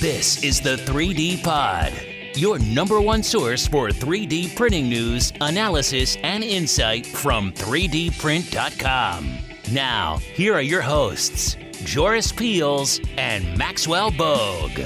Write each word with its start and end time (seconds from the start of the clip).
This 0.00 0.44
is 0.44 0.60
the 0.60 0.76
3D 0.76 1.42
Pod, 1.42 1.92
your 2.36 2.60
number 2.60 3.00
one 3.00 3.20
source 3.20 3.66
for 3.66 3.88
3D 3.88 4.54
printing 4.54 4.88
news, 4.88 5.32
analysis, 5.40 6.16
and 6.22 6.44
insight 6.44 7.04
from 7.04 7.50
3dprint.com. 7.50 9.38
Now, 9.72 10.18
here 10.18 10.54
are 10.54 10.62
your 10.62 10.82
hosts, 10.82 11.56
Joris 11.82 12.30
Peels 12.30 13.00
and 13.16 13.58
Maxwell 13.58 14.12
Bogue. 14.12 14.78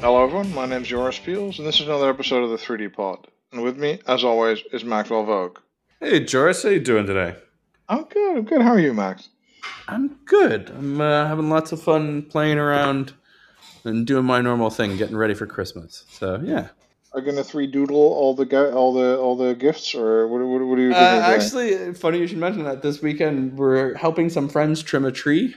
Hello, 0.00 0.22
everyone. 0.22 0.54
My 0.54 0.66
name 0.66 0.82
is 0.82 0.88
Joris 0.88 1.18
Peels, 1.18 1.58
and 1.58 1.66
this 1.66 1.80
is 1.80 1.88
another 1.88 2.08
episode 2.08 2.44
of 2.44 2.50
the 2.50 2.56
3D 2.56 2.92
Pod. 2.92 3.26
And 3.50 3.64
with 3.64 3.78
me, 3.78 3.98
as 4.06 4.22
always, 4.22 4.60
is 4.72 4.84
Maxwell 4.84 5.26
Bogue. 5.26 5.58
Hey, 5.98 6.20
Joris, 6.24 6.62
how 6.62 6.68
are 6.68 6.72
you 6.72 6.78
doing 6.78 7.06
today? 7.08 7.34
I'm 7.88 8.04
good. 8.04 8.36
I'm 8.36 8.44
good. 8.44 8.62
How 8.62 8.74
are 8.74 8.80
you, 8.80 8.94
Max? 8.94 9.30
I'm 9.88 10.20
good. 10.24 10.70
I'm 10.70 11.00
uh, 11.00 11.26
having 11.26 11.50
lots 11.50 11.72
of 11.72 11.82
fun 11.82 12.22
playing 12.22 12.58
around 12.58 13.14
and 13.88 14.06
doing 14.06 14.24
my 14.24 14.40
normal 14.40 14.70
thing, 14.70 14.96
getting 14.96 15.16
ready 15.16 15.34
for 15.34 15.46
Christmas. 15.46 16.04
So 16.10 16.40
yeah. 16.44 16.68
Are 17.14 17.20
you 17.20 17.26
gonna 17.26 17.42
three 17.42 17.66
doodle 17.66 17.96
all 17.96 18.34
the 18.34 18.44
ga- 18.44 18.70
all 18.72 18.92
the 18.92 19.18
all 19.18 19.34
the 19.36 19.54
gifts, 19.54 19.94
or 19.94 20.28
what? 20.28 20.40
What, 20.42 20.60
what 20.66 20.78
are 20.78 20.82
you 20.82 20.88
doing? 20.90 20.94
Uh, 20.94 21.22
actually, 21.24 21.94
funny 21.94 22.18
you 22.18 22.26
should 22.26 22.36
mention 22.38 22.64
that. 22.64 22.82
This 22.82 23.00
weekend, 23.00 23.56
we're 23.56 23.94
helping 23.94 24.28
some 24.28 24.48
friends 24.48 24.82
trim 24.82 25.06
a 25.06 25.10
tree, 25.10 25.54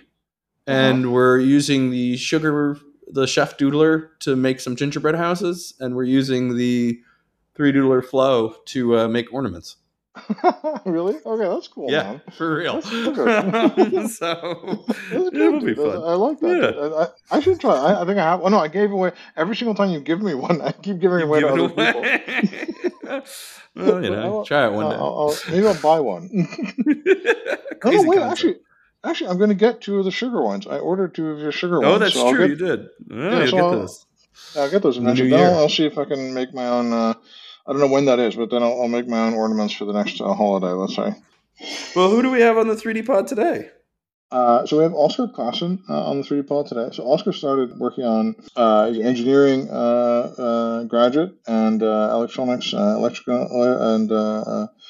and 0.66 1.04
Uh-huh. 1.06 1.14
we're 1.14 1.40
using 1.40 1.92
the 1.92 2.16
sugar, 2.16 2.78
the 3.08 3.28
chef 3.28 3.58
doodler 3.58 4.18
to 4.22 4.38
make 4.38 4.62
some 4.62 4.78
gingerbread 4.78 5.16
houses, 5.16 5.74
and 5.82 5.94
we're 5.94 6.04
using 6.06 6.56
the 6.56 7.02
3Doodler 7.58 8.04
flow 8.04 8.56
to 8.68 8.98
uh, 8.98 9.08
make 9.10 9.32
ornaments. 9.34 9.76
really? 10.86 11.16
Okay, 11.26 11.48
that's 11.48 11.68
cool. 11.70 11.90
yeah, 11.90 12.04
man. 12.04 12.22
for 12.32 12.56
real. 12.58 12.82
So 14.10 14.86
it 15.12 15.34
good, 15.34 15.54
will 15.54 15.62
be 15.62 15.74
fun. 15.74 15.96
I 16.04 16.14
like 16.16 16.40
that. 16.42 16.76
Yeah. 16.76 17.06
I, 17.32 17.38
I, 17.38 17.40
should 17.40 17.60
try. 17.62 17.76
I, 17.76 18.02
I 18.02 18.06
think 18.06 18.18
I 18.20 18.24
have. 18.24 18.42
Oh 18.42 18.50
no, 18.50 18.58
I 18.60 18.68
gave 18.68 18.92
away 18.92 19.14
every 19.38 19.56
single 19.56 19.74
time 19.76 19.90
you 19.92 20.02
give 20.02 20.22
me 20.22 20.34
one. 20.34 20.62
I 20.62 20.72
keep 20.74 21.00
giving 21.00 21.22
away 21.22 21.40
to 21.42 21.48
other 21.48 21.72
it 21.78 22.26
people. 23.06 23.22
well, 23.76 24.04
you 24.04 24.10
know, 24.10 24.38
I'll- 24.40 24.46
try 24.46 24.68
it 24.68 24.74
one 24.74 24.86
I'll, 24.86 24.92
day. 24.92 24.98
I'll, 24.98 25.20
I'll- 25.20 25.38
maybe 25.50 25.68
I'll 25.68 25.82
buy 25.82 26.00
one. 26.02 26.30
no, 26.32 26.44
no, 27.92 28.04
wait. 28.04 28.18
concept. 28.20 28.20
Actually, 28.32 28.56
actually, 29.06 29.30
I'm 29.30 29.38
going 29.38 29.50
to 29.50 29.56
get 29.56 29.80
two 29.82 29.98
of 30.00 30.06
the 30.06 30.12
sugar 30.12 30.42
ones. 30.44 30.68
I 30.68 30.78
ordered 30.80 31.16
two 31.16 31.28
of 31.30 31.40
your 31.40 31.52
sugar 31.54 31.80
ones. 31.80 31.94
oh, 31.96 32.00
that's 32.00 32.14
so 32.16 32.32
true. 32.34 32.48
get- 32.48 32.60
you 32.60 32.66
did. 32.68 32.80
Oh, 33.12 33.16
Yeah, 33.16 33.38
you'll 33.40 33.48
so 33.48 33.56
get 33.56 33.64
I'll- 33.64 33.72
those. 33.72 34.06
I'll 34.58 34.70
get 34.72 34.82
those 34.82 34.98
In 34.98 35.04
the 35.06 35.14
new 35.14 35.24
I'll, 35.24 35.30
year. 35.40 35.48
I'll 35.50 35.70
see 35.70 35.86
if 35.86 35.98
I 35.98 36.04
can 36.06 36.34
make 36.34 36.54
my 36.54 36.68
own. 36.68 36.92
Uh, 36.92 37.14
I 37.68 37.72
don't 37.72 37.82
know 37.82 37.88
when 37.88 38.06
that 38.06 38.20
is, 38.20 38.36
but 38.36 38.50
then 38.50 38.64
I'll, 38.64 38.82
I'll 38.82 38.88
make 38.88 39.08
my 39.08 39.20
own 39.20 39.34
ornaments 39.34 39.74
for 39.74 39.86
the 39.86 39.94
next 39.94 40.22
uh, 40.22 40.34
holiday. 40.34 40.72
Let's 40.72 40.96
say. 40.96 41.14
Well, 41.96 42.10
who 42.10 42.22
do 42.22 42.32
we 42.32 42.42
have 42.42 42.58
on 42.58 42.68
the 42.68 42.76
3D 42.76 43.06
pod 43.06 43.28
today? 43.28 43.70
Uh, 44.32 44.66
so 44.66 44.78
we 44.78 44.84
have 44.84 44.94
Oscar 44.94 45.28
Klassen 45.28 45.80
uh, 45.90 46.06
on 46.06 46.22
the 46.22 46.24
3D 46.28 46.48
pod 46.48 46.66
today. 46.66 46.90
So 46.94 47.04
Oscar 47.04 47.34
started 47.34 47.78
working 47.78 48.06
on 48.06 48.36
uh, 48.56 48.90
an 48.90 49.02
engineering 49.02 49.70
uh, 49.70 49.74
uh, 49.74 50.84
graduate 50.86 51.34
and 51.48 51.84
uh, 51.84 52.10
electronics, 52.14 52.74
uh, 52.74 52.96
electrical, 52.98 53.48
and 53.52 54.10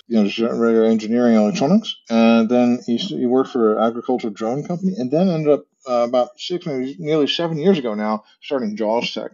you 0.08 0.24
know 0.24 0.56
regular 0.56 0.86
engineering 0.86 1.36
electronics. 1.36 1.96
And 2.10 2.50
then 2.50 2.80
he, 2.86 2.98
he 2.98 3.26
worked 3.26 3.50
for 3.50 3.78
an 3.78 3.84
agricultural 3.84 4.32
drone 4.32 4.64
company, 4.64 4.94
and 4.98 5.10
then 5.10 5.28
ended 5.28 5.54
up 5.54 5.66
uh, 5.90 6.06
about 6.08 6.40
six, 6.40 6.66
maybe 6.66 6.96
nearly 7.00 7.28
seven 7.28 7.58
years 7.58 7.80
ago 7.80 7.96
now, 7.96 8.24
starting 8.42 8.78
JawsTec. 8.78 9.30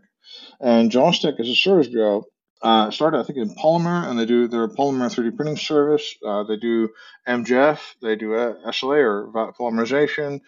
And 0.60 0.92
JawsTec 0.92 1.40
is 1.40 1.50
a 1.50 1.56
service 1.56 1.88
bureau. 1.88 2.26
Uh, 2.61 2.89
started, 2.89 3.19
I 3.19 3.23
think, 3.23 3.38
in 3.38 3.55
polymer, 3.55 4.08
and 4.08 4.17
they 4.17 4.25
do 4.25 4.47
their 4.47 4.67
polymer 4.67 5.13
3D 5.13 5.36
printing 5.36 5.58
service. 5.58 6.16
Uh, 6.25 6.44
they 6.44 6.58
do 6.58 6.89
MJF, 7.27 7.80
they 8.02 8.16
do 8.16 8.33
uh, 8.33 8.55
SLA 8.67 9.03
or 9.03 9.53
polymerization, 9.59 10.41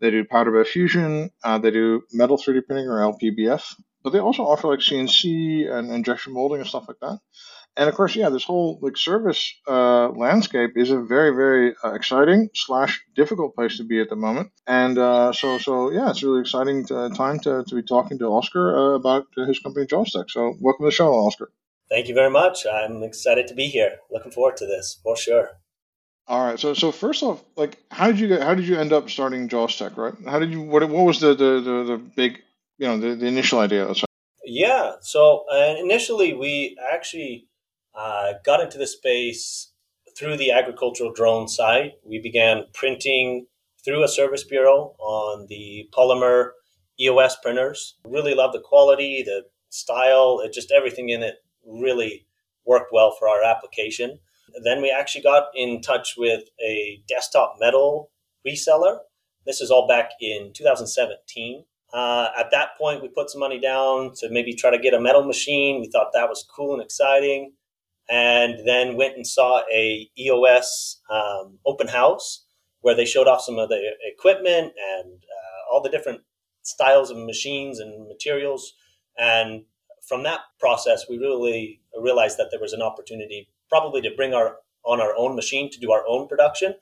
they 0.00 0.10
do 0.10 0.24
powder 0.24 0.52
bed 0.52 0.68
fusion, 0.68 1.30
uh, 1.42 1.58
they 1.58 1.72
do 1.72 2.02
metal 2.12 2.38
3D 2.38 2.66
printing 2.66 2.86
or 2.86 3.00
LPBF, 3.12 3.74
but 4.04 4.10
they 4.10 4.20
also 4.20 4.44
offer 4.44 4.68
like 4.68 4.78
CNC 4.78 5.68
and 5.68 5.90
injection 5.90 6.32
molding 6.34 6.60
and 6.60 6.68
stuff 6.68 6.86
like 6.86 7.00
that. 7.00 7.18
And 7.78 7.90
of 7.90 7.94
course, 7.94 8.16
yeah, 8.16 8.30
this 8.30 8.44
whole 8.44 8.78
like 8.80 8.96
service 8.96 9.54
uh, 9.68 10.08
landscape 10.10 10.70
is 10.76 10.90
a 10.90 11.00
very, 11.00 11.34
very 11.34 11.74
uh, 11.84 11.92
exciting 11.92 12.48
slash 12.54 13.04
difficult 13.14 13.54
place 13.54 13.76
to 13.76 13.84
be 13.84 14.00
at 14.00 14.08
the 14.08 14.16
moment. 14.16 14.50
And 14.66 14.96
uh, 14.96 15.32
so, 15.32 15.58
so 15.58 15.90
yeah, 15.90 16.10
it's 16.10 16.22
a 16.22 16.26
really 16.26 16.40
exciting 16.40 16.86
uh 16.90 17.10
time 17.10 17.38
to, 17.40 17.64
to 17.68 17.74
be 17.74 17.82
talking 17.82 18.18
to 18.18 18.26
Oscar 18.26 18.76
uh, 18.76 18.94
about 18.94 19.26
his 19.36 19.58
company 19.58 19.86
JawsTec. 19.86 20.30
So, 20.30 20.54
welcome 20.60 20.84
to 20.84 20.88
the 20.88 20.90
show, 20.90 21.12
Oscar. 21.12 21.50
Thank 21.90 22.08
you 22.08 22.14
very 22.14 22.30
much. 22.30 22.66
I'm 22.66 23.02
excited 23.02 23.46
to 23.48 23.54
be 23.54 23.66
here. 23.66 23.98
Looking 24.10 24.32
forward 24.32 24.56
to 24.56 24.66
this 24.66 24.98
for 25.02 25.16
sure. 25.16 25.50
All 26.28 26.44
right. 26.44 26.58
So 26.58 26.74
so 26.74 26.90
first 26.90 27.22
off, 27.22 27.44
like 27.56 27.78
how 27.90 28.08
did 28.08 28.18
you 28.18 28.26
get 28.26 28.42
how 28.42 28.54
did 28.54 28.66
you 28.66 28.76
end 28.76 28.92
up 28.92 29.08
starting 29.08 29.48
JawsTec, 29.48 29.96
right? 29.96 30.14
How 30.26 30.40
did 30.40 30.50
you 30.50 30.62
what 30.62 30.88
what 30.88 31.04
was 31.04 31.20
the 31.20 31.34
the, 31.34 31.60
the, 31.60 31.84
the 31.84 31.98
big 32.16 32.40
you 32.78 32.88
know 32.88 32.98
the, 32.98 33.14
the 33.14 33.26
initial 33.26 33.60
idea? 33.60 33.94
Yeah. 34.44 34.94
So 35.02 35.44
uh, 35.52 35.76
initially, 35.78 36.34
we 36.34 36.76
actually 36.92 37.46
uh, 37.96 38.34
got 38.44 38.60
into 38.60 38.78
the 38.78 38.86
space 38.86 39.72
through 40.16 40.36
the 40.36 40.50
agricultural 40.50 41.12
drone 41.12 41.48
side. 41.48 41.92
We 42.04 42.20
began 42.20 42.64
printing 42.72 43.46
through 43.84 44.02
a 44.04 44.08
service 44.08 44.44
bureau 44.44 44.96
on 44.98 45.46
the 45.48 45.88
polymer 45.96 46.50
EOS 47.00 47.36
printers. 47.42 47.96
Really 48.04 48.34
love 48.34 48.52
the 48.52 48.60
quality, 48.60 49.22
the 49.24 49.44
style, 49.68 50.40
it 50.44 50.52
just 50.52 50.72
everything 50.72 51.08
in 51.08 51.22
it 51.22 51.36
really 51.66 52.26
worked 52.64 52.90
well 52.92 53.14
for 53.18 53.28
our 53.28 53.42
application. 53.42 54.18
Then 54.64 54.80
we 54.80 54.90
actually 54.90 55.22
got 55.22 55.48
in 55.54 55.82
touch 55.82 56.14
with 56.16 56.44
a 56.64 57.02
desktop 57.08 57.56
metal 57.60 58.10
reseller. 58.46 58.98
This 59.44 59.60
is 59.60 59.70
all 59.70 59.86
back 59.86 60.10
in 60.20 60.52
2017. 60.54 61.64
Uh, 61.92 62.28
at 62.38 62.50
that 62.50 62.70
point, 62.78 63.02
we 63.02 63.08
put 63.08 63.30
some 63.30 63.40
money 63.40 63.60
down 63.60 64.12
to 64.16 64.28
maybe 64.30 64.54
try 64.54 64.70
to 64.70 64.78
get 64.78 64.94
a 64.94 65.00
metal 65.00 65.24
machine. 65.24 65.80
We 65.80 65.88
thought 65.88 66.12
that 66.14 66.28
was 66.28 66.44
cool 66.50 66.74
and 66.74 66.82
exciting, 66.82 67.52
and 68.08 68.66
then 68.66 68.96
went 68.96 69.16
and 69.16 69.26
saw 69.26 69.62
a 69.72 70.08
EOS 70.18 71.00
um, 71.10 71.58
open 71.66 71.88
house 71.88 72.44
where 72.80 72.94
they 72.94 73.04
showed 73.04 73.26
off 73.26 73.40
some 73.40 73.58
of 73.58 73.68
the 73.68 73.80
equipment 74.04 74.72
and 75.00 75.12
uh, 75.12 75.72
all 75.72 75.82
the 75.82 75.90
different 75.90 76.20
styles 76.62 77.10
of 77.10 77.16
machines 77.16 77.80
and 77.80 78.06
materials. 78.08 78.74
And 79.18 79.64
from 80.06 80.22
that 80.22 80.40
process, 80.60 81.06
we 81.08 81.18
really 81.18 81.80
realized 82.00 82.38
that 82.38 82.48
there 82.50 82.60
was 82.60 82.72
an 82.72 82.82
opportunity, 82.82 83.48
probably 83.68 84.00
to 84.02 84.10
bring 84.16 84.34
our 84.34 84.58
on 84.84 85.00
our 85.00 85.16
own 85.16 85.34
machine 85.34 85.68
to 85.68 85.80
do 85.80 85.90
our 85.90 86.04
own 86.06 86.28
production, 86.28 86.72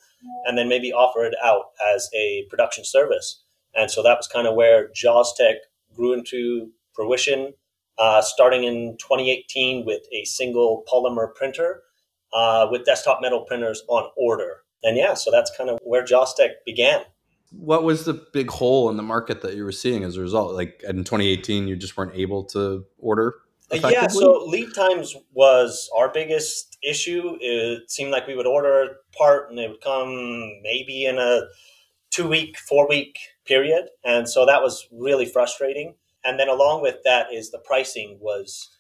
and 0.45 0.59
then 0.59 0.69
maybe 0.69 0.93
offer 0.93 1.25
it 1.25 1.35
out 1.43 1.71
as 1.95 2.11
a 2.15 2.45
production 2.51 2.85
service. 2.85 3.43
And 3.75 3.91
so 3.91 4.03
that 4.03 4.19
was 4.19 4.29
kind 4.29 4.47
of 4.47 4.55
where 4.55 4.91
JawsTec 4.91 5.55
grew 5.95 6.12
into 6.12 6.71
fruition, 6.93 7.55
uh, 7.99 8.22
starting 8.22 8.65
in 8.65 8.97
2018 8.99 9.84
with 9.84 10.03
a 10.12 10.25
single 10.25 10.84
polymer 10.91 11.34
printer 11.34 11.82
uh, 12.32 12.66
with 12.71 12.84
desktop 12.84 13.21
metal 13.22 13.43
printers 13.43 13.82
on 13.88 14.10
order. 14.16 14.62
And 14.82 14.97
yeah, 14.97 15.15
so 15.15 15.31
that's 15.31 15.50
kind 15.56 15.71
of 15.71 15.78
where 15.82 16.05
Jaws 16.05 16.38
began. 16.66 17.03
What 17.50 17.84
was 17.84 18.05
the 18.05 18.15
big 18.32 18.50
hole 18.50 18.91
in 18.91 18.97
the 18.97 19.03
market 19.03 19.41
that 19.43 19.55
you 19.55 19.65
were 19.65 19.72
seeing 19.72 20.03
as 20.03 20.16
a 20.16 20.21
result? 20.21 20.55
Like 20.55 20.82
in 20.87 21.05
2018, 21.05 21.69
you 21.69 21.77
just 21.77 21.97
weren't 21.97 22.15
able 22.15 22.44
to 22.47 22.84
order. 22.99 23.37
Uh, 23.72 23.88
Yeah, 23.88 24.09
so 24.09 24.44
lead 24.44 24.75
times 24.75 25.16
was 25.32 25.88
our 25.97 26.11
biggest 26.12 26.76
issue. 26.82 27.38
It 27.41 27.91
seemed 27.91 28.11
like 28.11 28.26
we 28.26 28.34
would 28.34 28.47
order 28.47 28.82
a 28.82 29.16
part 29.16 29.50
and 29.50 29.59
it 29.59 29.71
would 29.71 29.81
come 29.81 30.61
maybe 30.62 31.06
in 31.06 31.19
a 31.19 31.43
two 32.11 32.28
week, 32.28 32.59
four 32.59 32.88
week 32.88 33.19
period. 33.47 33.88
And 34.05 34.28
so 34.28 34.44
that 34.47 34.62
was 34.62 34.87
really 34.93 35.26
frustrating. 35.26 35.94
And 36.25 36.39
then 36.39 36.49
along 36.49 36.83
with 36.83 36.97
that 37.05 37.27
is 37.33 37.51
the 37.51 37.59
pricing 37.59 38.19
was 38.21 38.71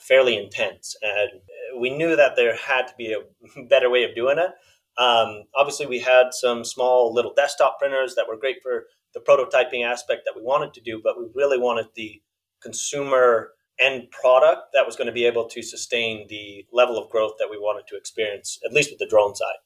fairly 0.00 0.36
intense. 0.36 0.96
And 1.02 1.40
we 1.80 1.90
knew 1.90 2.16
that 2.16 2.36
there 2.36 2.56
had 2.56 2.86
to 2.88 2.94
be 2.96 3.12
a 3.12 3.62
better 3.68 3.90
way 3.90 4.04
of 4.04 4.14
doing 4.14 4.38
it. 4.38 4.50
Um, 4.98 5.44
obviously, 5.54 5.86
we 5.86 6.00
had 6.00 6.32
some 6.32 6.64
small 6.64 7.14
little 7.14 7.32
desktop 7.34 7.78
printers 7.78 8.14
that 8.14 8.26
were 8.28 8.36
great 8.36 8.62
for 8.62 8.84
the 9.14 9.20
prototyping 9.20 9.84
aspect 9.84 10.22
that 10.26 10.34
we 10.36 10.42
wanted 10.42 10.74
to 10.74 10.80
do, 10.80 11.00
but 11.02 11.18
we 11.18 11.26
really 11.34 11.58
wanted 11.58 11.86
the 11.94 12.20
consumer 12.62 13.50
end 13.80 14.10
product 14.10 14.68
that 14.74 14.86
was 14.86 14.96
going 14.96 15.06
to 15.06 15.12
be 15.12 15.24
able 15.24 15.48
to 15.48 15.62
sustain 15.62 16.26
the 16.28 16.66
level 16.72 16.98
of 16.98 17.10
growth 17.10 17.32
that 17.38 17.48
we 17.50 17.58
wanted 17.58 17.86
to 17.88 17.96
experience, 17.96 18.58
at 18.64 18.72
least 18.72 18.90
with 18.90 18.98
the 18.98 19.06
drone 19.06 19.34
side. 19.34 19.56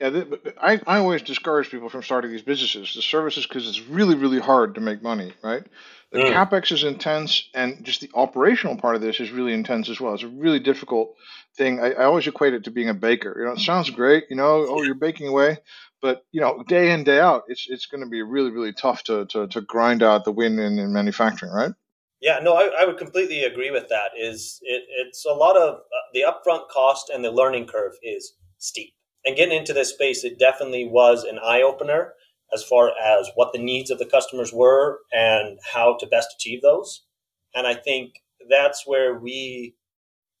Yeah, 0.00 0.22
I, 0.58 0.80
I 0.86 0.98
always 0.98 1.20
discourage 1.20 1.70
people 1.70 1.90
from 1.90 2.02
starting 2.02 2.30
these 2.30 2.42
businesses, 2.42 2.94
the 2.94 3.02
services, 3.02 3.46
because 3.46 3.68
it's 3.68 3.82
really, 3.82 4.14
really 4.14 4.40
hard 4.40 4.74
to 4.76 4.80
make 4.80 5.02
money, 5.02 5.34
right? 5.42 5.64
The 6.12 6.18
Mm. 6.18 6.32
capex 6.32 6.72
is 6.72 6.82
intense, 6.82 7.48
and 7.54 7.84
just 7.84 8.00
the 8.00 8.10
operational 8.14 8.76
part 8.76 8.96
of 8.96 9.00
this 9.00 9.20
is 9.20 9.30
really 9.30 9.52
intense 9.52 9.88
as 9.88 10.00
well. 10.00 10.14
It's 10.14 10.24
a 10.24 10.28
really 10.28 10.58
difficult 10.58 11.14
thing. 11.56 11.78
I, 11.80 11.92
I 11.92 12.04
always 12.04 12.26
equate 12.26 12.54
it 12.54 12.64
to 12.64 12.72
being 12.72 12.88
a 12.88 12.94
baker. 12.94 13.34
You 13.38 13.44
know, 13.44 13.52
it 13.52 13.60
sounds 13.60 13.90
great, 13.90 14.24
you 14.28 14.34
know, 14.34 14.66
oh, 14.68 14.82
you're 14.82 14.96
baking 14.96 15.28
away, 15.28 15.58
but 16.02 16.24
you 16.32 16.40
know, 16.40 16.64
day 16.66 16.90
in, 16.92 17.04
day 17.04 17.20
out, 17.20 17.44
it's 17.46 17.66
it's 17.68 17.86
going 17.86 18.02
to 18.02 18.10
be 18.10 18.22
really, 18.22 18.50
really 18.50 18.72
tough 18.72 19.04
to, 19.04 19.26
to, 19.26 19.46
to 19.48 19.60
grind 19.60 20.02
out 20.02 20.24
the 20.24 20.32
win 20.32 20.58
in, 20.58 20.78
in 20.80 20.92
manufacturing, 20.92 21.52
right? 21.52 21.72
Yeah, 22.20 22.40
no, 22.42 22.54
I, 22.54 22.82
I 22.82 22.84
would 22.86 22.98
completely 22.98 23.44
agree 23.44 23.70
with 23.70 23.88
that. 23.88 24.10
Is 24.18 24.58
it, 24.62 24.82
it's 25.06 25.24
a 25.24 25.32
lot 25.32 25.56
of 25.56 25.76
uh, 25.76 25.80
the 26.12 26.24
upfront 26.26 26.68
cost 26.68 27.08
and 27.08 27.24
the 27.24 27.30
learning 27.30 27.66
curve 27.66 27.92
is 28.02 28.34
steep. 28.58 28.94
And 29.24 29.36
getting 29.36 29.56
into 29.56 29.72
this 29.72 29.90
space, 29.90 30.24
it 30.24 30.38
definitely 30.38 30.86
was 30.86 31.24
an 31.24 31.38
eye 31.38 31.62
opener. 31.62 32.14
As 32.52 32.64
far 32.64 32.92
as 33.00 33.30
what 33.34 33.52
the 33.52 33.62
needs 33.62 33.90
of 33.90 33.98
the 33.98 34.06
customers 34.06 34.52
were 34.52 35.00
and 35.12 35.58
how 35.72 35.96
to 35.98 36.06
best 36.06 36.34
achieve 36.36 36.62
those. 36.62 37.04
And 37.54 37.66
I 37.66 37.74
think 37.74 38.14
that's 38.48 38.84
where 38.86 39.18
we 39.18 39.74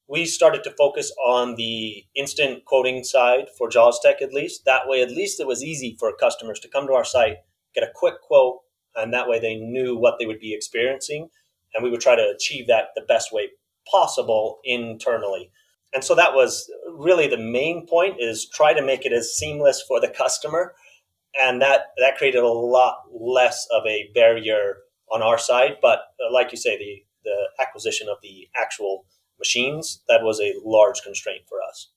we 0.08 0.26
started 0.26 0.64
to 0.64 0.72
focus 0.72 1.12
on 1.24 1.54
the 1.54 2.04
instant 2.16 2.64
quoting 2.64 3.04
side 3.04 3.46
for 3.56 3.70
JawsTec 3.70 4.20
at 4.20 4.34
least. 4.34 4.64
That 4.64 4.88
way, 4.88 5.02
at 5.02 5.10
least 5.12 5.38
it 5.38 5.46
was 5.46 5.62
easy 5.62 5.96
for 6.00 6.12
customers 6.12 6.58
to 6.60 6.68
come 6.68 6.88
to 6.88 6.94
our 6.94 7.04
site, 7.04 7.36
get 7.76 7.84
a 7.84 7.92
quick 7.94 8.20
quote, 8.20 8.58
and 8.96 9.14
that 9.14 9.28
way 9.28 9.38
they 9.38 9.54
knew 9.54 9.96
what 9.96 10.16
they 10.18 10.26
would 10.26 10.40
be 10.40 10.52
experiencing. 10.52 11.28
And 11.72 11.84
we 11.84 11.90
would 11.90 12.00
try 12.00 12.16
to 12.16 12.34
achieve 12.34 12.66
that 12.66 12.88
the 12.96 13.02
best 13.06 13.32
way 13.32 13.50
possible 13.88 14.58
internally. 14.64 15.52
And 15.94 16.04
so 16.04 16.16
that 16.16 16.34
was 16.34 16.68
really 16.92 17.28
the 17.28 17.36
main 17.36 17.86
point 17.86 18.16
is 18.18 18.48
try 18.48 18.72
to 18.72 18.82
make 18.82 19.04
it 19.04 19.12
as 19.12 19.34
seamless 19.34 19.82
for 19.86 20.00
the 20.00 20.08
customer. 20.16 20.74
And 21.38 21.62
that, 21.62 21.86
that 21.98 22.16
created 22.16 22.42
a 22.42 22.48
lot 22.48 22.96
less 23.12 23.66
of 23.72 23.86
a 23.86 24.10
barrier 24.14 24.78
on 25.12 25.22
our 25.22 25.38
side. 25.38 25.76
But 25.80 26.00
uh, 26.20 26.32
like 26.32 26.52
you 26.52 26.58
say, 26.58 26.76
the, 26.76 27.04
the 27.24 27.62
acquisition 27.62 28.08
of 28.08 28.18
the 28.22 28.48
actual 28.56 29.04
machines, 29.38 30.02
that 30.08 30.22
was 30.22 30.40
a 30.40 30.54
large 30.64 31.02
constraint 31.02 31.42
for 31.48 31.58
us. 31.68 31.90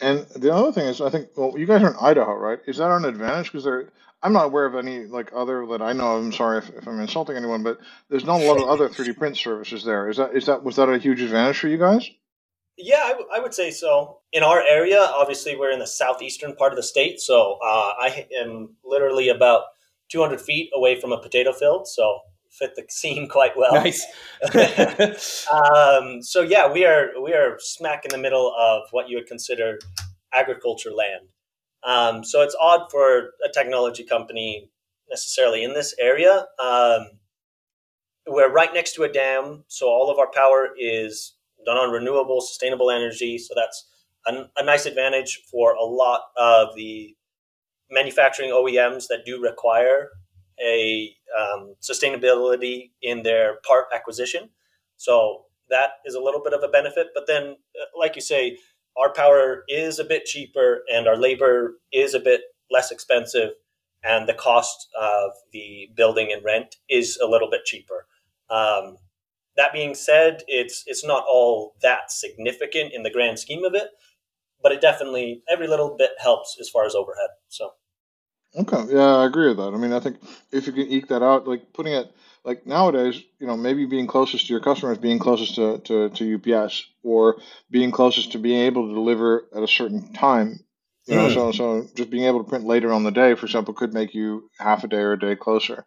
And 0.00 0.26
the 0.36 0.52
other 0.52 0.72
thing 0.72 0.86
is, 0.86 1.00
I 1.00 1.10
think, 1.10 1.28
well, 1.36 1.54
you 1.56 1.66
guys 1.66 1.82
are 1.82 1.90
in 1.90 1.96
Idaho, 2.00 2.34
right? 2.34 2.58
Is 2.66 2.78
that 2.78 2.90
an 2.90 3.04
advantage? 3.04 3.46
Because 3.46 3.64
there, 3.64 3.90
I'm 4.22 4.32
not 4.32 4.46
aware 4.46 4.66
of 4.66 4.74
any 4.74 5.04
like 5.04 5.30
other 5.34 5.66
that 5.66 5.82
I 5.82 5.92
know. 5.92 6.16
of. 6.16 6.24
I'm 6.24 6.32
sorry 6.32 6.58
if, 6.58 6.70
if 6.70 6.88
I'm 6.88 6.98
insulting 7.00 7.36
anyone, 7.36 7.62
but 7.62 7.78
there's 8.08 8.24
not 8.24 8.40
a 8.40 8.44
lot 8.44 8.56
of 8.56 8.68
other 8.68 8.88
3D 8.88 9.16
print 9.16 9.36
services 9.36 9.84
there. 9.84 10.08
Is 10.08 10.16
that 10.16 10.34
is 10.34 10.46
that 10.46 10.64
was 10.64 10.76
that 10.76 10.88
a 10.88 10.98
huge 10.98 11.20
advantage 11.20 11.58
for 11.58 11.68
you 11.68 11.78
guys? 11.78 12.08
Yeah, 12.76 13.02
I, 13.04 13.08
w- 13.10 13.28
I 13.32 13.40
would 13.40 13.54
say 13.54 13.70
so. 13.70 14.20
In 14.32 14.42
our 14.42 14.60
area, 14.60 15.00
obviously, 15.00 15.56
we're 15.56 15.70
in 15.70 15.78
the 15.78 15.86
southeastern 15.86 16.56
part 16.56 16.72
of 16.72 16.76
the 16.76 16.82
state, 16.82 17.20
so 17.20 17.58
uh, 17.64 17.92
I 17.98 18.26
am 18.36 18.76
literally 18.84 19.28
about 19.28 19.64
200 20.10 20.40
feet 20.40 20.70
away 20.74 21.00
from 21.00 21.12
a 21.12 21.20
potato 21.20 21.52
field. 21.52 21.86
So 21.86 22.20
fit 22.50 22.74
the 22.74 22.84
scene 22.90 23.28
quite 23.28 23.56
well. 23.56 23.74
Nice. 23.74 24.04
um, 25.52 26.22
so 26.22 26.42
yeah, 26.42 26.70
we 26.70 26.84
are 26.84 27.10
we 27.22 27.32
are 27.32 27.56
smack 27.58 28.04
in 28.04 28.10
the 28.10 28.18
middle 28.18 28.54
of 28.58 28.82
what 28.90 29.08
you 29.08 29.16
would 29.16 29.26
consider 29.26 29.78
agriculture 30.32 30.90
land. 30.92 31.28
Um, 31.84 32.24
so 32.24 32.42
it's 32.42 32.56
odd 32.60 32.90
for 32.90 33.30
a 33.44 33.52
technology 33.52 34.04
company 34.04 34.70
necessarily 35.10 35.62
in 35.62 35.74
this 35.74 35.94
area. 36.00 36.46
Um, 36.62 37.06
we're 38.26 38.50
right 38.50 38.72
next 38.72 38.94
to 38.94 39.02
a 39.02 39.12
dam, 39.12 39.64
so 39.68 39.86
all 39.86 40.10
of 40.10 40.18
our 40.18 40.30
power 40.32 40.70
is 40.78 41.34
done 41.64 41.76
on 41.76 41.90
renewable, 41.90 42.40
sustainable 42.40 42.90
energy. 42.90 43.38
So 43.38 43.54
that's 43.54 43.88
a, 44.26 44.46
a 44.56 44.64
nice 44.64 44.86
advantage 44.86 45.42
for 45.50 45.74
a 45.74 45.84
lot 45.84 46.22
of 46.36 46.74
the 46.76 47.16
manufacturing 47.90 48.50
OEMs 48.50 49.06
that 49.08 49.24
do 49.24 49.40
require 49.40 50.10
a 50.60 51.14
um, 51.38 51.74
sustainability 51.82 52.90
in 53.02 53.22
their 53.22 53.58
part 53.66 53.86
acquisition. 53.94 54.50
So 54.96 55.44
that 55.70 55.90
is 56.04 56.14
a 56.14 56.20
little 56.20 56.42
bit 56.42 56.52
of 56.52 56.62
a 56.62 56.68
benefit. 56.68 57.08
But 57.14 57.26
then, 57.26 57.56
uh, 57.80 57.98
like 57.98 58.16
you 58.16 58.22
say, 58.22 58.58
our 58.96 59.12
power 59.12 59.64
is 59.68 59.98
a 59.98 60.04
bit 60.04 60.24
cheaper 60.24 60.82
and 60.92 61.08
our 61.08 61.16
labor 61.16 61.78
is 61.92 62.14
a 62.14 62.20
bit 62.20 62.42
less 62.70 62.90
expensive, 62.90 63.50
and 64.02 64.28
the 64.28 64.34
cost 64.34 64.88
of 65.00 65.32
the 65.52 65.88
building 65.96 66.32
and 66.32 66.44
rent 66.44 66.76
is 66.88 67.18
a 67.22 67.26
little 67.26 67.50
bit 67.50 67.64
cheaper. 67.64 68.06
Um, 68.50 68.98
that 69.56 69.72
being 69.72 69.94
said, 69.94 70.42
it's 70.48 70.84
it's 70.86 71.04
not 71.04 71.24
all 71.28 71.74
that 71.82 72.10
significant 72.10 72.92
in 72.92 73.02
the 73.02 73.10
grand 73.10 73.38
scheme 73.38 73.64
of 73.64 73.74
it, 73.74 73.88
but 74.62 74.72
it 74.72 74.80
definitely 74.80 75.42
every 75.48 75.68
little 75.68 75.96
bit 75.96 76.12
helps 76.18 76.56
as 76.60 76.68
far 76.68 76.84
as 76.86 76.94
overhead. 76.94 77.30
So. 77.48 77.70
Okay, 78.56 78.94
yeah, 78.94 79.16
I 79.16 79.26
agree 79.26 79.48
with 79.48 79.56
that. 79.56 79.74
I 79.74 79.76
mean, 79.76 79.92
I 79.92 79.98
think 79.98 80.18
if 80.52 80.68
you 80.68 80.72
can 80.72 80.86
eke 80.86 81.08
that 81.08 81.24
out, 81.24 81.48
like 81.48 81.72
putting 81.72 81.92
it 81.92 82.14
like 82.44 82.66
nowadays, 82.66 83.20
you 83.40 83.46
know, 83.46 83.56
maybe 83.56 83.84
being 83.86 84.06
closest 84.06 84.46
to 84.46 84.52
your 84.52 84.60
customers, 84.60 84.98
being 84.98 85.18
closest 85.18 85.56
to, 85.56 85.78
to, 85.78 86.10
to 86.10 86.34
UPS, 86.36 86.86
or 87.02 87.40
being 87.70 87.90
closest 87.90 88.32
to 88.32 88.38
being 88.38 88.60
able 88.60 88.86
to 88.86 88.94
deliver 88.94 89.48
at 89.56 89.62
a 89.62 89.68
certain 89.68 90.12
time. 90.12 90.60
You 91.06 91.16
know, 91.16 91.28
mm. 91.28 91.34
so 91.34 91.52
so 91.52 91.86
just 91.94 92.10
being 92.10 92.24
able 92.24 92.42
to 92.42 92.48
print 92.48 92.64
later 92.64 92.92
on 92.92 93.02
the 93.02 93.10
day, 93.10 93.34
for 93.34 93.44
example, 93.44 93.74
could 93.74 93.92
make 93.92 94.14
you 94.14 94.50
half 94.58 94.84
a 94.84 94.88
day 94.88 94.98
or 94.98 95.12
a 95.12 95.18
day 95.18 95.36
closer. 95.36 95.84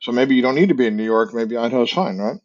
So 0.00 0.12
maybe 0.12 0.36
you 0.36 0.42
don't 0.42 0.54
need 0.54 0.68
to 0.68 0.76
be 0.76 0.86
in 0.86 0.96
New 0.96 1.04
York. 1.04 1.34
Maybe 1.34 1.56
Idaho's 1.56 1.90
fine, 1.90 2.18
right? 2.18 2.36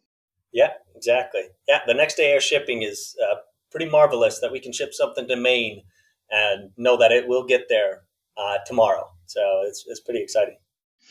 Yeah, 0.56 0.70
exactly. 0.94 1.42
Yeah, 1.68 1.80
the 1.86 1.92
next 1.92 2.14
day 2.14 2.32
air 2.32 2.40
shipping 2.40 2.82
is 2.82 3.14
uh, 3.22 3.36
pretty 3.70 3.90
marvelous 3.90 4.40
that 4.40 4.50
we 4.50 4.58
can 4.58 4.72
ship 4.72 4.94
something 4.94 5.28
to 5.28 5.36
Maine 5.36 5.82
and 6.30 6.70
know 6.78 6.96
that 6.96 7.12
it 7.12 7.28
will 7.28 7.44
get 7.44 7.66
there 7.68 8.04
uh, 8.38 8.56
tomorrow. 8.64 9.10
So 9.26 9.40
it's, 9.66 9.84
it's 9.86 10.00
pretty 10.00 10.22
exciting. 10.22 10.56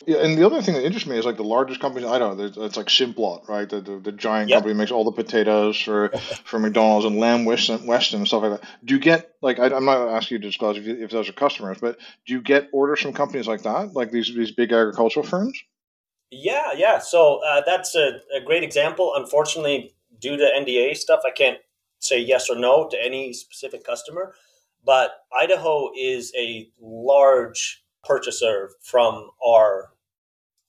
Yeah, 0.07 0.17
and 0.17 0.35
the 0.35 0.45
other 0.45 0.63
thing 0.63 0.73
that 0.73 0.83
interests 0.83 1.07
me 1.07 1.17
is 1.17 1.25
like 1.25 1.37
the 1.37 1.43
largest 1.43 1.79
company 1.79 2.05
I 2.07 2.17
don't 2.17 2.37
know. 2.37 2.65
It's 2.65 2.75
like 2.75 2.87
Simplot, 2.87 3.47
right? 3.47 3.69
The, 3.69 3.81
the, 3.81 3.99
the 3.99 4.11
giant 4.11 4.49
yep. 4.49 4.57
company 4.57 4.73
makes 4.73 4.91
all 4.91 5.05
the 5.05 5.11
potatoes 5.11 5.79
for 5.79 6.09
for 6.43 6.59
McDonald's 6.59 7.05
and 7.05 7.17
Lamb 7.17 7.45
Weston, 7.45 7.85
Weston 7.85 8.19
and 8.19 8.27
stuff 8.27 8.41
like 8.41 8.59
that. 8.59 8.69
Do 8.83 8.95
you 8.95 8.99
get 8.99 9.31
like 9.41 9.57
I, 9.57 9.67
am 9.67 9.85
not 9.85 10.09
asking 10.09 10.35
you 10.35 10.41
to 10.41 10.47
disclose 10.47 10.77
if, 10.77 10.85
you, 10.85 11.01
if 11.01 11.11
those 11.11 11.29
are 11.29 11.33
customers, 11.33 11.77
but 11.79 11.97
do 12.25 12.33
you 12.33 12.41
get 12.41 12.67
orders 12.73 12.99
from 12.99 13.13
companies 13.13 13.47
like 13.47 13.61
that, 13.61 13.93
like 13.93 14.11
these 14.11 14.35
these 14.35 14.51
big 14.51 14.73
agricultural 14.73 15.25
firms? 15.25 15.57
Yeah, 16.37 16.73
yeah. 16.75 16.99
So 16.99 17.41
uh, 17.47 17.61
that's 17.65 17.95
a, 17.95 18.19
a 18.35 18.41
great 18.41 18.63
example. 18.63 19.13
Unfortunately, 19.15 19.93
due 20.19 20.35
to 20.35 20.43
NDA 20.43 20.97
stuff, 20.97 21.21
I 21.25 21.31
can't 21.31 21.59
say 21.99 22.19
yes 22.19 22.49
or 22.49 22.57
no 22.57 22.89
to 22.89 22.97
any 23.01 23.31
specific 23.33 23.85
customer. 23.85 24.33
But 24.85 25.11
Idaho 25.33 25.91
is 25.97 26.33
a 26.37 26.69
large 26.79 27.83
purchaser 28.03 28.71
from 28.83 29.29
our 29.45 29.91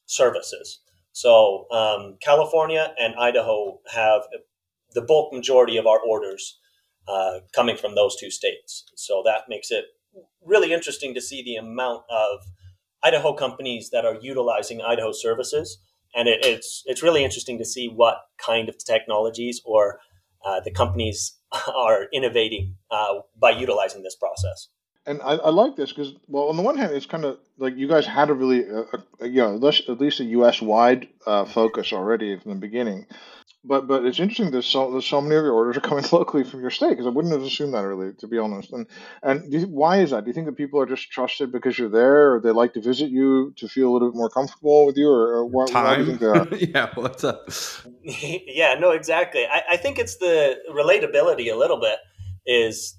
services. 0.07 0.81
So 1.13 1.67
um, 1.73 2.17
California 2.21 2.95
and 2.99 3.15
Idaho 3.17 3.81
have 3.93 4.23
the 4.95 5.03
bulk 5.03 5.33
majority 5.33 5.77
of 5.79 5.87
our 5.87 6.01
orders 6.01 6.59
uh, 7.09 7.41
coming 7.55 7.77
from 7.77 7.95
those 7.95 8.17
two 8.17 8.31
states. 8.31 8.85
So 8.95 9.23
that 9.27 9.43
makes 9.49 9.71
it 9.71 9.87
really 10.45 10.73
interesting 10.73 11.15
to 11.15 11.21
see 11.21 11.43
the 11.43 11.57
amount 11.57 12.05
of 12.09 12.41
Idaho 13.03 13.33
companies 13.35 13.91
that 13.91 14.05
are 14.05 14.17
utilizing 14.21 14.81
Idaho 14.83 15.13
services, 15.13 15.79
and 16.15 16.29
it, 16.29 16.45
it's 16.45 16.83
it's 16.87 17.03
really 17.03 17.25
interesting 17.25 17.59
to 17.59 17.65
see 17.65 17.89
what 17.89 18.19
kind 18.39 18.69
of 18.69 18.77
technologies 18.79 19.61
or 19.65 20.01
uh, 20.45 20.61
the 20.61 20.71
companies 20.71 21.37
are 21.75 22.07
innovating 22.13 22.77
uh, 22.91 23.21
by 23.39 23.51
utilizing 23.51 24.03
this 24.03 24.17
process 24.17 24.69
and 25.07 25.23
I, 25.23 25.35
I 25.35 25.51
like 25.51 25.77
this 25.77 25.93
because, 25.93 26.15
well, 26.27 26.49
on 26.49 26.57
the 26.57 26.63
one 26.63 26.77
hand, 26.77 26.93
it's 26.93 27.07
kind 27.07 27.25
of 27.25 27.39
like 27.59 27.77
you 27.77 27.87
guys 27.87 28.07
had 28.07 28.29
a 28.29 28.35
really, 28.35 28.69
uh, 28.69 28.85
a, 29.21 29.29
you 29.29 29.41
know, 29.41 29.55
at 29.55 30.01
least 30.01 30.21
a 30.21 30.25
U.S. 30.25 30.61
wide 30.61 31.09
uh, 31.27 31.45
focus 31.45 31.93
already 31.93 32.39
from 32.39 32.51
the 32.51 32.59
beginning. 32.59 33.07
But 33.67 33.89
but 33.89 34.05
it's 34.05 34.21
interesting. 34.21 34.51
There's 34.53 34.67
so 34.67 34.93
there's 34.93 35.07
so 35.07 35.21
many 35.21 35.35
of 35.35 35.43
your 35.43 35.53
orders 35.53 35.77
are 35.77 35.81
coming 35.81 36.05
locally 36.13 36.45
from 36.45 36.61
your 36.61 36.71
state 36.71 36.91
because 36.91 37.07
I 37.07 37.11
wouldn't 37.11 37.35
have 37.35 37.43
assumed 37.43 37.75
that 37.75 37.81
really, 37.81 38.13
to 38.15 38.27
be 38.27 38.39
honest. 38.39 38.73
And 38.73 38.87
and 39.23 39.53
you, 39.53 39.67
why 39.67 39.99
is 39.99 40.11
that? 40.11 40.25
Do 40.25 40.31
you 40.31 40.35
think 40.35 40.47
that 40.47 40.57
people 40.57 40.81
are 40.81 40.87
just 40.87 41.11
trusted 41.11 41.51
because 41.51 41.79
you're 41.79 41.89
there, 41.89 42.35
or 42.35 42.41
they 42.41 42.51
like 42.51 42.75
to 42.75 42.81
visit 42.81 43.11
you 43.11 43.53
to 43.57 43.69
feel 43.69 43.91
a 43.91 43.93
little 43.93 44.11
bit 44.11 44.17
more 44.17 44.31
comfortable 44.31 44.87
with 44.87 44.97
you, 44.97 45.09
or, 45.09 45.39
or 45.39 45.47
why, 45.47 45.67
Time. 45.67 45.85
why 45.85 45.97
do 45.97 46.05
you 46.05 46.07
think 46.07 46.21
that? 46.21 46.71
yeah, 46.75 46.91
what's 46.95 47.25
up? 47.25 47.51
yeah, 48.03 48.75
no, 48.79 48.93
exactly. 48.93 49.45
I, 49.47 49.63
I 49.73 49.77
think 49.77 49.99
it's 49.99 50.17
the 50.19 50.59
relatability 50.71 51.53
a 51.53 51.57
little 51.57 51.81
bit. 51.81 51.99
Is 52.47 52.97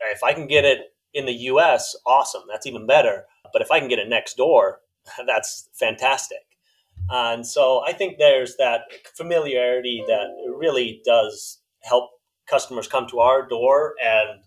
if 0.00 0.22
I 0.22 0.34
can 0.34 0.46
get 0.46 0.64
it 0.64 0.80
in 1.14 1.26
the 1.26 1.32
US, 1.32 1.96
awesome. 2.06 2.42
That's 2.50 2.66
even 2.66 2.86
better. 2.86 3.24
But 3.52 3.62
if 3.62 3.70
I 3.70 3.80
can 3.80 3.88
get 3.88 3.98
it 3.98 4.08
next 4.08 4.36
door, 4.36 4.80
that's 5.26 5.68
fantastic. 5.78 6.38
And 7.10 7.46
so 7.46 7.82
I 7.86 7.92
think 7.92 8.18
there's 8.18 8.56
that 8.56 8.82
familiarity 9.16 10.04
that 10.06 10.28
really 10.56 11.02
does 11.04 11.60
help 11.82 12.10
customers 12.48 12.86
come 12.86 13.08
to 13.08 13.18
our 13.18 13.48
door 13.48 13.94
and 14.02 14.42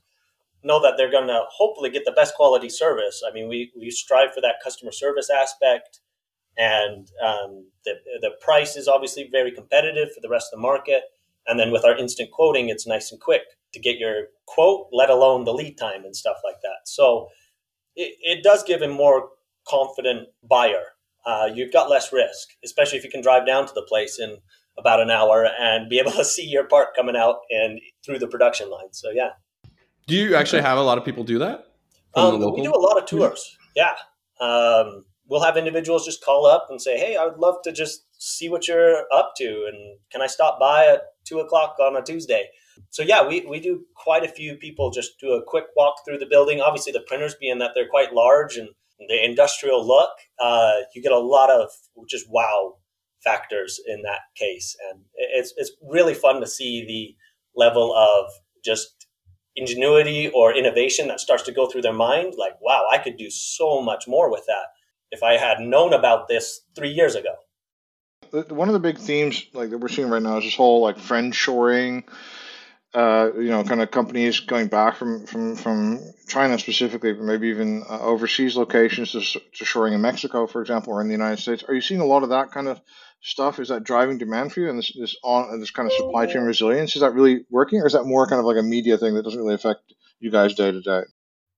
know 0.63 0.81
that 0.81 0.93
they're 0.97 1.11
going 1.11 1.27
to 1.27 1.41
hopefully 1.49 1.89
get 1.89 2.05
the 2.05 2.11
best 2.11 2.35
quality 2.35 2.69
service. 2.69 3.21
I 3.27 3.33
mean, 3.33 3.49
we, 3.49 3.71
we 3.77 3.91
strive 3.91 4.33
for 4.33 4.41
that 4.41 4.55
customer 4.63 4.91
service 4.91 5.29
aspect, 5.29 5.99
and 6.57 7.09
um, 7.21 7.67
the, 7.85 7.95
the 8.21 8.31
price 8.39 8.77
is 8.77 8.87
obviously 8.87 9.27
very 9.31 9.51
competitive 9.51 10.13
for 10.13 10.21
the 10.21 10.29
rest 10.29 10.53
of 10.53 10.57
the 10.57 10.61
market. 10.61 11.03
And 11.47 11.59
then 11.59 11.71
with 11.71 11.83
our 11.83 11.97
instant 11.97 12.31
quoting, 12.31 12.69
it's 12.69 12.87
nice 12.87 13.11
and 13.11 13.19
quick 13.19 13.41
to 13.73 13.79
get 13.79 13.97
your 13.97 14.27
quote, 14.45 14.87
let 14.93 15.09
alone 15.09 15.43
the 15.43 15.53
lead 15.53 15.77
time 15.77 16.05
and 16.05 16.15
stuff 16.15 16.37
like 16.45 16.61
that. 16.61 16.85
So 16.85 17.27
it, 17.95 18.15
it 18.21 18.43
does 18.43 18.63
give 18.63 18.81
a 18.81 18.87
more 18.87 19.29
confident 19.67 20.29
buyer. 20.47 20.92
Uh, 21.25 21.49
you've 21.53 21.71
got 21.71 21.89
less 21.89 22.11
risk, 22.11 22.49
especially 22.63 22.97
if 22.97 23.03
you 23.03 23.09
can 23.09 23.21
drive 23.21 23.45
down 23.45 23.65
to 23.65 23.73
the 23.73 23.83
place 23.83 24.19
in 24.19 24.37
about 24.77 24.99
an 24.99 25.09
hour 25.09 25.47
and 25.59 25.89
be 25.89 25.99
able 25.99 26.11
to 26.19 26.25
see 26.25 26.45
your 26.45 26.65
part 26.65 26.95
coming 26.95 27.15
out 27.15 27.37
and 27.49 27.79
through 28.05 28.19
the 28.19 28.27
production 28.27 28.69
line. 28.69 28.91
So 28.91 29.09
yeah. 29.11 29.29
Do 30.07 30.15
you 30.15 30.35
actually 30.35 30.61
have 30.61 30.77
a 30.77 30.81
lot 30.81 30.97
of 30.97 31.05
people 31.05 31.23
do 31.23 31.39
that? 31.39 31.67
Um, 32.15 32.39
we 32.53 32.61
do 32.61 32.73
a 32.73 32.77
lot 32.77 32.97
of 32.97 33.05
tours. 33.05 33.57
Yeah. 33.75 33.93
Um, 34.39 35.05
we'll 35.27 35.41
have 35.41 35.57
individuals 35.57 36.05
just 36.05 36.23
call 36.23 36.45
up 36.45 36.67
and 36.69 36.81
say, 36.81 36.97
"Hey, 36.97 37.15
I 37.15 37.25
would 37.25 37.39
love 37.39 37.55
to 37.63 37.71
just 37.71 38.05
see 38.19 38.49
what 38.49 38.67
you're 38.67 39.05
up 39.13 39.33
to, 39.37 39.69
and 39.71 39.97
can 40.11 40.21
I 40.21 40.27
stop 40.27 40.59
by 40.59 40.85
at 40.85 41.03
two 41.25 41.39
o'clock 41.39 41.77
on 41.79 41.95
a 41.95 42.01
Tuesday?" 42.01 42.49
So 42.89 43.01
yeah, 43.01 43.25
we, 43.25 43.41
we 43.41 43.59
do 43.59 43.85
quite 43.95 44.23
a 44.23 44.27
few 44.27 44.55
people 44.55 44.91
just 44.91 45.19
do 45.19 45.31
a 45.33 45.43
quick 45.43 45.65
walk 45.75 46.03
through 46.05 46.17
the 46.17 46.25
building. 46.25 46.61
Obviously, 46.61 46.91
the 46.91 47.03
printers 47.07 47.35
being 47.39 47.59
that 47.59 47.71
they're 47.73 47.87
quite 47.87 48.13
large 48.13 48.57
and 48.57 48.69
the 48.99 49.23
industrial 49.23 49.85
look, 49.85 50.11
uh, 50.39 50.73
you 50.95 51.01
get 51.01 51.11
a 51.11 51.19
lot 51.19 51.49
of 51.49 51.69
just 52.09 52.25
wow 52.29 52.75
factors 53.23 53.79
in 53.87 54.01
that 54.03 54.21
case, 54.35 54.75
and 54.89 55.01
it's 55.15 55.53
it's 55.57 55.71
really 55.89 56.13
fun 56.13 56.41
to 56.41 56.47
see 56.47 56.85
the 56.85 57.15
level 57.59 57.93
of 57.95 58.31
just 58.63 59.07
ingenuity 59.55 60.29
or 60.29 60.55
innovation 60.55 61.07
that 61.07 61.19
starts 61.19 61.43
to 61.43 61.51
go 61.51 61.67
through 61.67 61.81
their 61.81 61.93
mind. 61.93 62.33
Like, 62.37 62.59
wow, 62.61 62.85
I 62.91 62.97
could 62.97 63.17
do 63.17 63.29
so 63.29 63.81
much 63.81 64.07
more 64.07 64.31
with 64.31 64.45
that 64.47 64.67
if 65.11 65.21
I 65.21 65.37
had 65.37 65.59
known 65.59 65.93
about 65.93 66.27
this 66.27 66.61
three 66.75 66.89
years 66.89 67.15
ago. 67.15 67.35
One 68.49 68.67
of 68.67 68.73
the 68.73 68.79
big 68.79 68.97
themes 68.97 69.45
like 69.53 69.69
that 69.69 69.77
we're 69.77 69.89
seeing 69.89 70.09
right 70.09 70.21
now 70.21 70.37
is 70.37 70.45
this 70.45 70.55
whole 70.55 70.81
like 70.81 70.97
friend 70.97 71.35
shoring 71.35 72.03
uh, 72.93 73.31
you 73.35 73.49
know, 73.49 73.63
kind 73.63 73.81
of 73.81 73.89
companies 73.89 74.39
going 74.41 74.67
back 74.67 74.95
from, 74.95 75.25
from, 75.25 75.55
from 75.55 75.99
China 76.27 76.59
specifically, 76.59 77.13
but 77.13 77.23
maybe 77.23 77.47
even 77.47 77.83
uh, 77.89 77.99
overseas 78.01 78.55
locations 78.55 79.11
to, 79.13 79.21
to 79.21 79.65
shoring 79.65 79.93
in 79.93 80.01
Mexico, 80.01 80.45
for 80.45 80.61
example, 80.61 80.93
or 80.93 81.01
in 81.01 81.07
the 81.07 81.13
United 81.13 81.39
States. 81.39 81.63
Are 81.67 81.73
you 81.73 81.81
seeing 81.81 82.01
a 82.01 82.05
lot 82.05 82.21
of 82.21 82.29
that 82.29 82.51
kind 82.51 82.67
of 82.67 82.79
stuff? 83.21 83.59
Is 83.59 83.69
that 83.69 83.83
driving 83.83 84.19
demand 84.19 84.53
for 84.53 84.59
you 84.59 84.69
and 84.69 84.77
this 84.77 84.93
this 84.99 85.15
on 85.23 85.59
this 85.59 85.71
kind 85.71 85.87
of 85.87 85.93
supply 85.93 86.27
chain 86.27 86.43
resilience? 86.43 86.95
Is 86.95 87.01
that 87.01 87.13
really 87.13 87.45
working, 87.49 87.81
or 87.81 87.87
is 87.87 87.93
that 87.93 88.03
more 88.03 88.27
kind 88.27 88.39
of 88.39 88.45
like 88.45 88.57
a 88.57 88.63
media 88.63 88.97
thing 88.97 89.15
that 89.15 89.23
doesn't 89.23 89.39
really 89.39 89.55
affect 89.55 89.93
you 90.19 90.29
guys 90.29 90.53
day 90.53 90.71
to 90.71 90.81
day? 90.81 91.01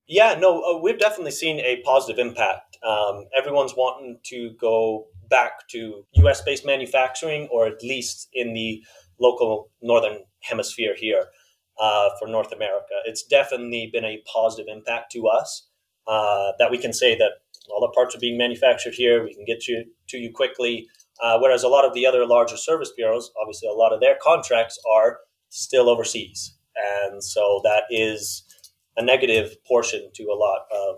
Yeah, 0.07 0.35
no, 0.39 0.61
uh, 0.61 0.79
we've 0.81 0.99
definitely 0.99 1.31
seen 1.31 1.59
a 1.59 1.81
positive 1.83 2.19
impact. 2.19 2.77
Um, 2.87 3.25
everyone's 3.37 3.73
wanting 3.75 4.19
to 4.25 4.51
go 4.61 5.07
back 5.29 5.67
to 5.69 6.05
U.S. 6.13 6.41
based 6.41 6.65
manufacturing, 6.65 7.49
or 7.51 7.65
at 7.65 7.81
least 7.81 8.29
in 8.31 8.53
the 8.53 8.83
local 9.19 9.71
northern 9.81 10.19
hemisphere 10.47 10.95
here 10.97 11.25
uh, 11.79 12.09
for 12.19 12.27
North 12.27 12.51
America. 12.51 12.93
It's 13.05 13.23
definitely 13.23 13.89
been 13.91 14.05
a 14.05 14.21
positive 14.31 14.67
impact 14.69 15.11
to 15.13 15.27
us 15.27 15.67
uh, 16.07 16.53
that 16.59 16.71
we 16.71 16.77
can 16.77 16.93
say 16.93 17.17
that 17.17 17.31
all 17.69 17.81
the 17.81 17.93
parts 17.93 18.15
are 18.15 18.19
being 18.19 18.37
manufactured 18.37 18.93
here. 18.93 19.23
We 19.23 19.33
can 19.33 19.45
get 19.45 19.67
you 19.67 19.85
to 20.09 20.17
you 20.17 20.31
quickly. 20.31 20.87
Uh, 21.21 21.39
whereas 21.39 21.63
a 21.63 21.67
lot 21.69 21.85
of 21.85 21.93
the 21.93 22.05
other 22.05 22.25
larger 22.25 22.57
service 22.57 22.91
bureaus, 22.95 23.31
obviously, 23.41 23.69
a 23.69 23.73
lot 23.73 23.93
of 23.93 24.01
their 24.01 24.17
contracts 24.21 24.77
are 24.93 25.19
still 25.49 25.89
overseas, 25.89 26.57
and 26.75 27.23
so 27.23 27.61
that 27.63 27.83
is 27.89 28.43
a 28.97 29.03
negative 29.03 29.55
portion 29.65 30.09
to 30.13 30.23
a 30.23 30.35
lot 30.35 30.65
of 30.71 30.95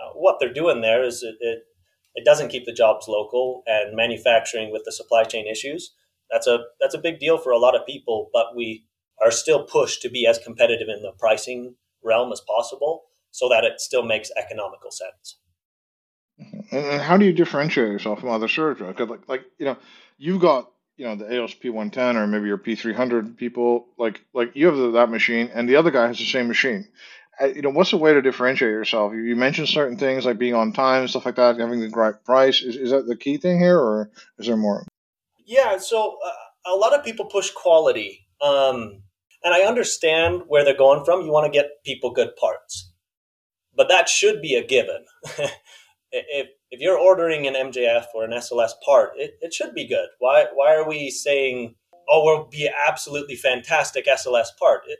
uh, 0.00 0.12
what 0.14 0.36
they're 0.38 0.52
doing 0.52 0.80
there. 0.80 1.02
Is 1.02 1.24
it, 1.24 1.34
it 1.40 1.64
it 2.14 2.24
doesn't 2.24 2.50
keep 2.50 2.66
the 2.66 2.72
jobs 2.72 3.08
local 3.08 3.62
and 3.66 3.96
manufacturing 3.96 4.72
with 4.72 4.82
the 4.84 4.92
supply 4.92 5.24
chain 5.24 5.46
issues 5.48 5.92
that's 6.30 6.46
a 6.46 6.58
that's 6.80 6.94
a 6.94 6.98
big 6.98 7.18
deal 7.18 7.38
for 7.38 7.52
a 7.52 7.58
lot 7.58 7.74
of 7.74 7.86
people. 7.86 8.30
But 8.32 8.56
we 8.56 8.86
are 9.22 9.30
still 9.30 9.64
pushed 9.64 10.02
to 10.02 10.10
be 10.10 10.26
as 10.26 10.38
competitive 10.38 10.88
in 10.88 11.02
the 11.02 11.12
pricing 11.18 11.74
realm 12.04 12.32
as 12.32 12.40
possible, 12.40 13.04
so 13.30 13.48
that 13.48 13.64
it 13.64 13.80
still 13.80 14.04
makes 14.04 14.30
economical 14.36 14.90
sense. 14.90 15.38
And 16.70 17.00
how 17.00 17.16
do 17.16 17.24
you 17.24 17.32
differentiate 17.32 17.88
yourself 17.88 18.20
from 18.20 18.30
other 18.30 18.48
surgeons? 18.48 18.88
Because 18.88 19.08
like 19.08 19.28
like 19.28 19.44
you 19.58 19.66
know 19.66 19.76
you've 20.18 20.40
got 20.40 20.70
you 20.96 21.06
know 21.06 21.16
the 21.16 21.32
EOS 21.32 21.54
P110 21.54 22.16
or 22.16 22.26
maybe 22.26 22.46
your 22.46 22.58
P300 22.58 23.36
people 23.36 23.86
like 23.98 24.20
like 24.34 24.52
you 24.54 24.66
have 24.66 24.76
the, 24.76 24.90
that 24.92 25.10
machine 25.10 25.50
and 25.54 25.68
the 25.68 25.76
other 25.76 25.90
guy 25.90 26.06
has 26.08 26.18
the 26.18 26.24
same 26.24 26.48
machine. 26.48 26.88
You 27.40 27.62
know 27.62 27.70
what's 27.70 27.92
the 27.92 27.96
way 27.96 28.12
to 28.12 28.20
differentiate 28.20 28.70
yourself? 28.70 29.12
You, 29.12 29.20
you 29.20 29.36
mentioned 29.36 29.68
certain 29.68 29.96
things 29.96 30.26
like 30.26 30.38
being 30.38 30.54
on 30.54 30.72
time 30.72 31.02
and 31.02 31.10
stuff 31.10 31.24
like 31.24 31.36
that, 31.36 31.58
having 31.58 31.80
the 31.80 31.88
right 31.90 32.14
price. 32.24 32.62
Is, 32.62 32.76
is 32.76 32.90
that 32.90 33.06
the 33.06 33.16
key 33.16 33.38
thing 33.38 33.60
here, 33.60 33.78
or 33.78 34.10
is 34.38 34.46
there 34.46 34.56
more? 34.56 34.84
Yeah, 35.48 35.78
so 35.78 36.18
uh, 36.22 36.74
a 36.74 36.76
lot 36.76 36.92
of 36.92 37.02
people 37.02 37.24
push 37.24 37.50
quality, 37.50 38.26
um, 38.42 39.02
and 39.42 39.54
I 39.54 39.62
understand 39.62 40.42
where 40.46 40.62
they're 40.62 40.76
going 40.76 41.06
from. 41.06 41.22
You 41.22 41.32
want 41.32 41.50
to 41.50 41.58
get 41.58 41.82
people 41.86 42.10
good 42.10 42.36
parts, 42.36 42.92
but 43.74 43.88
that 43.88 44.10
should 44.10 44.42
be 44.42 44.56
a 44.56 44.66
given. 44.66 45.06
if 46.12 46.48
if 46.70 46.80
you're 46.80 46.98
ordering 46.98 47.46
an 47.46 47.54
MJF 47.54 48.04
or 48.14 48.24
an 48.24 48.32
SLS 48.32 48.72
part, 48.84 49.12
it, 49.16 49.38
it 49.40 49.54
should 49.54 49.74
be 49.74 49.88
good. 49.88 50.08
Why 50.18 50.48
why 50.52 50.74
are 50.74 50.86
we 50.86 51.08
saying, 51.08 51.76
oh, 52.10 52.24
we'll 52.26 52.48
be 52.50 52.70
absolutely 52.86 53.34
fantastic 53.34 54.06
SLS 54.06 54.48
part? 54.58 54.82
It, 54.86 54.98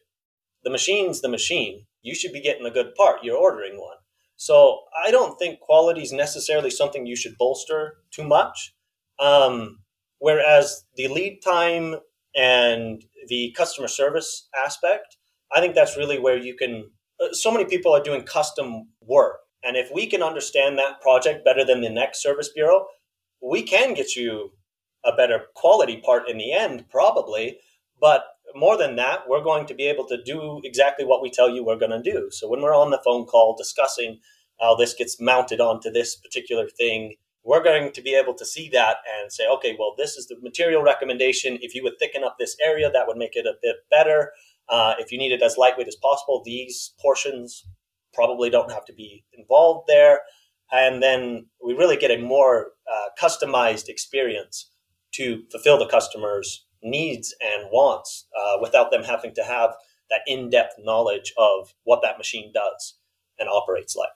the 0.64 0.70
machine's 0.70 1.20
the 1.20 1.28
machine. 1.28 1.84
You 2.00 2.14
should 2.14 2.32
be 2.32 2.40
getting 2.40 2.64
a 2.64 2.70
good 2.70 2.94
part. 2.94 3.22
You're 3.22 3.36
ordering 3.36 3.78
one. 3.78 3.98
So 4.36 4.80
I 5.06 5.10
don't 5.10 5.38
think 5.38 5.60
quality 5.60 6.00
is 6.00 6.12
necessarily 6.12 6.70
something 6.70 7.04
you 7.04 7.16
should 7.16 7.36
bolster 7.36 7.96
too 8.10 8.24
much. 8.24 8.74
Um, 9.18 9.80
Whereas 10.18 10.84
the 10.96 11.08
lead 11.08 11.40
time 11.42 11.96
and 12.36 13.02
the 13.28 13.54
customer 13.56 13.88
service 13.88 14.48
aspect, 14.64 15.16
I 15.52 15.60
think 15.60 15.74
that's 15.74 15.96
really 15.96 16.18
where 16.18 16.36
you 16.36 16.54
can. 16.54 16.90
Uh, 17.20 17.32
so 17.32 17.50
many 17.50 17.64
people 17.64 17.92
are 17.92 18.02
doing 18.02 18.22
custom 18.22 18.88
work. 19.00 19.38
And 19.64 19.76
if 19.76 19.90
we 19.92 20.06
can 20.06 20.22
understand 20.22 20.78
that 20.78 21.00
project 21.00 21.44
better 21.44 21.64
than 21.64 21.80
the 21.80 21.90
next 21.90 22.22
service 22.22 22.48
bureau, 22.48 22.86
we 23.42 23.62
can 23.62 23.94
get 23.94 24.14
you 24.14 24.52
a 25.04 25.14
better 25.14 25.46
quality 25.54 25.96
part 25.98 26.28
in 26.28 26.38
the 26.38 26.52
end, 26.52 26.84
probably. 26.90 27.58
But 28.00 28.24
more 28.54 28.76
than 28.76 28.96
that, 28.96 29.28
we're 29.28 29.42
going 29.42 29.66
to 29.66 29.74
be 29.74 29.86
able 29.86 30.06
to 30.06 30.22
do 30.22 30.60
exactly 30.64 31.04
what 31.04 31.22
we 31.22 31.30
tell 31.30 31.50
you 31.50 31.64
we're 31.64 31.76
going 31.76 32.02
to 32.02 32.10
do. 32.10 32.28
So 32.30 32.48
when 32.48 32.62
we're 32.62 32.74
on 32.74 32.90
the 32.90 33.00
phone 33.04 33.26
call 33.26 33.56
discussing 33.56 34.20
how 34.60 34.74
this 34.74 34.94
gets 34.94 35.20
mounted 35.20 35.60
onto 35.60 35.90
this 35.90 36.16
particular 36.16 36.68
thing, 36.68 37.14
we're 37.44 37.62
going 37.62 37.92
to 37.92 38.02
be 38.02 38.14
able 38.14 38.34
to 38.34 38.44
see 38.44 38.68
that 38.70 38.96
and 39.20 39.32
say, 39.32 39.44
okay, 39.48 39.76
well, 39.78 39.94
this 39.96 40.16
is 40.16 40.26
the 40.26 40.36
material 40.42 40.82
recommendation. 40.82 41.58
If 41.60 41.74
you 41.74 41.82
would 41.82 41.98
thicken 41.98 42.24
up 42.24 42.36
this 42.38 42.56
area, 42.64 42.90
that 42.90 43.06
would 43.06 43.16
make 43.16 43.36
it 43.36 43.46
a 43.46 43.54
bit 43.62 43.76
better. 43.90 44.32
Uh, 44.68 44.94
if 44.98 45.10
you 45.12 45.18
need 45.18 45.32
it 45.32 45.42
as 45.42 45.56
lightweight 45.56 45.88
as 45.88 45.96
possible, 45.96 46.42
these 46.44 46.92
portions 47.00 47.64
probably 48.12 48.50
don't 48.50 48.72
have 48.72 48.84
to 48.84 48.92
be 48.92 49.24
involved 49.32 49.86
there. 49.88 50.20
And 50.70 51.02
then 51.02 51.46
we 51.64 51.72
really 51.72 51.96
get 51.96 52.10
a 52.10 52.18
more 52.18 52.72
uh, 52.90 53.08
customized 53.20 53.88
experience 53.88 54.70
to 55.14 55.42
fulfill 55.50 55.78
the 55.78 55.86
customer's 55.86 56.66
needs 56.82 57.34
and 57.40 57.70
wants 57.70 58.26
uh, 58.38 58.58
without 58.60 58.90
them 58.90 59.02
having 59.02 59.34
to 59.34 59.42
have 59.42 59.70
that 60.10 60.20
in-depth 60.26 60.74
knowledge 60.78 61.32
of 61.38 61.74
what 61.84 62.00
that 62.02 62.18
machine 62.18 62.52
does 62.52 62.98
and 63.38 63.48
operates 63.48 63.96
like. 63.96 64.10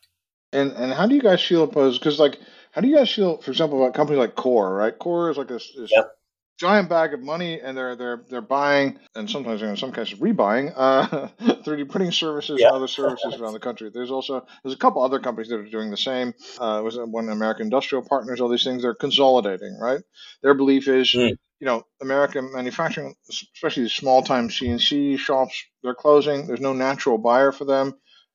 And 0.52 0.73
and 0.73 0.93
how 0.93 1.07
do 1.07 1.14
you 1.14 1.23
guys 1.23 1.43
feel 1.43 1.64
opposed? 1.64 2.00
Because 2.00 2.19
like 2.19 2.38
how 2.73 2.81
do 2.81 2.88
you 2.88 2.97
guys 2.97 3.12
feel, 3.12 3.37
for 3.38 3.50
example, 3.50 3.83
about 3.83 3.95
companies 3.95 4.19
like 4.19 4.35
Core? 4.35 4.75
Right, 4.75 4.99
Core 4.99 5.31
is 5.31 5.37
like 5.37 5.49
this, 5.49 5.71
this 5.76 5.93
yep. 5.93 6.11
giant 6.59 6.88
bag 6.88 7.12
of 7.12 7.21
money, 7.21 7.61
and 7.61 7.76
they're 7.76 7.95
they're 7.97 8.25
they're 8.31 8.41
buying, 8.41 8.99
and 9.14 9.31
sometimes 9.31 9.61
in 9.61 9.76
some 9.76 9.93
cases 9.93 10.19
rebuying, 10.19 10.73
uh, 10.75 11.07
3D 11.41 11.91
printing 11.91 12.12
services 12.12 12.61
yep. 12.61 12.69
and 12.69 12.76
other 12.76 12.88
services 12.88 13.38
around 13.38 13.52
the 13.52 13.61
country. 13.61 13.91
There's 13.93 14.11
also 14.11 14.47
there's 14.64 14.75
a 14.75 14.79
couple 14.79 15.05
other 15.05 15.21
companies 15.21 15.50
that 15.50 15.61
are 15.61 15.69
doing 15.69 15.91
the 15.91 15.99
same. 15.99 16.33
Uh, 16.59 16.81
was 16.83 16.99
one 16.99 17.29
American 17.29 17.67
Industrial 17.67 18.02
Partners. 18.02 18.41
All 18.41 18.49
these 18.49 18.64
things 18.64 18.83
they're 18.83 18.95
consolidating. 18.95 19.79
Right, 19.81 20.00
their 20.43 20.55
belief 20.55 20.88
is. 20.88 21.12
Mm. 21.12 21.37
You 21.61 21.67
know, 21.67 21.87
American 22.00 22.52
manufacturing, 22.52 23.14
especially 23.31 23.88
small 23.88 24.25
time 24.25 24.49
CNC 24.49 25.17
shops, 25.17 25.62
they're 25.85 25.95
closing. 25.95 26.49
There's 26.49 26.59
no 26.61 26.73
natural 26.73 27.19
buyer 27.19 27.52
for 27.52 27.64
them 27.64 27.95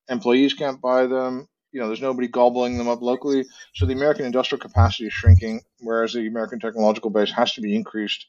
employees 0.09 0.53
can't 0.53 0.81
buy 0.81 1.07
them 1.07 1.47
you 1.71 1.79
know, 1.79 1.87
there's 1.87 2.01
nobody 2.01 2.27
gobbling 2.27 2.77
them 2.77 2.87
up 2.87 3.01
locally. 3.01 3.45
So 3.75 3.85
the 3.85 3.93
American 3.93 4.25
industrial 4.25 4.61
capacity 4.61 5.07
is 5.07 5.13
shrinking, 5.13 5.61
whereas 5.79 6.13
the 6.13 6.27
American 6.27 6.59
technological 6.59 7.09
base 7.09 7.31
has 7.31 7.53
to 7.53 7.61
be 7.61 7.75
increased 7.75 8.25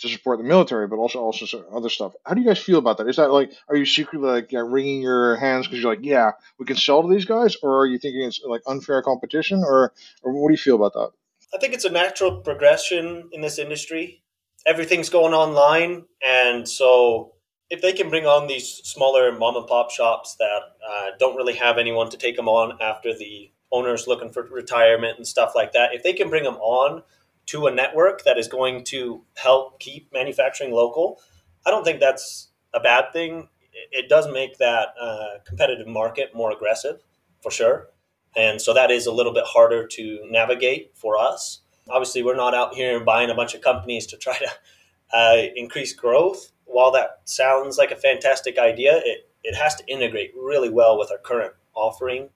to 0.00 0.08
support 0.08 0.38
the 0.38 0.44
military, 0.44 0.88
but 0.88 0.96
also 0.96 1.20
also 1.20 1.64
other 1.72 1.88
stuff. 1.88 2.14
How 2.24 2.34
do 2.34 2.40
you 2.40 2.46
guys 2.46 2.58
feel 2.58 2.78
about 2.78 2.98
that? 2.98 3.08
Is 3.08 3.16
that 3.16 3.30
like, 3.30 3.52
are 3.68 3.76
you 3.76 3.86
secretly 3.86 4.28
like 4.28 4.50
wringing 4.52 5.00
your 5.00 5.36
hands 5.36 5.66
because 5.66 5.82
you're 5.82 5.94
like, 5.94 6.04
yeah, 6.04 6.32
we 6.58 6.66
can 6.66 6.76
sell 6.76 7.02
to 7.02 7.08
these 7.08 7.24
guys, 7.24 7.56
or 7.62 7.78
are 7.78 7.86
you 7.86 7.98
thinking 7.98 8.22
it's 8.22 8.40
like 8.44 8.62
unfair 8.66 9.02
competition, 9.02 9.62
or 9.64 9.92
or 10.22 10.32
what 10.32 10.48
do 10.48 10.54
you 10.54 10.58
feel 10.58 10.76
about 10.76 10.94
that? 10.94 11.10
I 11.54 11.58
think 11.58 11.74
it's 11.74 11.84
a 11.84 11.90
natural 11.90 12.40
progression 12.40 13.28
in 13.32 13.40
this 13.40 13.58
industry. 13.58 14.22
Everything's 14.66 15.10
going 15.10 15.32
online, 15.32 16.06
and 16.26 16.68
so 16.68 17.33
if 17.70 17.80
they 17.80 17.92
can 17.92 18.10
bring 18.10 18.26
on 18.26 18.46
these 18.46 18.68
smaller 18.84 19.32
mom 19.36 19.56
and 19.56 19.66
pop 19.66 19.90
shops 19.90 20.36
that 20.36 20.60
uh, 20.88 21.06
don't 21.18 21.36
really 21.36 21.54
have 21.54 21.78
anyone 21.78 22.10
to 22.10 22.16
take 22.16 22.36
them 22.36 22.48
on 22.48 22.78
after 22.80 23.16
the 23.16 23.50
owner's 23.72 24.06
looking 24.06 24.30
for 24.30 24.42
retirement 24.44 25.16
and 25.16 25.26
stuff 25.26 25.52
like 25.54 25.72
that, 25.72 25.94
if 25.94 26.02
they 26.02 26.12
can 26.12 26.30
bring 26.30 26.44
them 26.44 26.56
on 26.56 27.02
to 27.46 27.66
a 27.66 27.74
network 27.74 28.24
that 28.24 28.38
is 28.38 28.48
going 28.48 28.84
to 28.84 29.22
help 29.36 29.80
keep 29.80 30.12
manufacturing 30.12 30.72
local, 30.72 31.20
I 31.66 31.70
don't 31.70 31.84
think 31.84 32.00
that's 32.00 32.48
a 32.72 32.80
bad 32.80 33.12
thing. 33.12 33.48
It 33.90 34.08
does 34.08 34.28
make 34.30 34.58
that 34.58 34.88
uh, 35.00 35.38
competitive 35.44 35.88
market 35.88 36.34
more 36.34 36.52
aggressive, 36.52 37.02
for 37.42 37.50
sure. 37.50 37.88
And 38.36 38.60
so 38.60 38.74
that 38.74 38.90
is 38.90 39.06
a 39.06 39.12
little 39.12 39.32
bit 39.32 39.44
harder 39.46 39.86
to 39.86 40.20
navigate 40.30 40.92
for 40.94 41.18
us. 41.18 41.60
Obviously, 41.88 42.22
we're 42.22 42.36
not 42.36 42.54
out 42.54 42.74
here 42.74 43.00
buying 43.00 43.30
a 43.30 43.34
bunch 43.34 43.54
of 43.54 43.60
companies 43.60 44.06
to 44.06 44.16
try 44.16 44.38
to 44.38 44.48
uh, 45.16 45.42
increase 45.56 45.92
growth 45.92 46.52
while 46.66 46.92
that 46.92 47.20
sounds 47.24 47.78
like 47.78 47.90
a 47.90 47.96
fantastic 47.96 48.58
idea, 48.58 49.00
it, 49.04 49.28
it 49.42 49.54
has 49.54 49.74
to 49.76 49.86
integrate 49.86 50.32
really 50.36 50.70
well 50.70 50.98
with 50.98 51.10
our 51.10 51.18
current 51.18 51.54
offering 51.74 52.30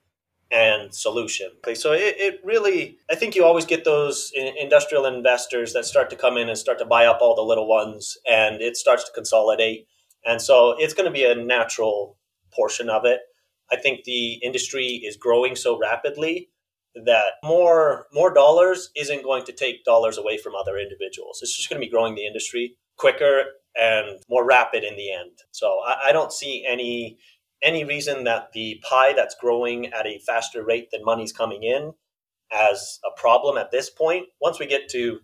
and 0.51 0.95
solution. 0.95 1.51
Okay, 1.59 1.75
so 1.75 1.93
it, 1.93 2.15
it 2.19 2.41
really, 2.45 2.99
I 3.11 3.15
think 3.15 3.35
you 3.35 3.45
always 3.45 3.67
get 3.67 3.85
those 3.85 4.33
industrial 4.35 5.05
investors 5.05 5.73
that 5.75 5.85
start 5.85 6.09
to 6.11 6.17
come 6.17 6.37
in 6.39 6.49
and 6.49 6.57
start 6.57 6.79
to 6.79 6.87
buy 6.87 7.07
up 7.07 7.19
all 7.21 7.35
the 7.35 7.43
little 7.43 7.69
ones, 7.69 8.17
and 8.29 8.63
it 8.63 8.77
starts 8.77 9.05
to 9.05 9.13
consolidate. 9.13 9.87
And 10.25 10.41
so 10.41 10.75
it's 10.79 10.95
going 10.95 11.07
to 11.07 11.13
be 11.13 11.25
a 11.25 11.35
natural 11.35 12.17
portion 12.53 12.89
of 12.89 13.05
it. 13.05 13.21
I 13.71 13.77
think 13.77 14.05
the 14.05 14.35
industry 14.35 15.03
is 15.05 15.17
growing 15.17 15.55
so 15.55 15.79
rapidly 15.79 16.49
that 16.95 17.35
more 17.45 18.07
more 18.13 18.33
dollars 18.33 18.91
isn't 18.97 19.23
going 19.23 19.45
to 19.45 19.53
take 19.53 19.85
dollars 19.85 20.17
away 20.19 20.39
from 20.39 20.55
other 20.55 20.79
individuals. 20.79 21.41
It's 21.43 21.55
just 21.55 21.69
going 21.69 21.81
to 21.81 21.87
be 21.87 21.91
growing 21.91 22.15
the 22.15 22.27
industry 22.27 22.77
quicker 22.99 23.45
and 23.77 24.19
more 24.29 24.45
rapid 24.45 24.85
in 24.85 24.97
the 24.97 25.13
end. 25.13 25.39
So 25.53 25.81
I, 25.87 26.09
I 26.09 26.13
don't 26.13 26.33
see 26.33 26.65
any 26.69 27.19
any 27.63 27.85
reason 27.85 28.25
that 28.25 28.53
the 28.53 28.81
pie 28.89 29.13
that's 29.13 29.35
growing 29.41 29.87
at 29.87 30.07
a 30.07 30.21
faster 30.21 30.65
rate 30.65 30.91
than 30.93 31.05
money's 31.05 31.33
coming 31.33 31.65
in 31.65 31.93
as 32.53 33.01
a 33.05 33.21
problem 33.21 33.57
at 33.59 33.71
this 33.71 33.91
point. 33.91 34.27
Once 34.41 34.61
we 34.61 34.67
get 34.67 34.89
to, 34.91 35.19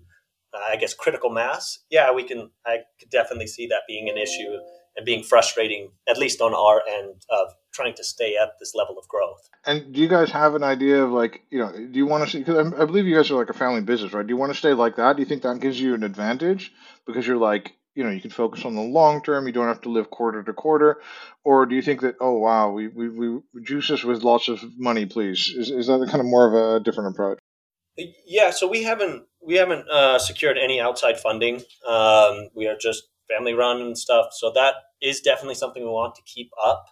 uh, 0.52 0.58
I 0.70 0.76
guess, 0.76 0.94
critical 0.94 1.30
mass, 1.30 1.78
yeah, 1.90 2.12
we 2.12 2.24
can. 2.24 2.50
I 2.66 2.78
could 2.98 3.10
definitely 3.10 3.46
see 3.46 3.66
that 3.68 3.82
being 3.86 4.08
an 4.08 4.18
issue 4.18 4.58
and 4.96 5.06
being 5.06 5.22
frustrating, 5.22 5.90
at 6.08 6.18
least 6.18 6.40
on 6.40 6.54
our 6.54 6.82
end 6.88 7.22
of 7.30 7.52
trying 7.74 7.94
to 7.94 8.04
stay 8.04 8.36
at 8.36 8.58
this 8.58 8.74
level 8.74 8.96
of 8.98 9.06
growth. 9.08 9.48
And 9.66 9.92
do 9.92 10.00
you 10.00 10.08
guys 10.08 10.30
have 10.30 10.54
an 10.54 10.62
idea 10.62 11.02
of 11.02 11.10
like, 11.10 11.42
you 11.50 11.58
know, 11.58 11.72
do 11.72 11.98
you 11.98 12.06
want 12.06 12.24
to 12.24 12.30
see? 12.30 12.38
Because 12.38 12.72
I 12.72 12.84
believe 12.84 13.06
you 13.06 13.16
guys 13.16 13.30
are 13.30 13.34
like 13.34 13.50
a 13.50 13.54
family 13.54 13.82
business, 13.82 14.12
right? 14.12 14.26
Do 14.26 14.32
you 14.32 14.36
want 14.36 14.52
to 14.52 14.58
stay 14.58 14.72
like 14.72 14.96
that? 14.96 15.16
Do 15.16 15.22
you 15.22 15.26
think 15.26 15.42
that 15.42 15.60
gives 15.60 15.80
you 15.80 15.94
an 15.94 16.04
advantage 16.04 16.72
because 17.06 17.26
you're 17.26 17.36
like, 17.36 17.74
you 17.94 18.02
know, 18.02 18.10
you 18.10 18.20
can 18.20 18.30
focus 18.30 18.64
on 18.64 18.74
the 18.74 18.82
long 18.82 19.22
term. 19.22 19.46
You 19.46 19.52
don't 19.52 19.68
have 19.68 19.82
to 19.82 19.88
live 19.88 20.10
quarter 20.10 20.42
to 20.42 20.52
quarter, 20.52 21.00
or 21.44 21.64
do 21.66 21.76
you 21.76 21.82
think 21.82 22.00
that, 22.00 22.16
oh 22.20 22.38
wow, 22.38 22.70
we 22.72 22.88
we, 22.88 23.08
we 23.08 23.40
juice 23.62 23.90
us 23.90 24.02
with 24.02 24.24
lots 24.24 24.48
of 24.48 24.60
money, 24.76 25.06
please? 25.06 25.52
Is 25.56 25.70
is 25.70 25.86
that 25.86 26.04
kind 26.08 26.20
of 26.20 26.26
more 26.26 26.48
of 26.48 26.54
a 26.54 26.84
different 26.84 27.14
approach? 27.14 27.38
Yeah, 28.26 28.50
so 28.50 28.68
we 28.68 28.82
haven't 28.82 29.26
we 29.40 29.54
haven't 29.54 29.88
uh, 29.88 30.18
secured 30.18 30.58
any 30.58 30.80
outside 30.80 31.20
funding. 31.20 31.62
Um, 31.86 32.48
we 32.54 32.66
are 32.66 32.76
just 32.76 33.04
family 33.30 33.54
run 33.54 33.80
and 33.80 33.96
stuff. 33.96 34.26
So 34.32 34.50
that 34.54 34.74
is 35.00 35.20
definitely 35.20 35.54
something 35.54 35.82
we 35.82 35.88
want 35.88 36.16
to 36.16 36.22
keep 36.22 36.50
up 36.64 36.86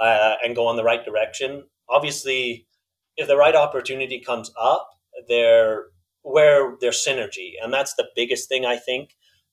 uh, 0.00 0.34
and 0.44 0.56
go 0.56 0.70
in 0.70 0.76
the 0.76 0.84
right 0.84 1.04
direction. 1.04 1.64
Obviously, 1.88 2.66
if 3.16 3.28
the 3.28 3.36
right 3.36 3.54
opportunity 3.54 4.20
comes 4.20 4.50
up, 4.60 4.90
there 5.28 5.86
where 6.22 6.76
there's 6.80 7.04
synergy, 7.04 7.52
and 7.62 7.72
that's 7.72 7.94
the 7.94 8.08
biggest 8.16 8.48
thing 8.48 8.64
I 8.64 8.76
think 8.76 9.10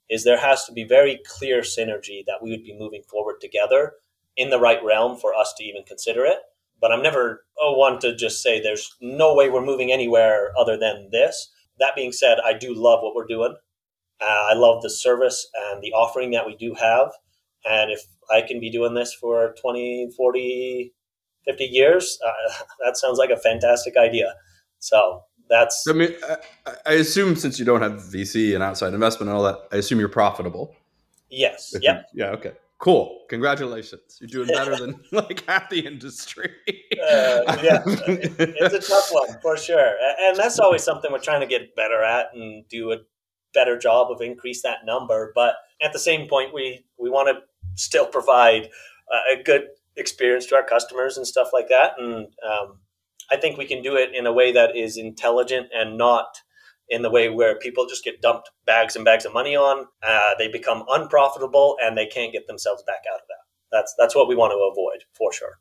is 0.10 0.24
there 0.24 0.38
has 0.38 0.66
to 0.66 0.74
be 0.74 0.84
very 0.84 1.20
clear 1.26 1.62
synergy 1.62 2.24
that 2.28 2.40
we 2.42 2.52
would 2.52 2.64
be 2.64 2.78
moving 2.78 3.02
forward 3.10 3.40
together 3.40 3.94
in 4.36 4.50
the 4.50 4.60
right 4.60 4.84
realm 4.84 5.18
for 5.18 5.34
us 5.34 5.54
to 5.58 5.64
even 5.64 5.84
consider 5.84 6.26
it. 6.26 6.38
But 6.80 6.92
I'm 6.92 7.02
never 7.02 7.46
oh, 7.60 7.74
one 7.78 8.00
to 8.00 8.16
just 8.16 8.42
say 8.42 8.60
there's 8.60 8.96
no 9.02 9.34
way 9.34 9.50
we're 9.50 9.66
moving 9.66 9.92
anywhere 9.92 10.52
other 10.60 10.78
than 10.78 11.10
this. 11.12 11.52
That 11.80 11.96
being 11.96 12.12
said, 12.12 12.40
I 12.44 12.54
do 12.54 12.74
love 12.74 13.00
what 13.02 13.16
we're 13.16 13.28
doing. 13.28 13.56
Uh, 14.22 14.48
I 14.52 14.54
love 14.54 14.82
the 14.82 14.90
service 14.90 15.48
and 15.56 15.82
the 15.82 15.94
offering 15.94 16.32
that 16.32 16.46
we 16.46 16.56
do 16.56 16.74
have. 16.76 17.12
And 17.66 17.92
if 17.92 18.02
I 18.30 18.42
can 18.42 18.60
be 18.60 18.70
doing 18.70 18.94
this 18.94 19.14
for 19.14 19.54
20, 19.62 20.12
40, 20.16 20.94
50 21.46 21.64
years, 21.66 22.20
uh, 22.26 22.54
that 22.86 22.98
sounds 22.98 23.18
like 23.18 23.30
a 23.30 23.38
fantastic 23.38 23.96
idea. 23.98 24.34
So 24.80 25.22
that's. 25.50 25.86
I 25.88 25.94
mean, 25.94 26.16
I, 26.66 26.74
I, 26.86 26.94
assume 26.94 27.36
since 27.36 27.60
you 27.60 27.66
don't 27.66 27.82
have 27.82 27.94
VC 27.94 28.56
and 28.56 28.64
outside 28.64 28.94
investment 28.94 29.30
and 29.30 29.38
all 29.38 29.44
that, 29.44 29.60
I 29.72 29.78
assume 29.78 30.00
you're 30.00 30.10
profitable. 30.10 30.76
Yes. 31.30 31.76
Yeah. 31.82 32.02
Yeah. 32.14 32.32
Okay. 32.32 32.54
Cool. 32.80 33.26
Congratulations. 33.30 34.18
You're 34.20 34.46
doing 34.46 34.48
better 34.48 34.76
than 34.76 35.00
like 35.12 35.46
half 35.46 35.70
the 35.70 35.86
industry. 35.86 36.52
uh, 36.68 37.58
yeah. 37.62 37.84
It's 37.86 38.74
a 38.74 38.92
tough 38.92 39.10
one 39.12 39.40
for 39.40 39.56
sure. 39.56 39.94
And 40.20 40.36
that's 40.36 40.58
always 40.58 40.84
something 40.84 41.12
we're 41.12 41.20
trying 41.20 41.42
to 41.42 41.48
get 41.48 41.76
better 41.76 42.02
at 42.02 42.34
and 42.34 42.68
do 42.70 42.92
a 42.92 42.98
better 43.54 43.78
job 43.78 44.12
of 44.12 44.22
increase 44.22 44.64
that 44.64 44.80
number. 44.84 45.32
But 45.36 45.56
at 45.82 45.94
the 45.94 46.00
same 46.00 46.28
point, 46.28 46.56
we 46.56 46.84
we 47.00 47.12
want 47.12 47.30
to 47.30 47.44
still 47.76 48.06
provide 48.06 48.70
a 49.32 49.42
good 49.42 49.68
experience 49.98 50.46
to 50.48 50.56
our 50.56 50.64
customers 50.64 51.18
and 51.18 51.28
stuff 51.28 51.50
like 51.54 51.68
that. 51.70 51.94
And 51.98 52.28
um, 52.48 52.80
I 53.30 53.38
think 53.38 53.58
we 53.58 53.66
can 53.66 53.82
do 53.82 53.96
it 53.96 54.16
in 54.16 54.26
a 54.26 54.34
way 54.34 54.52
that 54.54 54.76
is 54.76 54.98
intelligent 54.98 55.68
and 55.74 55.98
not 55.98 56.28
in 56.90 57.02
the 57.02 57.10
way 57.10 57.30
where 57.30 57.58
people 57.58 57.86
just 57.88 58.04
get 58.04 58.22
dumped 58.22 58.50
bags 58.66 58.96
and 58.96 59.06
bags 59.06 59.26
of 59.26 59.34
money 59.34 59.56
on. 59.56 59.86
Uh, 60.04 60.32
they 60.38 60.48
become 60.48 60.84
unprofitable 60.90 61.78
and 61.82 61.98
they 61.98 62.06
can't 62.06 62.34
get 62.34 62.48
themselves 62.48 62.84
back 62.84 63.02
out 63.12 63.20
of 63.20 63.28
that. 63.28 63.36
That's 63.72 63.96
that's 63.98 64.16
what 64.16 64.28
we 64.28 64.36
want 64.36 64.52
to 64.52 64.58
avoid 64.58 65.06
for 65.14 65.32
sure 65.32 65.60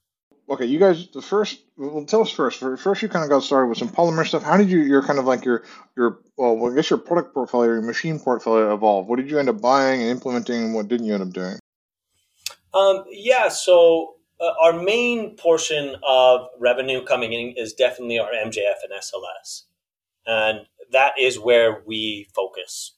okay, 0.51 0.67
you 0.67 0.79
guys, 0.79 1.07
the 1.09 1.23
first, 1.23 1.63
well, 1.77 2.05
tell 2.05 2.23
us 2.23 2.31
first. 2.31 2.59
First, 2.59 3.03
you 3.03 3.09
kind 3.09 3.25
of 3.25 3.31
got 3.31 3.45
started 3.45 3.69
with 3.69 3.79
some 3.79 3.89
polymer 3.89 4.27
stuff. 4.27 4.43
How 4.43 4.57
did 4.57 4.69
you, 4.69 4.81
your 4.81 5.03
kind 5.03 5.19
of 5.19 5.25
like 5.25 5.45
your, 5.45 5.63
your, 5.97 6.19
well, 6.37 6.71
I 6.71 6.75
guess 6.75 6.91
your 6.91 6.99
product 6.99 7.33
portfolio, 7.33 7.75
your 7.75 7.83
machine 7.83 8.19
portfolio 8.19 8.75
evolve? 8.75 9.07
What 9.07 9.17
did 9.17 9.31
you 9.31 9.39
end 9.39 9.49
up 9.49 9.61
buying 9.61 10.03
and 10.03 10.11
implementing, 10.11 10.65
and 10.65 10.75
what 10.75 10.89
didn't 10.89 11.07
you 11.07 11.15
end 11.15 11.23
up 11.23 11.31
doing? 11.31 11.60
Um, 12.73 13.05
yeah, 13.11 13.49
so 13.49 14.15
uh, 14.41 14.53
our 14.63 14.73
main 14.73 15.37
portion 15.37 15.97
of 16.07 16.47
revenue 16.59 17.05
coming 17.05 17.33
in 17.33 17.55
is 17.57 17.73
definitely 17.75 18.19
our 18.19 18.31
MJF 18.31 18.77
and 18.83 18.93
SLS, 18.99 19.63
and 20.27 20.61
that 20.93 21.13
is 21.19 21.39
where 21.39 21.83
we 21.87 22.29
focus 22.35 22.97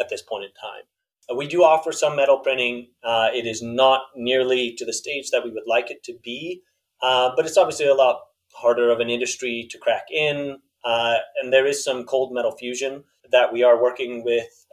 at 0.00 0.08
this 0.08 0.22
point 0.22 0.44
in 0.44 0.50
time. 0.60 0.82
Uh, 1.30 1.36
we 1.36 1.46
do 1.46 1.62
offer 1.62 1.92
some 1.92 2.16
metal 2.16 2.38
printing. 2.38 2.88
Uh, 3.02 3.28
it 3.32 3.46
is 3.46 3.62
not 3.62 4.02
nearly 4.16 4.74
to 4.76 4.84
the 4.84 4.92
stage 4.92 5.30
that 5.30 5.44
we 5.44 5.50
would 5.50 5.66
like 5.66 5.90
it 5.90 6.02
to 6.04 6.14
be, 6.22 6.62
uh, 7.02 7.30
but 7.36 7.46
it's 7.46 7.56
obviously 7.56 7.86
a 7.86 7.94
lot 7.94 8.20
harder 8.52 8.90
of 8.90 9.00
an 9.00 9.08
industry 9.08 9.66
to 9.70 9.78
crack 9.78 10.06
in. 10.10 10.58
Uh, 10.84 11.16
and 11.40 11.52
there 11.52 11.66
is 11.66 11.82
some 11.82 12.04
cold 12.04 12.34
metal 12.34 12.52
fusion 12.52 13.04
that 13.30 13.52
we 13.52 13.62
are 13.62 13.80
working 13.80 14.22
with 14.22 14.66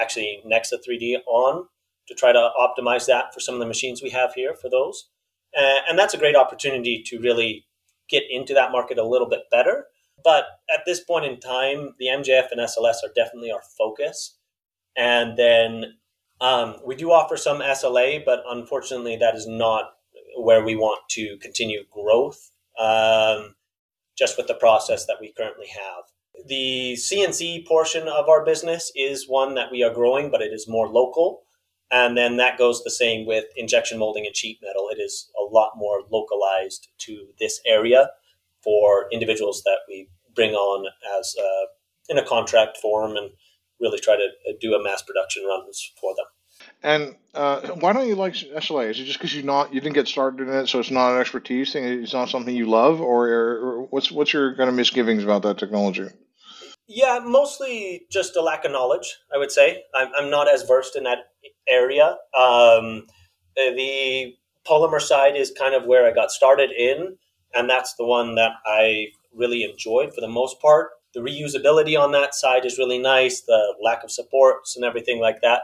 actually 0.00 0.40
Nexa 0.46 0.78
3D 0.88 1.16
on 1.26 1.66
to 2.10 2.14
try 2.16 2.32
to 2.32 2.50
optimize 2.60 3.06
that 3.06 3.32
for 3.32 3.40
some 3.40 3.54
of 3.54 3.60
the 3.60 3.66
machines 3.66 4.02
we 4.02 4.10
have 4.10 4.34
here 4.34 4.54
for 4.54 4.68
those. 4.68 5.08
Uh, 5.56 5.78
and 5.88 5.98
that's 5.98 6.12
a 6.12 6.18
great 6.18 6.36
opportunity 6.36 7.02
to 7.06 7.18
really 7.20 7.64
get 8.08 8.24
into 8.28 8.52
that 8.52 8.72
market 8.72 8.98
a 8.98 9.06
little 9.06 9.28
bit 9.28 9.42
better. 9.50 9.86
But 10.22 10.44
at 10.72 10.80
this 10.84 11.00
point 11.00 11.24
in 11.24 11.40
time, 11.40 11.94
the 11.98 12.06
MJF 12.06 12.50
and 12.50 12.60
SLS 12.60 12.96
are 13.04 13.12
definitely 13.14 13.52
our 13.52 13.62
focus. 13.78 14.36
And 14.96 15.38
then 15.38 15.94
um, 16.40 16.76
we 16.84 16.96
do 16.96 17.12
offer 17.12 17.36
some 17.36 17.60
SLA, 17.60 18.24
but 18.24 18.42
unfortunately, 18.48 19.16
that 19.16 19.34
is 19.34 19.46
not 19.46 19.92
where 20.36 20.64
we 20.64 20.74
want 20.74 21.00
to 21.10 21.38
continue 21.38 21.84
growth, 21.90 22.50
um, 22.78 23.54
just 24.18 24.36
with 24.36 24.48
the 24.48 24.54
process 24.54 25.06
that 25.06 25.18
we 25.20 25.32
currently 25.32 25.68
have. 25.68 26.04
The 26.46 26.96
CNC 26.98 27.66
portion 27.66 28.08
of 28.08 28.28
our 28.28 28.44
business 28.44 28.90
is 28.94 29.28
one 29.28 29.54
that 29.54 29.70
we 29.70 29.82
are 29.82 29.92
growing, 29.92 30.30
but 30.30 30.42
it 30.42 30.52
is 30.52 30.68
more 30.68 30.88
local. 30.88 31.42
And 31.90 32.16
then 32.16 32.36
that 32.36 32.56
goes 32.56 32.84
the 32.84 32.90
same 32.90 33.26
with 33.26 33.46
injection 33.56 33.98
molding 33.98 34.24
and 34.24 34.36
sheet 34.36 34.60
metal. 34.62 34.88
It 34.90 35.00
is 35.00 35.30
a 35.38 35.42
lot 35.42 35.72
more 35.76 36.02
localized 36.10 36.88
to 36.98 37.28
this 37.40 37.60
area 37.66 38.10
for 38.62 39.06
individuals 39.10 39.62
that 39.64 39.78
we 39.88 40.08
bring 40.34 40.52
on 40.54 40.86
as 41.18 41.34
uh, 41.38 41.66
in 42.08 42.18
a 42.18 42.24
contract 42.24 42.76
form 42.76 43.16
and 43.16 43.30
really 43.80 43.98
try 43.98 44.16
to 44.16 44.28
do 44.60 44.74
a 44.74 44.82
mass 44.82 45.02
production 45.02 45.44
runs 45.46 45.92
for 46.00 46.14
them. 46.14 46.26
And 46.82 47.16
uh, 47.34 47.68
why 47.80 47.92
don't 47.92 48.06
you 48.06 48.14
like 48.14 48.34
SLA? 48.34 48.90
Is 48.90 49.00
it 49.00 49.04
just 49.04 49.18
because 49.18 49.34
you 49.34 49.42
not 49.42 49.72
you 49.72 49.80
didn't 49.80 49.94
get 49.94 50.08
started 50.08 50.46
in 50.46 50.54
it, 50.54 50.68
so 50.68 50.78
it's 50.78 50.90
not 50.90 51.14
an 51.14 51.20
expertise 51.20 51.72
thing? 51.72 51.84
It's 51.84 52.12
not 52.12 52.28
something 52.28 52.54
you 52.54 52.66
love, 52.66 53.00
or, 53.00 53.28
or 53.28 53.82
what's 53.90 54.10
what's 54.10 54.32
your 54.32 54.54
kind 54.56 54.68
of 54.68 54.74
misgivings 54.74 55.24
about 55.24 55.42
that 55.42 55.58
technology? 55.58 56.08
Yeah, 56.86 57.20
mostly 57.24 58.06
just 58.10 58.36
a 58.36 58.42
lack 58.42 58.64
of 58.64 58.72
knowledge. 58.72 59.16
I 59.34 59.38
would 59.38 59.52
say 59.52 59.84
I'm, 59.94 60.08
I'm 60.18 60.30
not 60.30 60.52
as 60.52 60.64
versed 60.64 60.96
in 60.96 61.04
that 61.04 61.18
area. 61.68 62.16
Um, 62.36 63.06
the 63.56 64.34
polymer 64.66 65.00
side 65.00 65.36
is 65.36 65.52
kind 65.56 65.74
of 65.74 65.84
where 65.84 66.06
I 66.06 66.12
got 66.12 66.30
started 66.30 66.70
in, 66.70 67.16
and 67.54 67.68
that's 67.68 67.94
the 67.94 68.04
one 68.04 68.34
that 68.36 68.52
I 68.66 69.08
really 69.34 69.64
enjoyed 69.64 70.14
for 70.14 70.20
the 70.20 70.28
most 70.28 70.60
part. 70.60 70.90
The 71.14 71.20
reusability 71.20 71.98
on 71.98 72.12
that 72.12 72.34
side 72.34 72.64
is 72.64 72.78
really 72.78 72.98
nice. 72.98 73.40
The 73.40 73.74
lack 73.82 74.04
of 74.04 74.10
supports 74.10 74.76
and 74.76 74.84
everything 74.84 75.20
like 75.20 75.40
that 75.42 75.62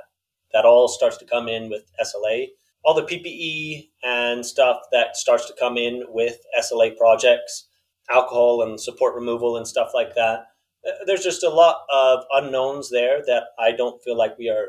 that 0.52 0.64
all 0.64 0.88
starts 0.88 1.16
to 1.18 1.24
come 1.26 1.48
in 1.48 1.68
with 1.68 1.84
SLA. 2.02 2.48
All 2.84 2.94
the 2.94 3.02
PPE 3.02 3.88
and 4.02 4.46
stuff 4.46 4.78
that 4.92 5.16
starts 5.16 5.46
to 5.46 5.54
come 5.58 5.76
in 5.76 6.04
with 6.08 6.38
SLA 6.58 6.96
projects, 6.96 7.68
alcohol 8.10 8.62
and 8.62 8.80
support 8.80 9.14
removal 9.14 9.56
and 9.56 9.66
stuff 9.66 9.90
like 9.92 10.14
that. 10.14 10.46
Uh, 10.86 11.04
there's 11.06 11.24
just 11.24 11.42
a 11.42 11.50
lot 11.50 11.78
of 11.92 12.24
unknowns 12.32 12.90
there 12.90 13.22
that 13.26 13.44
I 13.58 13.72
don't 13.72 14.02
feel 14.02 14.16
like 14.16 14.38
we 14.38 14.48
are 14.48 14.68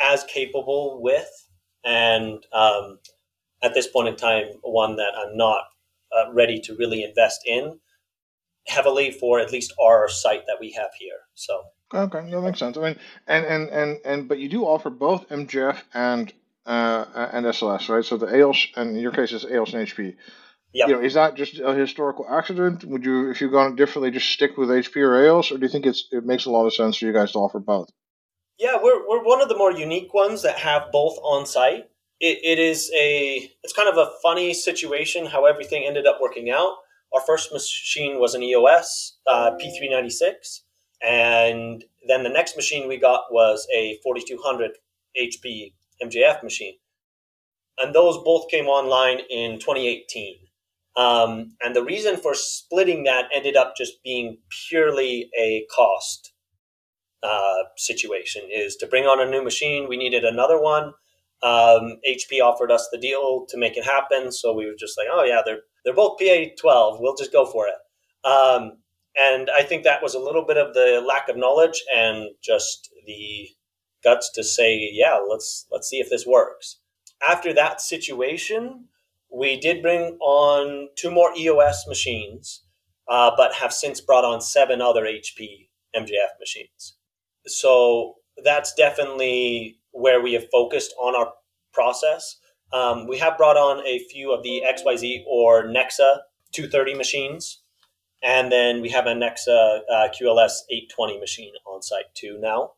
as 0.00 0.24
capable 0.24 1.00
with. 1.02 1.28
And 1.84 2.44
um, 2.52 2.98
at 3.62 3.74
this 3.74 3.86
point 3.86 4.08
in 4.08 4.16
time, 4.16 4.46
one 4.62 4.96
that 4.96 5.12
I'm 5.16 5.36
not 5.36 5.64
uh, 6.16 6.32
ready 6.32 6.60
to 6.60 6.76
really 6.76 7.02
invest 7.02 7.40
in 7.46 7.78
heavily 8.66 9.10
for 9.10 9.40
at 9.40 9.52
least 9.52 9.72
our 9.80 10.08
site 10.08 10.46
that 10.46 10.58
we 10.60 10.72
have 10.72 10.90
here. 10.98 11.20
So 11.34 11.62
Okay, 11.92 12.30
that 12.30 12.40
makes 12.40 12.60
sense. 12.60 12.76
I 12.76 12.80
mean, 12.80 12.96
and 13.26 13.44
and 13.44 13.68
and 13.70 13.98
and 14.04 14.28
but 14.28 14.38
you 14.38 14.48
do 14.48 14.64
offer 14.64 14.90
both 14.90 15.28
MJF 15.28 15.82
and 15.92 16.32
uh, 16.64 17.28
and 17.32 17.46
SLS, 17.46 17.88
right? 17.88 18.04
So 18.04 18.16
the 18.16 18.34
EOS, 18.34 18.68
and 18.76 18.90
in 18.96 19.02
your 19.02 19.10
case, 19.10 19.32
it's 19.32 19.44
EOS 19.44 19.74
and 19.74 19.86
HP. 19.86 20.14
Yeah. 20.72 20.86
You 20.86 20.92
know, 20.94 21.00
is 21.00 21.14
that 21.14 21.34
just 21.34 21.58
a 21.58 21.74
historical 21.74 22.26
accident? 22.30 22.84
Would 22.84 23.04
you, 23.04 23.30
if 23.30 23.40
you've 23.40 23.50
gone 23.50 23.74
differently, 23.74 24.12
just 24.12 24.30
stick 24.30 24.56
with 24.56 24.68
HP 24.68 24.96
or 24.98 25.24
EOS, 25.24 25.50
or 25.50 25.58
do 25.58 25.62
you 25.62 25.68
think 25.68 25.84
it's 25.84 26.06
it 26.12 26.24
makes 26.24 26.44
a 26.44 26.50
lot 26.50 26.66
of 26.66 26.74
sense 26.74 26.96
for 26.96 27.06
you 27.06 27.12
guys 27.12 27.32
to 27.32 27.38
offer 27.38 27.58
both? 27.58 27.90
Yeah, 28.60 28.76
we're 28.80 29.08
we're 29.08 29.24
one 29.24 29.40
of 29.40 29.48
the 29.48 29.56
more 29.56 29.72
unique 29.72 30.12
ones 30.12 30.42
that 30.42 30.58
have 30.58 30.92
both 30.92 31.16
on 31.22 31.46
site. 31.46 31.88
It, 32.20 32.38
it 32.44 32.58
is 32.58 32.92
a 32.94 33.50
it's 33.62 33.72
kind 33.72 33.88
of 33.88 33.96
a 33.96 34.10
funny 34.22 34.52
situation 34.52 35.24
how 35.24 35.46
everything 35.46 35.84
ended 35.86 36.06
up 36.06 36.18
working 36.20 36.50
out. 36.50 36.74
our 37.14 37.22
first 37.22 37.52
machine 37.54 38.20
was 38.20 38.34
an 38.34 38.42
EOS 38.42 39.16
uh, 39.26 39.52
P396, 39.52 40.60
and 41.02 41.82
then 42.06 42.22
the 42.22 42.28
next 42.28 42.54
machine 42.54 42.86
we 42.86 42.98
got 42.98 43.32
was 43.32 43.66
a 43.74 43.98
4200 44.02 44.72
HP 45.18 45.72
MJF 46.02 46.42
machine. 46.42 46.74
And 47.78 47.94
those 47.94 48.18
both 48.18 48.50
came 48.50 48.66
online 48.66 49.20
in 49.30 49.58
2018. 49.58 50.36
Um, 50.96 51.56
and 51.62 51.74
the 51.74 51.82
reason 51.82 52.18
for 52.18 52.34
splitting 52.34 53.04
that 53.04 53.24
ended 53.34 53.56
up 53.56 53.74
just 53.74 54.02
being 54.02 54.36
purely 54.68 55.30
a 55.38 55.64
cost 55.74 56.34
uh, 57.22 57.64
situation 57.76 58.42
is 58.50 58.76
to 58.76 58.86
bring 58.86 59.04
on 59.04 59.20
a 59.20 59.30
new 59.30 59.42
machine. 59.42 59.88
We 59.88 59.96
needed 59.96 60.24
another 60.24 60.60
one. 60.60 60.92
Um, 61.42 61.98
HP 62.06 62.42
offered 62.42 62.70
us 62.70 62.88
the 62.92 62.98
deal 62.98 63.46
to 63.48 63.58
make 63.58 63.76
it 63.76 63.84
happen. 63.84 64.30
So 64.32 64.52
we 64.52 64.66
were 64.66 64.76
just 64.78 64.98
like, 64.98 65.08
oh, 65.10 65.24
yeah, 65.24 65.40
they're, 65.44 65.60
they're 65.84 65.94
both 65.94 66.18
PA 66.18 66.50
12. 66.58 66.98
We'll 67.00 67.16
just 67.16 67.32
go 67.32 67.46
for 67.46 67.66
it. 67.66 68.28
Um, 68.28 68.78
and 69.18 69.50
I 69.50 69.62
think 69.62 69.84
that 69.84 70.02
was 70.02 70.14
a 70.14 70.20
little 70.20 70.44
bit 70.46 70.56
of 70.56 70.74
the 70.74 71.02
lack 71.06 71.28
of 71.28 71.36
knowledge 71.36 71.82
and 71.94 72.30
just 72.42 72.90
the 73.06 73.48
guts 74.04 74.30
to 74.34 74.44
say, 74.44 74.90
yeah, 74.92 75.18
let's 75.28 75.66
let's 75.70 75.88
see 75.88 75.98
if 75.98 76.08
this 76.10 76.26
works. 76.26 76.78
After 77.26 77.52
that 77.54 77.80
situation, 77.80 78.86
we 79.32 79.58
did 79.58 79.82
bring 79.82 80.16
on 80.20 80.88
two 80.96 81.10
more 81.10 81.32
EOS 81.36 81.86
machines, 81.86 82.64
uh, 83.08 83.32
but 83.36 83.54
have 83.54 83.72
since 83.72 84.00
brought 84.00 84.24
on 84.24 84.40
seven 84.40 84.80
other 84.80 85.02
HP 85.02 85.68
MJF 85.94 86.38
machines. 86.38 86.96
So 87.60 88.14
that's 88.42 88.72
definitely 88.74 89.76
where 89.92 90.22
we 90.22 90.32
have 90.32 90.46
focused 90.50 90.94
on 90.98 91.14
our 91.14 91.32
process. 91.74 92.36
Um, 92.72 93.06
we 93.06 93.18
have 93.18 93.36
brought 93.36 93.56
on 93.56 93.84
a 93.86 93.98
few 94.10 94.32
of 94.32 94.42
the 94.42 94.62
XYZ 94.66 95.24
or 95.26 95.64
Nexa 95.64 96.20
230 96.52 96.94
machines, 96.94 97.62
and 98.22 98.50
then 98.50 98.80
we 98.80 98.88
have 98.90 99.06
a 99.06 99.12
Nexa 99.12 99.80
uh, 99.92 100.08
QLS 100.08 100.62
820 100.70 101.18
machine 101.18 101.52
on 101.66 101.82
site 101.82 102.14
too 102.14 102.38
now. 102.40 102.72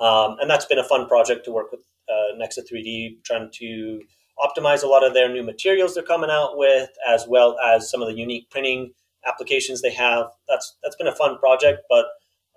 Um, 0.00 0.36
and 0.40 0.50
that's 0.50 0.66
been 0.66 0.78
a 0.78 0.84
fun 0.84 1.08
project 1.08 1.46
to 1.46 1.52
work 1.52 1.70
with 1.72 1.80
uh, 2.08 2.36
Nexa 2.36 2.60
3D, 2.70 3.22
trying 3.24 3.50
to 3.54 4.02
optimize 4.38 4.82
a 4.82 4.86
lot 4.86 5.02
of 5.02 5.14
their 5.14 5.32
new 5.32 5.42
materials 5.42 5.94
they're 5.94 6.02
coming 6.02 6.30
out 6.30 6.58
with, 6.58 6.90
as 7.08 7.24
well 7.26 7.56
as 7.64 7.90
some 7.90 8.02
of 8.02 8.08
the 8.08 8.14
unique 8.14 8.50
printing 8.50 8.92
applications 9.26 9.80
they 9.80 9.94
have. 9.94 10.26
That's 10.46 10.76
that's 10.82 10.96
been 10.96 11.06
a 11.06 11.14
fun 11.14 11.38
project, 11.38 11.82
but 11.88 12.06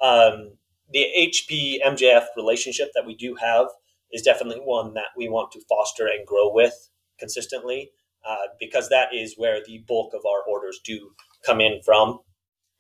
um, 0.02 0.58
the 0.92 1.06
HP 1.18 1.78
MJF 1.86 2.26
relationship 2.36 2.90
that 2.96 3.06
we 3.06 3.16
do 3.16 3.36
have 3.36 3.68
is 4.12 4.22
definitely 4.22 4.62
one 4.64 4.94
that 4.96 5.08
we 5.16 5.30
want 5.30 5.52
to 5.52 5.62
foster 5.70 6.08
and 6.08 6.26
grow 6.26 6.52
with 6.52 6.90
consistently, 7.20 7.92
uh, 8.28 8.48
because 8.60 8.90
that 8.90 9.10
is 9.14 9.36
where 9.38 9.60
the 9.66 9.84
bulk 9.88 10.14
of 10.14 10.22
our 10.26 10.44
orders 10.52 10.80
do 10.84 11.12
come 11.46 11.62
in 11.62 11.82
from. 11.84 12.20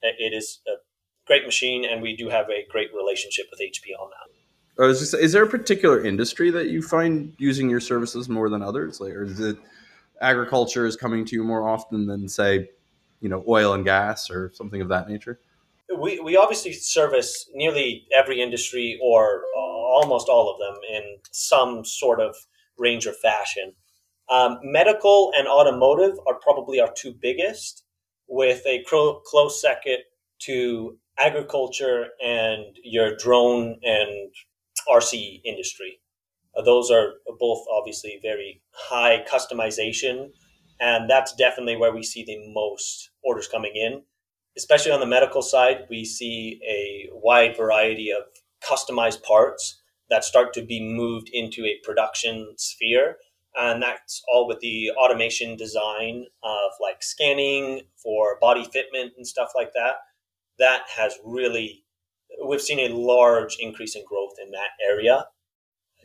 It 0.02 0.34
is 0.34 0.62
a 0.68 0.72
great 1.28 1.46
machine, 1.46 1.86
and 1.86 2.02
we 2.02 2.16
do 2.16 2.30
have 2.30 2.50
a 2.50 2.66
great 2.72 2.90
relationship 2.96 3.48
with 3.52 3.60
HP 3.60 3.94
on 4.00 4.10
that. 4.10 4.94
Just, 4.98 5.14
is 5.14 5.34
there 5.34 5.44
a 5.44 5.50
particular 5.50 6.04
industry 6.04 6.50
that 6.52 6.70
you 6.70 6.82
find 6.82 7.34
using 7.38 7.70
your 7.70 7.82
services 7.82 8.30
more 8.30 8.50
than 8.50 8.62
others? 8.62 9.02
Like, 9.02 9.14
or 9.14 9.24
is 9.24 9.40
it 9.40 9.58
agriculture 10.22 10.86
is 10.86 10.96
coming 10.96 11.26
to 11.26 11.36
you 11.36 11.44
more 11.44 11.68
often 11.68 12.08
than, 12.08 12.30
say, 12.30 12.70
you 13.20 13.28
know, 13.28 13.44
oil 13.48 13.74
and 13.74 13.84
gas 13.84 14.32
or 14.32 14.52
something 14.54 14.82
of 14.82 14.88
that 14.88 15.10
nature? 15.10 15.40
We, 15.98 16.20
we 16.20 16.38
obviously 16.38 16.74
service 16.74 17.50
nearly 17.54 18.06
every 18.14 18.42
industry 18.42 19.00
or 19.02 19.44
almost 19.56 20.30
all 20.30 20.52
of 20.52 20.60
them 20.60 20.80
in 20.90 21.18
some 21.32 21.84
sort 21.84 22.22
of 22.22 22.36
range 22.78 23.08
or 23.08 23.14
fashion. 23.14 23.74
Um, 24.30 24.60
medical 24.62 25.32
and 25.36 25.48
automotive 25.48 26.16
are 26.28 26.36
probably 26.36 26.80
our 26.80 26.92
two 26.96 27.16
biggest, 27.20 27.84
with 28.28 28.62
a 28.68 28.86
close 29.26 29.62
second 29.62 29.98
to 30.40 30.98
agriculture 31.18 32.10
and 32.24 32.64
your 32.84 33.16
drone 33.18 33.80
and 33.84 34.32
RC 34.88 35.42
industry. 35.44 36.00
Uh, 36.56 36.62
those 36.62 36.92
are 36.92 37.14
both 37.40 37.66
obviously 37.72 38.20
very 38.22 38.62
high 38.72 39.26
customization, 39.30 40.30
and 40.80 41.10
that's 41.10 41.34
definitely 41.36 41.76
where 41.76 41.94
we 41.94 42.04
see 42.04 42.24
the 42.24 42.38
most 42.54 43.10
orders 43.24 43.48
coming 43.48 43.74
in. 43.76 44.04
Especially 44.60 44.92
on 44.92 45.00
the 45.00 45.06
medical 45.06 45.42
side, 45.42 45.86
we 45.90 46.04
see 46.04 46.60
a 46.68 47.10
wide 47.14 47.56
variety 47.56 48.12
of 48.12 48.24
customized 48.62 49.24
parts 49.24 49.82
that 50.10 50.26
start 50.26 50.54
to 50.54 50.62
be 50.62 50.82
moved 50.82 51.30
into 51.32 51.64
a 51.64 51.80
production 51.82 52.56
sphere. 52.58 53.16
And 53.56 53.82
that's 53.82 54.22
all 54.28 54.50
with 54.50 54.60
the 54.60 54.92
automation 54.98 55.56
design 55.56 56.26
of 56.44 56.72
like 56.82 57.02
scanning 57.02 57.84
for 58.04 58.38
body 58.42 58.66
fitment 58.66 59.12
and 59.16 59.26
stuff 59.26 59.52
like 59.56 59.72
that. 59.76 59.94
That 60.58 60.82
has 60.98 61.18
really 61.24 61.86
we've 62.46 62.62
seen 62.62 62.80
a 62.80 62.94
large 62.94 63.56
increase 63.62 63.96
in 63.96 64.04
growth 64.04 64.34
in 64.44 64.52
that 64.52 64.72
area 64.86 65.26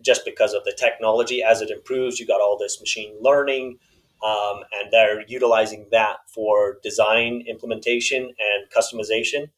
just 0.04 0.24
because 0.24 0.54
of 0.54 0.62
the 0.62 0.76
technology 0.78 1.42
as 1.42 1.60
it 1.60 1.70
improves 1.70 2.18
you 2.18 2.26
got 2.26 2.40
all 2.40 2.56
this 2.56 2.80
machine 2.80 3.16
learning 3.20 3.78
um, 4.24 4.60
and 4.72 4.92
they're 4.92 5.24
utilizing 5.26 5.87
that 5.90 6.18
for 6.28 6.78
design 6.82 7.44
implementation 7.46 8.22
and 8.22 8.70
customization. 8.74 9.50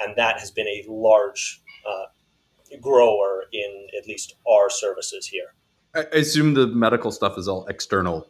And 0.00 0.16
that 0.16 0.38
has 0.38 0.50
been 0.50 0.66
a 0.66 0.84
large 0.88 1.62
uh, 1.88 2.06
grower 2.80 3.44
in 3.52 3.88
at 3.98 4.06
least 4.06 4.34
our 4.48 4.70
services 4.70 5.26
here. 5.26 5.54
I 5.94 6.00
assume 6.16 6.54
the 6.54 6.66
medical 6.66 7.10
stuff 7.10 7.36
is 7.36 7.48
all 7.48 7.66
external 7.66 8.28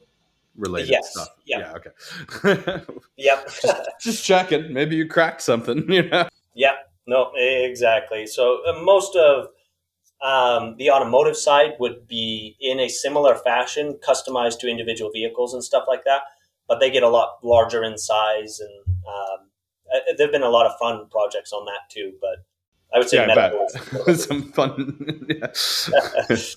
related 0.56 0.90
yes. 0.90 1.12
stuff. 1.12 1.28
Yep. 1.46 1.60
yeah 1.60 2.54
okay. 2.54 2.82
Yep. 3.16 3.48
Just, 3.62 3.88
just 4.00 4.24
checking. 4.24 4.72
Maybe 4.72 4.96
you 4.96 5.06
cracked 5.06 5.42
something 5.42 5.84
you 5.90 6.08
know? 6.08 6.28
Yep 6.54 6.74
no, 7.06 7.32
exactly. 7.34 8.26
So 8.26 8.60
uh, 8.66 8.80
most 8.82 9.16
of 9.16 9.48
um, 10.22 10.76
the 10.78 10.90
automotive 10.90 11.36
side 11.36 11.72
would 11.80 12.06
be 12.06 12.56
in 12.60 12.78
a 12.78 12.88
similar 12.88 13.34
fashion, 13.34 13.98
customized 14.06 14.60
to 14.60 14.68
individual 14.68 15.10
vehicles 15.10 15.52
and 15.52 15.62
stuff 15.62 15.84
like 15.88 16.04
that. 16.04 16.22
But 16.68 16.78
they 16.78 16.90
get 16.90 17.02
a 17.02 17.08
lot 17.08 17.38
larger 17.42 17.82
in 17.82 17.98
size, 17.98 18.60
and 18.60 18.96
um, 19.06 19.48
uh, 19.92 19.98
there've 20.16 20.30
been 20.30 20.42
a 20.42 20.48
lot 20.48 20.66
of 20.66 20.72
fun 20.78 21.06
projects 21.10 21.52
on 21.52 21.66
that 21.66 21.90
too. 21.90 22.12
But 22.20 22.44
I 22.94 22.98
would 22.98 23.08
say 23.08 23.18
yeah, 23.18 23.26
medical 23.26 24.14
some 24.14 24.52
fun. 24.52 25.26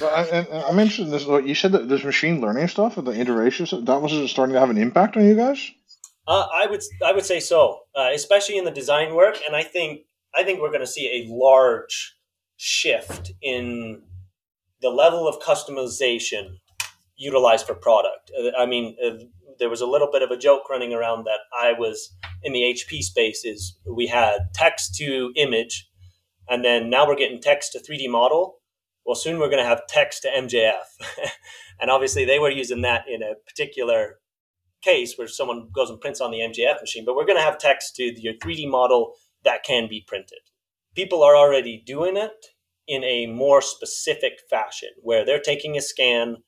Well, 0.00 0.10
I, 0.10 0.70
am 0.70 0.78
interested 0.78 1.04
in 1.04 1.10
this. 1.10 1.26
You 1.26 1.54
said 1.54 1.72
that 1.72 1.88
this 1.88 2.02
machine 2.02 2.40
learning 2.40 2.68
stuff, 2.68 2.94
the 2.94 3.10
iteration, 3.10 3.66
that 3.84 4.00
was 4.00 4.30
starting 4.30 4.54
to 4.54 4.60
have 4.60 4.70
an 4.70 4.78
impact 4.78 5.16
on 5.18 5.24
you 5.24 5.34
guys. 5.34 5.70
Uh, 6.26 6.46
I 6.54 6.66
would 6.66 6.82
I 7.04 7.12
would 7.12 7.26
say 7.26 7.40
so, 7.40 7.80
uh, 7.94 8.08
especially 8.14 8.56
in 8.56 8.64
the 8.64 8.70
design 8.70 9.14
work, 9.14 9.38
and 9.46 9.54
I 9.54 9.62
think 9.62 10.06
I 10.34 10.44
think 10.44 10.60
we're 10.60 10.70
going 10.70 10.80
to 10.80 10.86
see 10.86 11.08
a 11.08 11.30
large 11.30 12.16
shift 12.64 13.32
in 13.42 14.00
the 14.80 14.88
level 14.88 15.26
of 15.26 15.40
customization 15.40 16.58
utilized 17.16 17.66
for 17.66 17.74
product. 17.74 18.30
Uh, 18.38 18.50
I 18.56 18.66
mean, 18.66 18.96
uh, 19.04 19.24
there 19.58 19.68
was 19.68 19.80
a 19.80 19.86
little 19.86 20.08
bit 20.10 20.22
of 20.22 20.30
a 20.30 20.36
joke 20.36 20.70
running 20.70 20.92
around 20.92 21.24
that 21.24 21.40
I 21.52 21.72
was 21.72 22.14
in 22.44 22.52
the 22.52 22.60
HP 22.60 23.02
space. 23.02 23.44
Is 23.44 23.76
we 23.84 24.06
had 24.06 24.50
text 24.54 24.94
to 24.96 25.32
image, 25.34 25.90
and 26.48 26.64
then 26.64 26.88
now 26.88 27.04
we're 27.04 27.16
getting 27.16 27.40
text 27.40 27.72
to 27.72 27.80
3D 27.80 28.08
model. 28.08 28.60
Well, 29.04 29.16
soon 29.16 29.40
we're 29.40 29.50
going 29.50 29.62
to 29.62 29.68
have 29.68 29.84
text 29.88 30.22
to 30.22 30.28
MJF, 30.28 30.84
and 31.80 31.90
obviously 31.90 32.24
they 32.24 32.38
were 32.38 32.50
using 32.50 32.82
that 32.82 33.06
in 33.08 33.24
a 33.24 33.34
particular 33.44 34.20
case 34.82 35.18
where 35.18 35.26
someone 35.26 35.68
goes 35.74 35.90
and 35.90 36.00
prints 36.00 36.20
on 36.20 36.30
the 36.30 36.38
MJF 36.38 36.80
machine, 36.80 37.04
but 37.04 37.16
we're 37.16 37.26
going 37.26 37.38
to 37.38 37.42
have 37.42 37.58
text 37.58 37.96
to 37.96 38.20
your 38.20 38.34
3D 38.34 38.70
model 38.70 39.14
that 39.44 39.64
can 39.64 39.88
be 39.88 40.04
printed. 40.06 40.38
People 40.94 41.22
are 41.22 41.36
already 41.36 41.82
doing 41.84 42.16
it 42.16 42.46
in 42.86 43.02
a 43.04 43.26
more 43.26 43.62
specific 43.62 44.40
fashion 44.50 44.90
where 45.00 45.24
they're 45.24 45.40
taking 45.40 45.76
a 45.76 45.80
scan, 45.80 46.38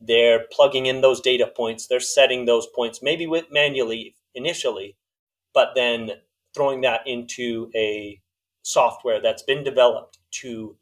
they're 0.00 0.46
plugging 0.50 0.86
in 0.86 1.00
those 1.00 1.20
data 1.20 1.46
points, 1.56 1.86
they're 1.86 2.00
setting 2.00 2.44
those 2.44 2.66
points 2.74 3.00
maybe 3.02 3.26
with 3.26 3.46
manually 3.50 4.16
initially, 4.34 4.96
but 5.54 5.70
then 5.74 6.10
throwing 6.54 6.80
that 6.80 7.02
into 7.06 7.70
a 7.76 8.20
software 8.62 9.20
that's 9.22 9.42
been 9.42 9.62
developed 9.62 10.18
to 10.30 10.76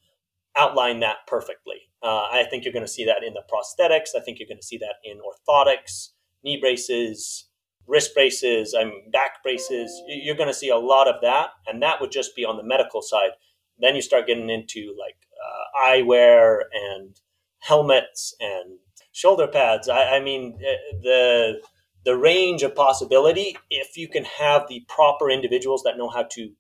outline 0.56 1.00
that 1.00 1.18
perfectly. 1.26 1.76
Uh, 2.02 2.28
I 2.30 2.44
think 2.48 2.64
you're 2.64 2.72
going 2.72 2.84
to 2.84 2.90
see 2.90 3.04
that 3.04 3.22
in 3.22 3.34
the 3.34 3.42
prosthetics. 3.52 4.18
I 4.18 4.20
think 4.24 4.38
you're 4.38 4.48
going 4.48 4.60
to 4.60 4.66
see 4.66 4.78
that 4.78 4.96
in 5.04 5.18
orthotics 5.18 6.10
knee 6.42 6.58
braces, 6.60 7.45
wrist 7.86 8.14
braces, 8.14 8.74
I 8.78 8.84
mean, 8.84 9.10
back 9.10 9.42
braces. 9.42 10.02
You're 10.08 10.36
going 10.36 10.48
to 10.48 10.54
see 10.54 10.68
a 10.68 10.76
lot 10.76 11.08
of 11.08 11.16
that, 11.22 11.50
and 11.66 11.82
that 11.82 12.00
would 12.00 12.10
just 12.10 12.34
be 12.34 12.44
on 12.44 12.56
the 12.56 12.64
medical 12.64 13.02
side. 13.02 13.30
Then 13.78 13.94
you 13.94 14.02
start 14.02 14.26
getting 14.26 14.50
into 14.50 14.94
like 14.98 15.16
uh, 15.44 15.88
eyewear 15.88 16.62
and 16.72 17.20
helmets 17.60 18.34
and 18.40 18.78
shoulder 19.12 19.46
pads. 19.46 19.88
I, 19.88 20.16
I 20.16 20.20
mean, 20.20 20.58
eh, 20.66 20.96
the 21.02 21.60
the 22.04 22.16
range 22.16 22.62
of 22.62 22.74
possibility 22.74 23.56
if 23.68 23.96
you 23.96 24.08
can 24.08 24.24
have 24.24 24.68
the 24.68 24.84
proper 24.88 25.28
individuals 25.28 25.82
that 25.82 25.98
know 25.98 26.08
how 26.08 26.22
to 26.30 26.52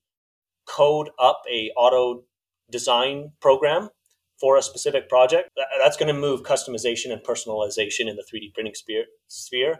code 0.66 1.08
up 1.20 1.42
a 1.50 1.70
auto 1.76 2.24
design 2.70 3.30
program 3.40 3.88
for 4.40 4.56
a 4.56 4.62
specific 4.62 5.08
project, 5.08 5.48
that's 5.78 5.96
going 5.96 6.12
to 6.12 6.20
move 6.20 6.42
customization 6.42 7.10
and 7.10 7.22
personalization 7.22 8.08
in 8.08 8.16
the 8.16 8.24
3D 8.30 8.52
printing 8.52 8.74
sphere 9.28 9.78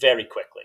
very 0.00 0.24
quickly. 0.24 0.62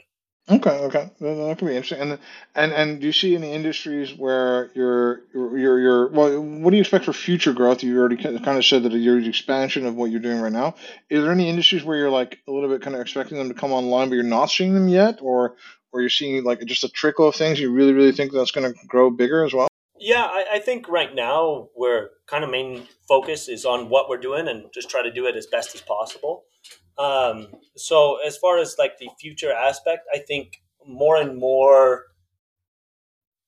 Okay, 0.50 0.70
okay, 0.70 1.12
that, 1.20 1.56
could 1.60 1.68
be 1.68 1.76
interesting. 1.76 2.00
And 2.00 2.20
and 2.56 2.72
and 2.72 3.02
do 3.02 3.08
you 3.08 3.12
see 3.12 3.36
any 3.36 3.52
industries 3.52 4.14
where 4.18 4.72
you're 4.76 5.24
you're 5.34 5.80
you're, 5.80 6.08
well? 6.08 6.42
What 6.42 6.70
do 6.72 6.78
you 6.78 6.82
expect 6.82 7.04
for 7.04 7.12
future 7.12 7.52
growth? 7.52 7.84
You 7.84 8.00
already 8.00 8.16
kind 8.16 8.58
of 8.58 8.66
said 8.66 8.84
that 8.84 8.94
you're 8.94 9.20
expansion 9.20 9.86
of 9.86 9.96
what 9.96 10.10
you're 10.10 10.22
doing 10.22 10.40
right 10.40 10.52
now. 10.52 10.76
Is 11.10 11.22
there 11.22 11.34
any 11.34 11.50
industries 11.50 11.84
where 11.84 11.98
you're 11.98 12.10
like 12.10 12.40
a 12.48 12.52
little 12.52 12.70
bit 12.70 12.82
kind 12.82 12.96
of 12.96 13.02
expecting 13.02 13.38
them 13.38 13.50
to 13.50 13.54
come 13.54 13.74
online, 13.74 14.08
but 14.08 14.16
you're 14.16 14.24
not 14.24 14.46
seeing 14.46 14.74
them 14.74 14.88
yet, 14.88 15.20
or 15.22 15.58
or 15.92 16.00
you're 16.00 16.10
seeing 16.10 16.42
like 16.46 16.64
just 16.64 16.86
a 16.86 16.90
trickle 16.90 17.28
of 17.28 17.36
things? 17.36 17.60
You 17.60 17.74
really 17.74 17.92
really 17.92 18.14
think 18.14 18.32
that's 18.32 18.52
going 18.52 18.72
to 18.72 18.80
grow 18.88 19.10
bigger 19.10 19.44
as 19.44 19.54
well? 19.54 19.68
Yeah, 20.00 20.24
I, 20.24 20.46
I 20.54 20.60
think 20.60 20.88
right 20.88 21.14
now 21.14 21.68
we're 21.76 22.10
kind 22.26 22.46
of 22.46 22.50
main 22.50 22.88
focus 23.06 23.50
is 23.50 23.66
on 23.66 23.90
what 23.90 24.08
we're 24.08 24.18
doing 24.18 24.48
and 24.48 24.66
just 24.74 24.90
try 24.90 25.04
to 25.04 25.12
do 25.12 25.26
it 25.28 25.36
as 25.36 25.48
best 25.48 25.76
as 25.76 25.82
possible. 25.82 26.46
Um, 26.98 27.48
so 27.76 28.18
as 28.26 28.38
far 28.38 28.58
as 28.58 28.76
like 28.80 28.98
the 28.98 29.10
future 29.20 29.52
aspect, 29.52 30.08
I 30.14 30.20
think 30.20 30.62
more 30.86 31.18
and 31.18 31.38
more 31.38 32.06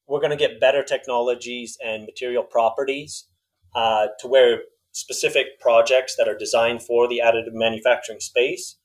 we're 0.08 0.20
going 0.20 0.32
to 0.32 0.36
get 0.36 0.60
better 0.60 0.84
technologies 0.84 1.78
and 1.84 2.06
material 2.06 2.44
properties 2.44 3.28
uh, 3.76 4.08
to 4.20 4.28
where 4.28 4.62
specific 4.92 5.60
projects 5.60 6.16
that 6.18 6.28
are 6.28 6.38
designed 6.38 6.82
for 6.82 7.08
the 7.08 7.22
additive 7.24 7.54
manufacturing 7.54 8.20
space 8.20 8.78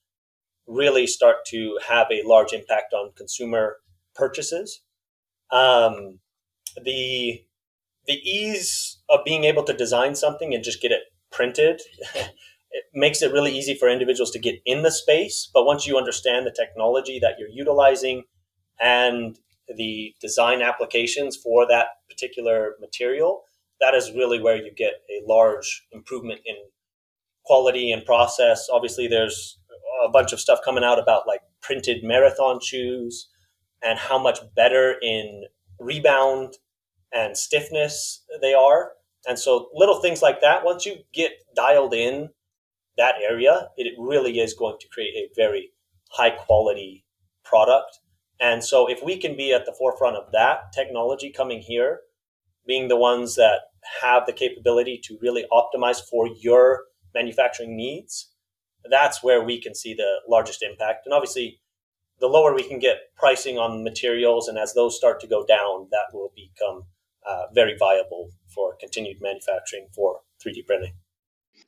really 0.66 1.06
start 1.06 1.36
to 1.46 1.78
have 1.88 2.06
a 2.10 2.22
large 2.26 2.52
impact 2.52 2.92
on 2.92 3.12
consumer 3.16 3.76
purchases. 4.14 4.82
Um, 5.50 6.20
the 6.82 7.42
the 8.06 8.14
ease 8.14 8.98
of 9.08 9.20
being 9.24 9.44
able 9.44 9.62
to 9.64 9.72
design 9.72 10.14
something 10.14 10.52
and 10.54 10.62
just 10.62 10.82
get 10.82 10.92
it 10.92 11.02
printed 11.30 11.80
it 12.76 12.84
makes 12.92 13.22
it 13.22 13.32
really 13.32 13.56
easy 13.56 13.74
for 13.74 13.88
individuals 13.88 14.30
to 14.30 14.38
get 14.38 14.60
in 14.66 14.82
the 14.82 14.90
space 14.90 15.48
but 15.52 15.64
once 15.64 15.86
you 15.86 15.96
understand 15.96 16.46
the 16.46 16.50
technology 16.50 17.18
that 17.18 17.34
you're 17.38 17.48
utilizing 17.48 18.24
and 18.80 19.38
the 19.76 20.14
design 20.20 20.60
applications 20.60 21.36
for 21.36 21.66
that 21.66 21.86
particular 22.08 22.74
material 22.80 23.42
that 23.80 23.94
is 23.94 24.12
really 24.12 24.40
where 24.40 24.56
you 24.56 24.72
get 24.76 24.94
a 25.10 25.24
large 25.26 25.86
improvement 25.92 26.40
in 26.44 26.56
quality 27.44 27.92
and 27.92 28.04
process 28.04 28.68
obviously 28.72 29.06
there's 29.06 29.58
a 30.04 30.08
bunch 30.08 30.32
of 30.32 30.40
stuff 30.40 30.58
coming 30.64 30.84
out 30.84 30.98
about 30.98 31.26
like 31.26 31.40
printed 31.60 32.04
marathon 32.04 32.60
shoes 32.60 33.28
and 33.82 33.98
how 33.98 34.18
much 34.18 34.38
better 34.54 34.96
in 35.02 35.44
rebound 35.78 36.54
and 37.12 37.36
stiffness 37.36 38.24
they 38.40 38.54
are. 38.54 38.92
And 39.26 39.38
so 39.38 39.68
little 39.74 40.00
things 40.00 40.20
like 40.22 40.40
that, 40.40 40.64
once 40.64 40.84
you 40.84 40.96
get 41.12 41.32
dialed 41.54 41.94
in 41.94 42.30
that 42.96 43.14
area, 43.22 43.68
it 43.76 43.94
really 43.98 44.38
is 44.38 44.54
going 44.54 44.76
to 44.80 44.88
create 44.88 45.14
a 45.14 45.30
very 45.36 45.70
high 46.10 46.30
quality 46.30 47.04
product. 47.44 47.98
And 48.40 48.62
so 48.62 48.88
if 48.88 49.00
we 49.04 49.16
can 49.16 49.36
be 49.36 49.52
at 49.52 49.66
the 49.66 49.74
forefront 49.78 50.16
of 50.16 50.32
that 50.32 50.72
technology 50.72 51.30
coming 51.30 51.60
here, 51.60 52.00
being 52.66 52.88
the 52.88 52.96
ones 52.96 53.36
that 53.36 53.60
have 54.00 54.26
the 54.26 54.32
capability 54.32 55.00
to 55.04 55.18
really 55.20 55.44
optimize 55.52 56.00
for 56.10 56.28
your 56.40 56.84
manufacturing 57.14 57.76
needs, 57.76 58.32
that's 58.90 59.22
where 59.22 59.42
we 59.42 59.60
can 59.60 59.74
see 59.74 59.94
the 59.94 60.20
largest 60.28 60.62
impact. 60.62 61.06
And 61.06 61.14
obviously, 61.14 61.60
the 62.20 62.26
lower 62.26 62.54
we 62.54 62.66
can 62.66 62.78
get 62.78 62.96
pricing 63.16 63.58
on 63.58 63.84
materials, 63.84 64.48
and 64.48 64.58
as 64.58 64.74
those 64.74 64.96
start 64.96 65.20
to 65.20 65.26
go 65.26 65.44
down, 65.44 65.88
that 65.90 66.06
will 66.12 66.32
become 66.34 66.84
uh, 67.28 67.46
very 67.54 67.76
viable 67.78 68.30
for 68.54 68.76
continued 68.78 69.18
manufacturing 69.20 69.88
for 69.94 70.20
3D 70.44 70.66
printing. 70.66 70.94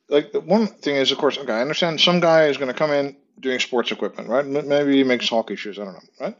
Like 0.09 0.31
the 0.31 0.39
one 0.39 0.67
thing 0.67 0.95
is, 0.95 1.11
of 1.11 1.17
course, 1.17 1.37
okay, 1.37 1.53
I 1.53 1.61
understand 1.61 1.99
some 1.99 2.19
guy 2.19 2.45
is 2.45 2.57
going 2.57 2.71
to 2.71 2.77
come 2.77 2.91
in 2.91 3.15
doing 3.39 3.59
sports 3.59 3.91
equipment, 3.91 4.29
right? 4.29 4.45
Maybe 4.45 4.97
he 4.97 5.03
makes 5.03 5.29
hockey 5.29 5.55
shoes. 5.55 5.77
I 5.79 5.85
don't 5.85 5.93
know, 5.93 5.99
right? 6.19 6.37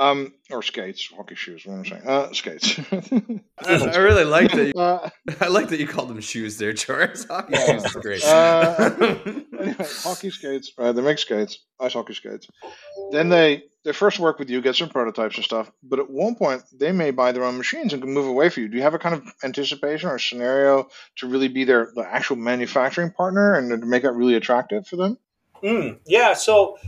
Um, 0.00 0.32
or 0.50 0.62
skates, 0.62 1.10
hockey 1.14 1.34
shoes. 1.34 1.66
What 1.66 1.74
am 1.74 1.80
I 1.80 1.88
saying? 1.90 2.02
Uh, 2.06 2.32
skates. 2.32 2.78
I, 3.58 3.98
really 3.98 4.24
like 4.24 4.50
that. 4.52 4.72
You, 4.74 4.80
uh, 4.80 5.10
I 5.42 5.48
like 5.48 5.68
that 5.68 5.78
you 5.78 5.86
called 5.86 6.08
them 6.08 6.22
shoes 6.22 6.56
there, 6.56 6.72
Charles. 6.72 7.24
Hockey 7.30 7.52
yeah. 7.52 7.66
shoes 7.66 7.84
is 7.84 7.92
great. 7.92 8.24
Uh, 8.24 8.90
anyway, 9.60 9.76
hockey 10.02 10.30
skates. 10.30 10.72
Right, 10.78 10.92
they 10.92 11.02
make 11.02 11.18
skates, 11.18 11.58
ice 11.78 11.92
hockey 11.92 12.14
skates. 12.14 12.48
Then 13.12 13.28
they 13.28 13.64
they 13.84 13.92
first 13.92 14.18
work 14.18 14.38
with 14.38 14.48
you, 14.48 14.62
get 14.62 14.74
some 14.74 14.88
prototypes 14.88 15.36
and 15.36 15.44
stuff. 15.44 15.70
But 15.82 15.98
at 15.98 16.08
one 16.08 16.34
point, 16.34 16.62
they 16.72 16.92
may 16.92 17.10
buy 17.10 17.32
their 17.32 17.44
own 17.44 17.58
machines 17.58 17.92
and 17.92 18.00
can 18.00 18.10
move 18.10 18.26
away 18.26 18.48
from 18.48 18.62
you. 18.62 18.68
Do 18.70 18.78
you 18.78 18.82
have 18.82 18.94
a 18.94 18.98
kind 18.98 19.14
of 19.14 19.30
anticipation 19.44 20.08
or 20.08 20.18
scenario 20.18 20.88
to 21.16 21.26
really 21.26 21.48
be 21.48 21.64
their 21.64 21.92
the 21.94 22.08
actual 22.10 22.36
manufacturing 22.36 23.10
partner 23.10 23.52
and 23.52 23.68
to 23.68 23.86
make 23.86 24.04
that 24.04 24.12
really 24.12 24.34
attractive 24.34 24.86
for 24.86 24.96
them? 24.96 25.18
Mm, 25.62 25.98
yeah. 26.06 26.32
So 26.32 26.78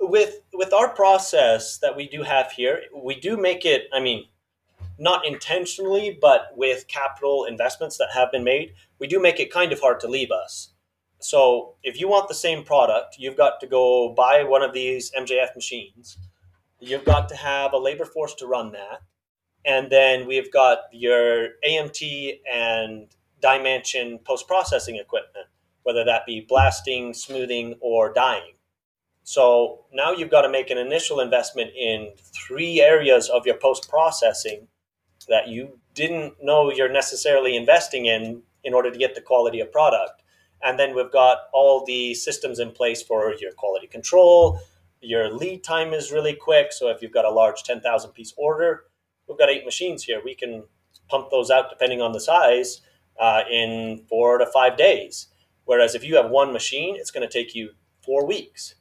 with 0.00 0.40
with 0.52 0.72
our 0.72 0.88
process 0.88 1.78
that 1.78 1.96
we 1.96 2.08
do 2.08 2.22
have 2.22 2.52
here, 2.52 2.82
we 2.94 3.18
do 3.18 3.36
make 3.36 3.64
it. 3.64 3.88
I 3.92 4.00
mean, 4.00 4.26
not 4.98 5.26
intentionally, 5.26 6.18
but 6.20 6.50
with 6.56 6.88
capital 6.88 7.44
investments 7.44 7.96
that 7.98 8.08
have 8.12 8.32
been 8.32 8.44
made, 8.44 8.74
we 8.98 9.06
do 9.06 9.20
make 9.20 9.38
it 9.38 9.52
kind 9.52 9.72
of 9.72 9.80
hard 9.80 10.00
to 10.00 10.08
leave 10.08 10.30
us. 10.30 10.70
So 11.20 11.74
if 11.82 12.00
you 12.00 12.08
want 12.08 12.28
the 12.28 12.34
same 12.34 12.64
product, 12.64 13.16
you've 13.18 13.36
got 13.36 13.60
to 13.60 13.66
go 13.66 14.14
buy 14.14 14.44
one 14.44 14.62
of 14.62 14.72
these 14.72 15.10
MJF 15.12 15.54
machines. 15.54 16.18
You've 16.80 17.04
got 17.04 17.28
to 17.30 17.36
have 17.36 17.72
a 17.72 17.78
labor 17.78 18.04
force 18.04 18.34
to 18.36 18.46
run 18.46 18.72
that. 18.72 19.00
And 19.64 19.90
then 19.90 20.26
we've 20.26 20.52
got 20.52 20.78
your 20.92 21.48
AMT 21.68 22.40
and 22.50 23.08
DyeMansion 23.42 24.24
post 24.24 24.46
processing 24.46 24.96
equipment, 24.96 25.46
whether 25.82 26.04
that 26.04 26.24
be 26.24 26.46
blasting, 26.48 27.14
smoothing, 27.14 27.74
or 27.80 28.12
dyeing. 28.12 28.54
So 29.28 29.84
now 29.92 30.12
you've 30.12 30.30
got 30.30 30.40
to 30.40 30.48
make 30.48 30.70
an 30.70 30.78
initial 30.78 31.20
investment 31.20 31.72
in 31.76 32.12
three 32.16 32.80
areas 32.80 33.28
of 33.28 33.44
your 33.44 33.56
post 33.56 33.86
processing 33.86 34.68
that 35.28 35.48
you 35.48 35.78
didn't 35.92 36.42
know 36.42 36.72
you're 36.72 36.90
necessarily 36.90 37.54
investing 37.54 38.06
in 38.06 38.40
in 38.64 38.72
order 38.72 38.90
to 38.90 38.96
get 38.96 39.14
the 39.14 39.20
quality 39.20 39.60
of 39.60 39.70
product. 39.70 40.22
And 40.62 40.78
then 40.78 40.94
we've 40.94 41.12
got 41.12 41.40
all 41.52 41.84
the 41.84 42.14
systems 42.14 42.58
in 42.58 42.70
place 42.70 43.02
for 43.02 43.34
your 43.38 43.52
quality 43.52 43.86
control. 43.86 44.62
Your 45.02 45.30
lead 45.30 45.62
time 45.62 45.92
is 45.92 46.10
really 46.10 46.34
quick. 46.34 46.72
So 46.72 46.88
if 46.88 47.02
you've 47.02 47.12
got 47.12 47.26
a 47.26 47.30
large 47.30 47.64
10,000 47.64 48.12
piece 48.12 48.32
order, 48.38 48.84
we've 49.28 49.36
got 49.36 49.50
eight 49.50 49.66
machines 49.66 50.04
here. 50.04 50.22
We 50.24 50.36
can 50.36 50.64
pump 51.10 51.28
those 51.30 51.50
out 51.50 51.68
depending 51.68 52.00
on 52.00 52.12
the 52.12 52.20
size 52.20 52.80
uh, 53.20 53.42
in 53.50 54.06
four 54.08 54.38
to 54.38 54.46
five 54.46 54.78
days. 54.78 55.26
Whereas 55.66 55.94
if 55.94 56.02
you 56.02 56.16
have 56.16 56.30
one 56.30 56.50
machine, 56.50 56.96
it's 56.96 57.10
going 57.10 57.28
to 57.28 57.32
take 57.32 57.54
you 57.54 57.72
four 58.02 58.26
weeks. 58.26 58.74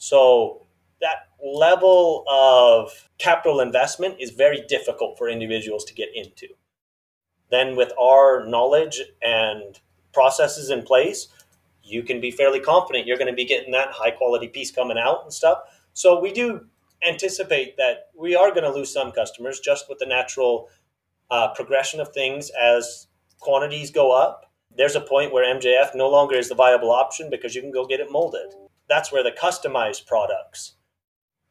So 0.00 0.66
that 1.02 1.28
level 1.44 2.24
of 2.26 2.90
capital 3.18 3.60
investment 3.60 4.16
is 4.18 4.30
very 4.30 4.64
difficult 4.66 5.18
for 5.18 5.28
individuals 5.28 5.84
to 5.84 5.94
get 5.94 6.08
into. 6.14 6.48
Then, 7.50 7.76
with 7.76 7.92
our 8.00 8.46
knowledge 8.46 9.02
and 9.22 9.78
processes 10.14 10.70
in 10.70 10.82
place, 10.82 11.28
you 11.82 12.02
can 12.02 12.18
be 12.18 12.30
fairly 12.30 12.60
confident 12.60 13.06
you're 13.06 13.18
going 13.18 13.30
to 13.30 13.36
be 13.36 13.44
getting 13.44 13.72
that 13.72 13.90
high 13.90 14.10
quality 14.10 14.48
piece 14.48 14.70
coming 14.70 14.96
out 14.96 15.22
and 15.22 15.32
stuff. 15.32 15.58
So, 15.92 16.18
we 16.18 16.32
do 16.32 16.66
anticipate 17.06 17.76
that 17.76 18.08
we 18.18 18.34
are 18.34 18.50
going 18.50 18.64
to 18.64 18.72
lose 18.72 18.92
some 18.92 19.12
customers 19.12 19.60
just 19.60 19.86
with 19.86 19.98
the 19.98 20.06
natural 20.06 20.70
uh, 21.30 21.48
progression 21.48 22.00
of 22.00 22.08
things 22.14 22.50
as 22.50 23.06
quantities 23.38 23.90
go 23.90 24.12
up. 24.12 24.50
There's 24.74 24.96
a 24.96 25.00
point 25.02 25.32
where 25.32 25.44
MJF 25.44 25.94
no 25.94 26.08
longer 26.08 26.36
is 26.36 26.48
the 26.48 26.54
viable 26.54 26.90
option 26.90 27.28
because 27.28 27.54
you 27.54 27.60
can 27.60 27.70
go 27.70 27.84
get 27.84 28.00
it 28.00 28.10
molded 28.10 28.54
that's 28.90 29.10
where 29.10 29.24
the 29.24 29.32
customized 29.32 30.06
products 30.06 30.74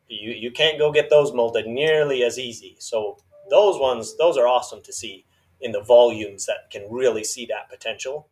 you 0.09 0.31
you 0.31 0.51
can't 0.51 0.79
go 0.79 0.91
get 0.91 1.09
those 1.09 1.33
molded 1.33 1.67
nearly 1.67 2.23
as 2.23 2.37
easy. 2.37 2.75
So 2.79 3.17
those 3.49 3.79
ones 3.79 4.17
those 4.17 4.37
are 4.37 4.47
awesome 4.47 4.81
to 4.83 4.93
see 4.93 5.25
in 5.61 5.71
the 5.71 5.81
volumes 5.81 6.45
that 6.45 6.69
can 6.71 6.87
really 6.89 7.23
see 7.23 7.45
that 7.47 7.69
potential. 7.69 8.29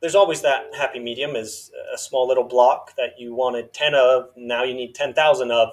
There's 0.00 0.14
always 0.14 0.42
that 0.42 0.74
happy 0.76 1.00
medium 1.00 1.34
is 1.34 1.72
a 1.92 1.98
small 1.98 2.28
little 2.28 2.44
block 2.44 2.94
that 2.96 3.18
you 3.18 3.34
wanted 3.34 3.74
10 3.74 3.94
of, 3.94 4.30
now 4.36 4.62
you 4.62 4.74
need 4.74 4.94
10,000 4.94 5.50
of. 5.50 5.70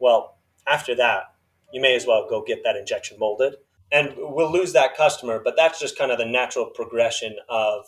Well, 0.00 0.36
after 0.66 0.96
that, 0.96 1.34
you 1.72 1.80
may 1.80 1.94
as 1.94 2.04
well 2.04 2.26
go 2.28 2.42
get 2.42 2.64
that 2.64 2.74
injection 2.74 3.18
molded. 3.20 3.54
And 3.92 4.14
we'll 4.16 4.50
lose 4.50 4.72
that 4.72 4.96
customer, 4.96 5.40
but 5.42 5.54
that's 5.56 5.78
just 5.78 5.96
kind 5.96 6.10
of 6.10 6.18
the 6.18 6.26
natural 6.26 6.66
progression 6.66 7.36
of 7.48 7.86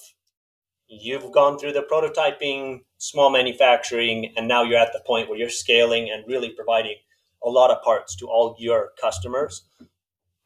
you've 0.90 1.30
gone 1.30 1.58
through 1.58 1.72
the 1.72 1.86
prototyping, 1.90 2.80
small 2.98 3.30
manufacturing, 3.30 4.32
and 4.36 4.48
now 4.48 4.62
you're 4.64 4.78
at 4.78 4.92
the 4.92 5.02
point 5.06 5.28
where 5.28 5.38
you're 5.38 5.48
scaling 5.48 6.10
and 6.10 6.24
really 6.26 6.50
providing 6.50 6.96
a 7.44 7.48
lot 7.48 7.70
of 7.70 7.82
parts 7.82 8.16
to 8.16 8.26
all 8.26 8.56
your 8.58 8.90
customers. 9.00 9.62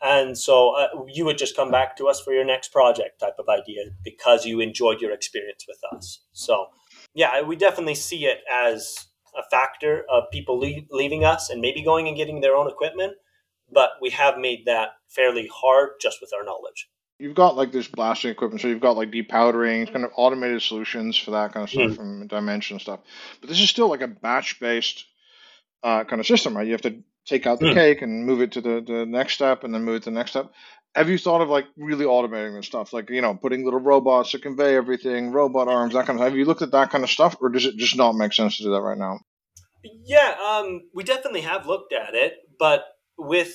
And 0.02 0.36
so 0.36 0.76
uh, 0.76 0.88
you 1.08 1.24
would 1.24 1.38
just 1.38 1.56
come 1.56 1.70
back 1.70 1.96
to 1.96 2.08
us 2.08 2.20
for 2.20 2.34
your 2.34 2.44
next 2.44 2.72
project 2.72 3.20
type 3.20 3.36
of 3.38 3.48
idea 3.48 3.84
because 4.04 4.44
you 4.44 4.60
enjoyed 4.60 5.00
your 5.00 5.12
experience 5.12 5.64
with 5.66 5.78
us. 5.96 6.20
So, 6.32 6.66
yeah, 7.14 7.40
we 7.40 7.56
definitely 7.56 7.94
see 7.94 8.26
it 8.26 8.40
as 8.52 9.06
a 9.34 9.42
factor 9.50 10.04
of 10.12 10.24
people 10.30 10.58
leave, 10.58 10.86
leaving 10.90 11.24
us 11.24 11.48
and 11.48 11.62
maybe 11.62 11.82
going 11.82 12.06
and 12.06 12.16
getting 12.16 12.42
their 12.42 12.54
own 12.54 12.68
equipment. 12.68 13.14
But 13.72 13.92
we 14.00 14.10
have 14.10 14.36
made 14.36 14.66
that 14.66 14.90
fairly 15.08 15.48
hard 15.52 15.92
just 16.02 16.18
with 16.20 16.32
our 16.34 16.44
knowledge 16.44 16.88
you've 17.18 17.34
got 17.34 17.56
like 17.56 17.72
this 17.72 17.88
blasting 17.88 18.30
equipment, 18.30 18.60
so 18.60 18.68
you've 18.68 18.80
got 18.80 18.96
like 18.96 19.10
depowdering, 19.10 19.90
kind 19.92 20.04
of 20.04 20.10
automated 20.16 20.62
solutions 20.62 21.16
for 21.16 21.32
that 21.32 21.52
kind 21.52 21.64
of 21.64 21.70
stuff 21.70 21.92
mm. 21.92 21.96
from 21.96 22.28
DyeMansion 22.28 22.80
stuff. 22.80 23.00
But 23.40 23.50
this 23.50 23.60
is 23.60 23.70
still 23.70 23.88
like 23.88 24.02
a 24.02 24.08
batch 24.08 24.60
based 24.60 25.04
uh, 25.82 26.04
kind 26.04 26.20
of 26.20 26.26
system, 26.26 26.56
right? 26.56 26.66
You 26.66 26.72
have 26.72 26.82
to 26.82 27.02
take 27.26 27.46
out 27.46 27.60
the 27.60 27.66
mm. 27.66 27.74
cake 27.74 28.02
and 28.02 28.26
move 28.26 28.40
it 28.40 28.52
to 28.52 28.60
the, 28.60 28.84
the 28.86 29.06
next 29.06 29.34
step 29.34 29.64
and 29.64 29.74
then 29.74 29.84
move 29.84 29.96
it 29.96 30.02
to 30.04 30.10
the 30.10 30.16
next 30.16 30.32
step. 30.32 30.52
Have 30.94 31.08
you 31.08 31.18
thought 31.18 31.40
of 31.40 31.48
like 31.48 31.66
really 31.76 32.04
automating 32.04 32.56
this 32.56 32.66
stuff, 32.66 32.92
like 32.92 33.10
you 33.10 33.20
know, 33.20 33.34
putting 33.34 33.64
little 33.64 33.80
robots 33.80 34.30
to 34.30 34.38
convey 34.38 34.76
everything, 34.76 35.32
robot 35.32 35.66
arms, 35.66 35.94
that 35.94 36.06
kind 36.06 36.18
of? 36.18 36.20
Stuff? 36.20 36.30
Have 36.30 36.38
you 36.38 36.44
looked 36.44 36.62
at 36.62 36.70
that 36.70 36.90
kind 36.90 37.02
of 37.02 37.10
stuff, 37.10 37.36
or 37.40 37.48
does 37.48 37.66
it 37.66 37.76
just 37.76 37.96
not 37.96 38.12
make 38.12 38.32
sense 38.32 38.58
to 38.58 38.62
do 38.62 38.70
that 38.70 38.80
right 38.80 38.98
now? 38.98 39.18
Yeah, 39.82 40.34
um, 40.46 40.82
we 40.94 41.02
definitely 41.02 41.42
have 41.42 41.66
looked 41.66 41.92
at 41.92 42.14
it, 42.14 42.34
but 42.58 42.84
with 43.18 43.54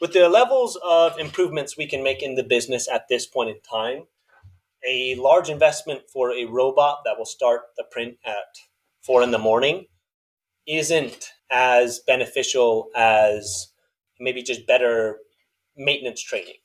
with 0.00 0.12
the 0.12 0.28
levels 0.28 0.78
of 0.84 1.18
improvements 1.18 1.76
we 1.76 1.86
can 1.86 2.02
make 2.02 2.22
in 2.22 2.34
the 2.34 2.42
business 2.42 2.88
at 2.88 3.08
this 3.08 3.26
point 3.26 3.50
in 3.50 3.60
time, 3.60 4.04
a 4.88 5.16
large 5.16 5.48
investment 5.48 6.02
for 6.12 6.32
a 6.32 6.44
robot 6.44 7.00
that 7.04 7.18
will 7.18 7.26
start 7.26 7.62
the 7.76 7.84
print 7.90 8.16
at 8.24 8.34
four 9.02 9.22
in 9.22 9.30
the 9.30 9.38
morning 9.38 9.86
isn't 10.66 11.30
as 11.50 12.00
beneficial 12.06 12.88
as 12.94 13.68
maybe 14.20 14.42
just 14.42 14.66
better 14.66 15.18
maintenance 15.76 16.22
training. 16.22 16.56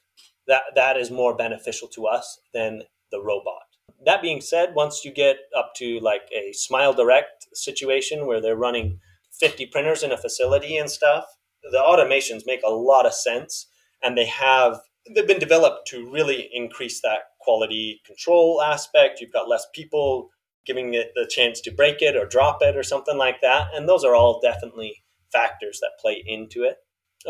That 0.48 0.64
that 0.76 0.98
is 0.98 1.10
more 1.10 1.36
beneficial 1.36 1.88
to 1.90 2.06
us 2.06 2.40
than 2.54 2.84
the 3.12 3.22
robot. 3.22 3.64
That 4.06 4.22
being 4.22 4.42
said, 4.42 4.76
once 4.76 5.06
you 5.06 5.12
get 5.12 5.38
up 5.58 5.74
to 5.78 6.00
like 6.02 6.24
a 6.36 6.52
Smile 6.52 6.94
Direct 6.94 7.48
situation 7.54 8.28
where 8.28 8.42
they're 8.42 8.56
running 8.56 9.00
50 9.40 9.68
printers 9.68 10.04
in 10.04 10.12
a 10.12 10.18
facility 10.18 10.78
and 10.78 10.90
stuff, 10.90 11.26
the 11.72 11.78
automations 11.78 12.44
make 12.46 12.62
a 12.66 12.72
lot 12.72 13.06
of 13.06 13.14
sense 13.14 13.68
and 14.02 14.18
they 14.18 14.26
have 14.26 14.80
they've 15.14 15.28
been 15.28 15.40
developed 15.40 15.88
to 15.88 16.10
really 16.10 16.50
increase 16.54 17.02
that 17.02 17.20
quality 17.40 18.02
control 18.06 18.62
aspect. 18.62 19.20
You've 19.20 19.34
got 19.34 19.50
less 19.50 19.66
people 19.74 20.30
giving 20.66 20.94
it 20.94 21.12
the 21.16 21.30
chance 21.30 21.60
to 21.62 21.72
break 21.72 22.02
it 22.02 22.16
or 22.16 22.26
drop 22.26 22.60
it 22.62 22.78
or 22.78 22.84
something 22.84 23.18
like 23.18 23.42
that. 23.42 23.68
And 23.74 23.88
those 23.88 24.04
are 24.04 24.16
all 24.16 24.40
definitely 24.42 25.04
factors 25.32 25.80
that 25.82 26.00
play 26.00 26.24
into 26.26 26.64
it. 26.64 26.78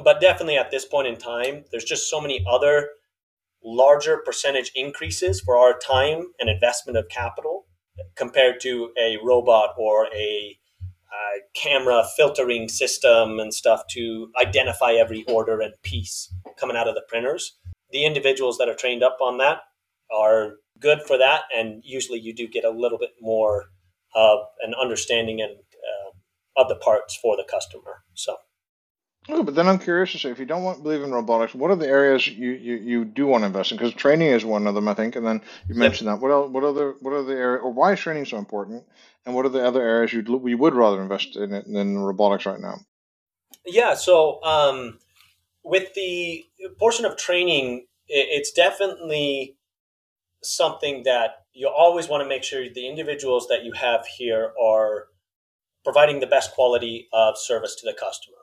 But 0.03 0.21
definitely 0.21 0.57
at 0.57 0.71
this 0.71 0.85
point 0.85 1.07
in 1.07 1.17
time, 1.17 1.65
there's 1.71 1.83
just 1.83 2.09
so 2.09 2.21
many 2.21 2.45
other 2.47 2.89
larger 3.63 4.17
percentage 4.17 4.71
increases 4.75 5.39
for 5.41 5.57
our 5.57 5.77
time 5.77 6.27
and 6.39 6.49
investment 6.49 6.97
of 6.97 7.07
capital 7.09 7.65
compared 8.15 8.59
to 8.61 8.91
a 8.99 9.17
robot 9.23 9.69
or 9.77 10.07
a 10.13 10.57
uh, 11.13 11.39
camera 11.55 12.03
filtering 12.17 12.67
system 12.67 13.39
and 13.39 13.53
stuff 13.53 13.83
to 13.91 14.29
identify 14.41 14.93
every 14.93 15.23
order 15.27 15.61
and 15.61 15.73
piece 15.83 16.33
coming 16.59 16.75
out 16.75 16.87
of 16.87 16.95
the 16.95 17.03
printers. 17.07 17.57
The 17.91 18.05
individuals 18.05 18.57
that 18.57 18.67
are 18.67 18.75
trained 18.75 19.03
up 19.03 19.17
on 19.21 19.37
that 19.37 19.59
are 20.11 20.55
good 20.79 21.01
for 21.03 21.17
that, 21.17 21.43
and 21.55 21.81
usually 21.85 22.19
you 22.19 22.33
do 22.33 22.47
get 22.47 22.65
a 22.65 22.69
little 22.69 22.97
bit 22.97 23.11
more 23.21 23.65
of 24.15 24.39
an 24.61 24.73
understanding 24.73 25.41
and 25.41 25.51
uh, 25.51 26.61
of 26.61 26.69
the 26.69 26.75
parts 26.75 27.15
for 27.15 27.37
the 27.37 27.45
customer. 27.49 28.03
So. 28.13 28.37
Oh, 29.29 29.43
but 29.43 29.55
then 29.55 29.69
I'm 29.69 29.79
curious 29.79 30.11
to 30.11 30.17
say, 30.17 30.29
if 30.31 30.39
you 30.39 30.45
don't 30.45 30.63
want 30.63 30.83
believe 30.83 31.01
in 31.01 31.11
robotics, 31.11 31.55
what 31.55 31.71
are 31.71 31.77
the 31.77 31.87
areas 31.87 32.27
you, 32.27 32.51
you, 32.51 32.75
you 32.75 33.05
do 33.05 33.25
want 33.25 33.43
to 33.43 33.47
invest 33.47 33.71
in? 33.71 33.77
Because 33.77 33.93
training 33.93 34.27
is 34.27 34.43
one 34.43 34.67
of 34.67 34.75
them, 34.75 34.87
I 34.87 34.93
think. 34.93 35.15
And 35.15 35.25
then 35.25 35.41
you 35.69 35.75
mentioned 35.75 36.09
that. 36.09 36.19
What 36.19 36.31
else, 36.31 36.51
what 36.51 36.63
other 36.63 36.95
what 36.99 37.11
are 37.11 37.23
the 37.23 37.33
areas, 37.33 37.61
or 37.63 37.71
why 37.71 37.93
is 37.93 37.99
training 37.99 38.25
so 38.25 38.37
important? 38.37 38.83
And 39.25 39.33
what 39.33 39.45
are 39.45 39.49
the 39.49 39.65
other 39.65 39.81
areas 39.81 40.11
you'd 40.11 40.27
you 40.27 40.57
would 40.57 40.73
rather 40.73 41.01
invest 41.01 41.37
in 41.37 41.53
it 41.53 41.65
than 41.71 41.97
robotics 41.99 42.45
right 42.45 42.59
now? 42.59 42.79
Yeah. 43.65 43.93
So 43.93 44.43
um, 44.43 44.99
with 45.63 45.93
the 45.93 46.45
portion 46.77 47.05
of 47.05 47.15
training, 47.15 47.85
it's 48.07 48.51
definitely 48.51 49.55
something 50.41 51.03
that 51.03 51.45
you 51.53 51.69
always 51.69 52.09
want 52.09 52.21
to 52.23 52.27
make 52.27 52.43
sure 52.43 52.67
the 52.67 52.89
individuals 52.89 53.47
that 53.47 53.63
you 53.63 53.71
have 53.71 54.05
here 54.05 54.51
are 54.61 55.05
providing 55.85 56.19
the 56.19 56.27
best 56.27 56.53
quality 56.53 57.07
of 57.13 57.37
service 57.37 57.75
to 57.75 57.85
the 57.85 57.93
customer. 57.93 58.37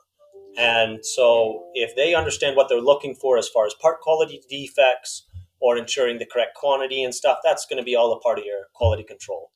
And 0.57 1.05
so 1.05 1.65
if 1.73 1.95
they 1.95 2.13
understand 2.13 2.55
what 2.55 2.67
they're 2.69 2.81
looking 2.81 3.15
for 3.15 3.37
as 3.37 3.47
far 3.47 3.65
as 3.65 3.73
part 3.73 4.01
quality 4.01 4.41
defects 4.49 5.27
or 5.59 5.77
ensuring 5.77 6.19
the 6.19 6.25
correct 6.25 6.55
quantity 6.55 7.03
and 7.03 7.13
stuff, 7.13 7.37
that's 7.43 7.65
going 7.65 7.77
to 7.77 7.83
be 7.83 7.95
all 7.95 8.13
a 8.13 8.19
part 8.19 8.39
of 8.39 8.45
your 8.45 8.63
quality 8.73 9.03
control. 9.03 9.51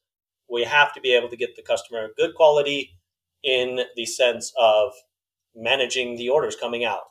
We 0.50 0.64
have 0.64 0.94
to 0.94 1.02
be 1.02 1.14
able 1.14 1.30
to 1.30 1.38
get 1.38 1.56
the 1.56 1.64
customer 1.64 2.10
good 2.16 2.36
quality 2.36 2.98
in 3.44 3.82
the 3.96 4.06
sense 4.06 4.54
of 4.60 4.94
managing 5.56 6.16
the 6.16 6.30
orders 6.30 6.56
coming 6.56 6.86
out. 6.86 7.04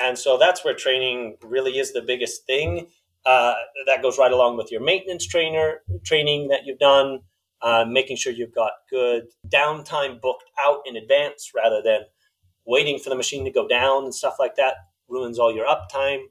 And 0.00 0.18
so 0.18 0.38
that's 0.38 0.64
where 0.64 0.74
training 0.74 1.36
really 1.42 1.78
is 1.78 1.92
the 1.92 2.02
biggest 2.02 2.46
thing 2.46 2.88
uh, 3.26 3.54
that 3.86 4.02
goes 4.02 4.18
right 4.18 4.32
along 4.32 4.56
with 4.56 4.70
your 4.70 4.80
maintenance 4.80 5.26
trainer 5.26 5.82
training 6.04 6.48
that 6.48 6.60
you've 6.64 6.78
done, 6.78 7.20
uh, 7.62 7.84
making 7.86 8.16
sure 8.16 8.32
you've 8.32 8.54
got 8.54 8.72
good 8.88 9.24
downtime 9.48 10.20
booked 10.20 10.44
out 10.62 10.80
in 10.86 10.96
advance 10.96 11.50
rather 11.54 11.82
than 11.84 12.00
waiting 12.66 12.98
for 12.98 13.10
the 13.10 13.16
machine 13.16 13.44
to 13.44 13.50
go 13.50 13.66
down 13.66 14.04
and 14.04 14.14
stuff 14.14 14.36
like 14.38 14.56
that 14.56 14.74
ruins 15.08 15.38
all 15.38 15.54
your 15.54 15.66
uptime. 15.66 16.22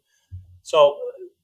So 0.64 0.98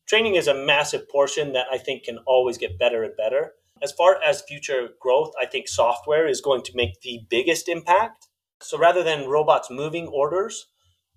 training 0.08 0.36
is 0.36 0.48
a 0.48 0.54
massive 0.54 1.10
portion 1.10 1.54
that 1.54 1.68
I 1.72 1.78
think 1.78 2.04
can 2.04 2.20
always 2.26 2.58
get 2.58 2.80
better 2.80 3.04
and 3.04 3.16
better. 3.18 3.54
As 3.82 3.92
far 3.92 4.22
as 4.24 4.42
future 4.42 4.90
growth, 5.00 5.34
I 5.42 5.46
think 5.46 5.68
software 5.68 6.28
is 6.28 6.42
going 6.42 6.64
to 6.64 6.72
make 6.76 7.02
the 7.02 7.22
biggest 7.30 7.68
impact. 7.68 8.28
So 8.62 8.78
rather 8.78 9.04
than 9.04 9.28
robots 9.28 9.70
moving 9.70 10.08
orders, 10.08 10.68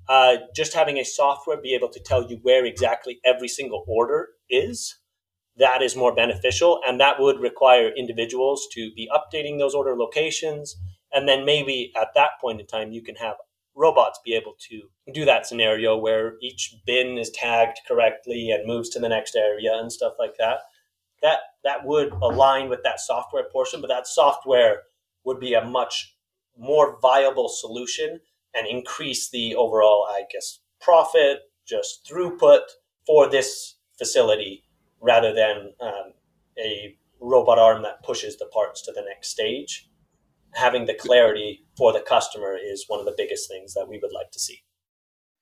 uh, 0.08 0.38
just 0.56 0.74
having 0.74 0.98
a 0.98 1.04
software 1.04 1.60
be 1.60 1.74
able 1.74 1.90
to 1.90 2.00
tell 2.00 2.28
you 2.28 2.38
where 2.42 2.64
exactly 2.64 3.20
every 3.24 3.48
single 3.48 3.84
order 3.86 4.30
is 4.48 4.96
that 5.58 5.82
is 5.82 5.96
more 5.96 6.14
beneficial 6.14 6.80
and 6.86 7.00
that 7.00 7.20
would 7.20 7.40
require 7.40 7.88
individuals 7.88 8.66
to 8.72 8.92
be 8.94 9.10
updating 9.12 9.58
those 9.58 9.74
order 9.74 9.96
locations 9.96 10.76
and 11.12 11.28
then 11.28 11.44
maybe 11.44 11.92
at 12.00 12.08
that 12.14 12.30
point 12.40 12.60
in 12.60 12.66
time 12.66 12.92
you 12.92 13.02
can 13.02 13.16
have 13.16 13.34
robots 13.78 14.18
be 14.24 14.34
able 14.34 14.54
to 14.58 14.82
do 15.12 15.24
that 15.24 15.46
scenario 15.46 15.96
where 15.96 16.34
each 16.42 16.74
bin 16.84 17.16
is 17.16 17.30
tagged 17.30 17.78
correctly 17.86 18.50
and 18.50 18.66
moves 18.66 18.88
to 18.88 18.98
the 18.98 19.08
next 19.08 19.36
area 19.36 19.70
and 19.74 19.92
stuff 19.92 20.14
like 20.18 20.36
that 20.38 20.58
that 21.22 21.38
that 21.64 21.84
would 21.84 22.12
align 22.22 22.68
with 22.68 22.82
that 22.82 23.00
software 23.00 23.44
portion 23.52 23.80
but 23.80 23.88
that 23.88 24.06
software 24.06 24.82
would 25.24 25.38
be 25.38 25.54
a 25.54 25.64
much 25.64 26.16
more 26.58 26.98
viable 27.00 27.48
solution 27.48 28.20
and 28.54 28.66
increase 28.66 29.30
the 29.30 29.54
overall, 29.54 30.06
I 30.08 30.22
guess, 30.30 30.60
profit, 30.80 31.42
just 31.66 32.08
throughput 32.08 32.62
for 33.06 33.28
this 33.28 33.76
facility 33.98 34.64
rather 35.00 35.34
than 35.34 35.72
um, 35.80 36.12
a 36.58 36.96
robot 37.20 37.58
arm 37.58 37.82
that 37.82 38.02
pushes 38.02 38.36
the 38.38 38.46
parts 38.46 38.82
to 38.82 38.92
the 38.92 39.02
next 39.02 39.28
stage. 39.28 39.88
Having 40.54 40.86
the 40.86 40.94
clarity 40.94 41.64
for 41.76 41.92
the 41.92 42.00
customer 42.00 42.56
is 42.56 42.84
one 42.88 43.00
of 43.00 43.06
the 43.06 43.14
biggest 43.16 43.48
things 43.48 43.74
that 43.74 43.86
we 43.88 43.98
would 43.98 44.12
like 44.12 44.30
to 44.32 44.40
see. 44.40 44.62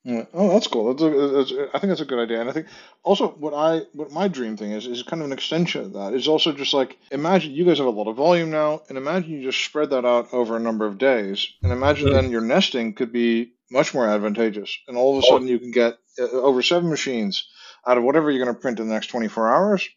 Yeah. 0.07 0.25
Oh, 0.33 0.51
that's 0.51 0.69
cool. 0.69 0.95
That's, 0.95 1.03
a, 1.03 1.11
that's 1.11 1.53
I 1.75 1.81
think 1.81 1.91
that's 1.91 2.01
a 2.01 2.05
good 2.05 2.21
idea, 2.21 2.41
and 2.41 2.49
I 2.49 2.53
think 2.53 2.69
also 3.03 3.27
what 3.27 3.55
I 3.55 3.83
what 3.93 4.13
my 4.13 4.29
dream 4.29 4.57
thing 4.57 4.71
is 4.71 4.87
is 4.87 5.03
kind 5.03 5.21
of 5.21 5.27
an 5.27 5.33
extension 5.33 5.81
of 5.81 5.93
that. 5.95 6.15
Is 6.15 6.29
also 6.29 6.53
just 6.53 6.73
like 6.73 6.97
imagine 7.11 7.51
you 7.51 7.65
guys 7.65 7.79
have 7.79 7.89
a 7.89 7.91
lot 7.91 8.07
of 8.07 8.15
volume 8.15 8.53
now, 8.53 8.83
and 8.89 8.97
imagine 8.97 9.33
you 9.33 9.43
just 9.43 9.65
spread 9.65 9.91
that 9.91 10.05
out 10.05 10.33
over 10.33 10.55
a 10.55 10.61
number 10.61 10.87
of 10.87 10.99
days, 10.99 11.49
and 11.61 11.73
imagine 11.73 12.07
mm-hmm. 12.07 12.15
then 12.15 12.31
your 12.31 12.41
nesting 12.41 12.95
could 12.95 13.13
be 13.13 13.55
much 13.69 13.95
more 13.95 14.07
advantageous, 14.07 14.79
and 14.87 14.97
all 14.97 15.19
of 15.19 15.25
a 15.25 15.27
sudden 15.27 15.49
you 15.49 15.59
can 15.59 15.73
get 15.73 15.99
uh, 16.21 16.31
over 16.31 16.63
seven 16.63 16.89
machines 16.89 17.49
out 17.85 17.99
of 17.99 18.05
whatever 18.05 18.31
you're 18.31 18.45
going 18.45 18.55
to 18.55 18.61
print 18.61 18.79
in 18.79 18.87
the 18.87 18.95
next 18.95 19.09
24 19.09 19.53
hours. 19.53 19.89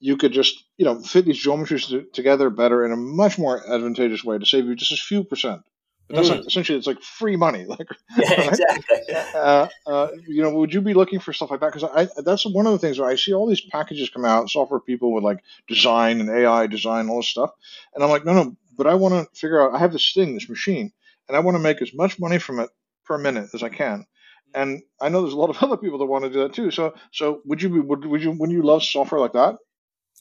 You 0.00 0.16
could 0.16 0.32
just 0.32 0.64
you 0.76 0.84
know 0.84 1.00
fit 1.00 1.24
these 1.24 1.44
geometries 1.44 2.12
together 2.12 2.50
better 2.50 2.84
in 2.84 2.92
a 2.92 2.96
much 2.96 3.38
more 3.38 3.62
advantageous 3.70 4.24
way 4.24 4.38
to 4.38 4.46
save 4.46 4.66
you 4.66 4.74
just 4.74 4.92
a 4.92 4.96
few 4.96 5.24
percent. 5.24 5.62
But 6.10 6.16
that's 6.16 6.28
mm. 6.28 6.38
like 6.38 6.46
essentially 6.46 6.76
it's 6.76 6.86
like 6.88 7.00
free 7.02 7.36
money. 7.36 7.64
Like 7.68 7.86
yeah, 8.18 8.34
right? 8.34 8.48
exactly. 8.48 9.14
Uh, 9.34 9.68
uh, 9.86 10.08
you 10.26 10.42
know, 10.42 10.50
would 10.56 10.74
you 10.74 10.80
be 10.80 10.94
looking 10.94 11.20
for 11.20 11.32
stuff 11.32 11.50
like 11.52 11.60
that? 11.60 11.72
Because 11.72 11.88
I 11.94 12.22
that's 12.22 12.44
one 12.44 12.66
of 12.66 12.72
the 12.72 12.78
things 12.78 12.98
where 12.98 13.08
I 13.08 13.14
see 13.14 13.32
all 13.32 13.46
these 13.46 13.60
packages 13.60 14.10
come 14.10 14.24
out, 14.24 14.50
software 14.50 14.80
people 14.80 15.12
with 15.12 15.22
like 15.22 15.38
design 15.68 16.20
and 16.20 16.28
AI 16.28 16.66
design, 16.66 17.08
all 17.08 17.18
this 17.18 17.28
stuff, 17.28 17.50
and 17.94 18.02
I'm 18.02 18.10
like, 18.10 18.24
no, 18.24 18.32
no. 18.32 18.56
But 18.76 18.88
I 18.88 18.94
want 18.94 19.14
to 19.14 19.38
figure 19.38 19.62
out. 19.62 19.74
I 19.74 19.78
have 19.78 19.92
this 19.92 20.12
thing, 20.12 20.34
this 20.34 20.48
machine, 20.48 20.92
and 21.28 21.36
I 21.36 21.40
want 21.40 21.56
to 21.56 21.62
make 21.62 21.80
as 21.80 21.94
much 21.94 22.18
money 22.18 22.38
from 22.38 22.58
it 22.58 22.70
per 23.04 23.16
minute 23.18 23.50
as 23.54 23.62
I 23.62 23.68
can. 23.68 24.06
And 24.52 24.82
I 25.00 25.10
know 25.10 25.22
there's 25.22 25.34
a 25.34 25.38
lot 25.38 25.50
of 25.50 25.62
other 25.62 25.76
people 25.76 25.98
that 25.98 26.06
want 26.06 26.24
to 26.24 26.30
do 26.30 26.40
that 26.40 26.54
too. 26.54 26.72
So, 26.72 26.94
so 27.12 27.40
would 27.44 27.62
you 27.62 27.68
be 27.68 27.80
would, 27.80 28.04
would 28.04 28.22
you 28.22 28.32
would 28.32 28.50
you 28.50 28.62
love 28.62 28.82
software 28.82 29.20
like 29.20 29.34
that? 29.34 29.56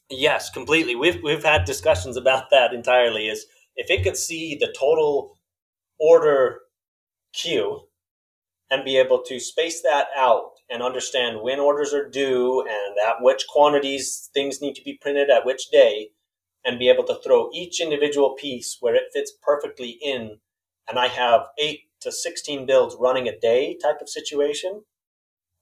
Yes, 0.10 0.50
completely. 0.50 0.96
We've 0.96 1.22
we've 1.24 1.44
had 1.44 1.66
discussions 1.66 2.18
about 2.18 2.50
that 2.52 2.74
entirely. 2.74 3.28
Is 3.28 3.46
if 3.76 3.90
it 3.90 4.04
could 4.04 4.18
see 4.18 4.56
the 4.56 4.74
total 4.78 5.38
order 6.00 6.62
queue 7.34 7.88
and 8.72 8.86
be 8.86 8.98
able 8.98 9.22
to 9.24 9.40
space 9.40 9.82
that 9.84 10.08
out 10.18 10.52
and 10.70 10.84
understand 10.84 11.42
when 11.42 11.60
orders 11.60 11.94
are 11.94 12.10
due 12.10 12.62
and 12.62 12.98
at 13.08 13.22
which 13.22 13.46
quantities 13.48 14.30
things 14.34 14.62
need 14.62 14.76
to 14.76 14.84
be 14.84 15.00
printed 15.02 15.30
at 15.30 15.46
which 15.46 15.70
day 15.72 16.10
and 16.66 16.80
be 16.80 16.90
able 16.90 17.04
to 17.06 17.20
throw 17.24 17.50
each 17.54 17.82
individual 17.82 18.36
piece 18.36 18.78
where 18.82 18.96
it 18.96 19.12
fits 19.14 19.34
perfectly 19.44 20.00
in 20.02 20.38
and 20.90 21.00
i 21.00 21.08
have 21.08 21.48
8 21.60 21.82
to 22.02 22.12
16 22.12 22.66
builds 22.66 22.96
running 23.00 23.28
a 23.30 23.40
day 23.40 23.78
type 23.82 24.02
of 24.02 24.10
situation 24.10 24.84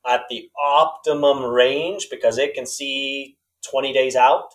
at 0.07 0.23
the 0.29 0.49
optimum 0.63 1.43
range 1.43 2.07
because 2.11 2.37
it 2.37 2.53
can 2.55 2.65
see 2.65 3.36
20 3.69 3.93
days 3.93 4.15
out 4.15 4.49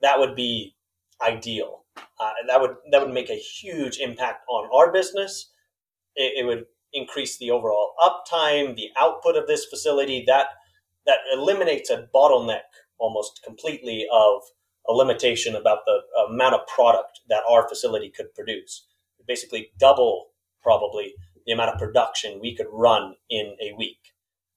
that 0.00 0.18
would 0.18 0.34
be 0.34 0.74
ideal 1.20 1.78
uh, 2.20 2.32
that 2.46 2.60
would 2.60 2.76
that 2.90 3.00
would 3.00 3.14
make 3.14 3.30
a 3.30 3.34
huge 3.34 3.98
impact 3.98 4.44
on 4.48 4.68
our 4.72 4.92
business. 4.92 5.50
It, 6.16 6.38
it, 6.38 6.46
would 6.46 6.64
increase 6.92 7.38
the 7.38 7.50
overall 7.50 7.94
uptime, 8.02 8.74
the 8.74 8.88
output 8.96 9.36
of 9.36 9.46
this 9.46 9.66
facility. 9.66 10.24
That 10.26 10.46
that 11.06 11.18
eliminates 11.32 11.90
a 11.90 12.08
bottleneck 12.14 12.66
almost 12.98 13.40
completely 13.44 14.06
of 14.12 14.42
a 14.88 14.92
limitation 14.92 15.54
about 15.54 15.80
the 15.86 16.00
amount 16.28 16.54
of 16.54 16.66
product 16.66 17.20
that 17.28 17.42
our 17.48 17.68
facility 17.68 18.10
could 18.14 18.34
produce. 18.34 18.86
Basically, 19.26 19.70
double 19.78 20.30
probably 20.62 21.14
the 21.46 21.52
amount 21.52 21.70
of 21.70 21.78
production 21.78 22.40
we 22.40 22.56
could 22.56 22.66
run 22.72 23.14
in 23.30 23.54
a 23.62 23.74
week, 23.76 23.98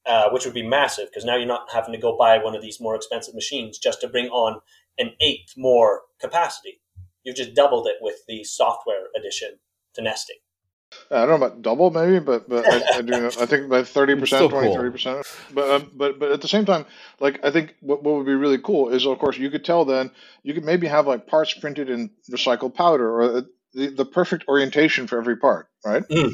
uh, 0.06 0.30
which 0.32 0.46
would 0.46 0.54
be 0.54 0.68
massive 0.68 1.10
because 1.10 1.26
now 1.26 1.36
you're 1.36 1.48
not 1.48 1.68
having 1.72 1.94
to 1.94 2.00
go 2.00 2.18
buy 2.18 2.38
one 2.38 2.56
of 2.56 2.62
these 2.62 2.80
more 2.80 2.96
expensive 2.96 3.36
machines 3.36 3.78
just 3.78 4.02
to 4.02 4.08
bring 4.08 4.28
on 4.30 4.60
an 4.98 5.12
eighth 5.22 5.54
more 5.58 6.02
capacity. 6.20 6.82
You've 7.24 7.36
just 7.36 7.54
doubled 7.54 7.88
it 7.88 7.98
with 8.02 8.16
the 8.28 8.44
software 8.44 9.08
addition 9.16 9.60
to 9.94 10.02
nesting. 10.02 10.38
I 11.10 11.20
don't 11.20 11.30
know 11.30 11.46
about 11.46 11.62
double, 11.62 11.90
maybe, 11.90 12.20
but 12.20 12.50
but 12.50 12.66
I, 12.68 12.98
I 12.98 13.02
do. 13.02 13.12
Know, 13.12 13.28
I 13.28 13.46
think 13.46 13.70
by 13.70 13.84
thirty 13.84 14.14
percent, 14.16 14.50
20, 14.50 14.76
30 14.76 14.92
percent. 14.92 15.28
But 15.54 15.70
um, 15.70 15.92
but 15.96 16.20
but 16.20 16.32
at 16.32 16.42
the 16.42 16.50
same 16.50 16.66
time, 16.66 16.86
like 17.22 17.40
I 17.46 17.52
think 17.52 17.76
what, 17.80 18.04
what 18.04 18.16
would 18.16 18.26
be 18.26 18.34
really 18.34 18.58
cool 18.58 18.90
is, 18.90 19.06
of 19.06 19.18
course, 19.18 19.38
you 19.38 19.50
could 19.50 19.64
tell 19.64 19.86
then 19.86 20.12
you 20.44 20.54
could 20.54 20.66
maybe 20.66 20.88
have 20.88 21.08
like 21.08 21.28
parts 21.28 21.54
printed 21.54 21.90
in 21.90 22.10
recycled 22.30 22.74
powder 22.74 23.10
or 23.10 23.22
uh, 23.22 23.42
the, 23.74 23.88
the 23.88 24.06
perfect 24.06 24.46
orientation 24.50 25.08
for 25.08 25.18
every 25.18 25.38
part, 25.38 25.70
right? 25.86 26.04
Mm 26.10 26.34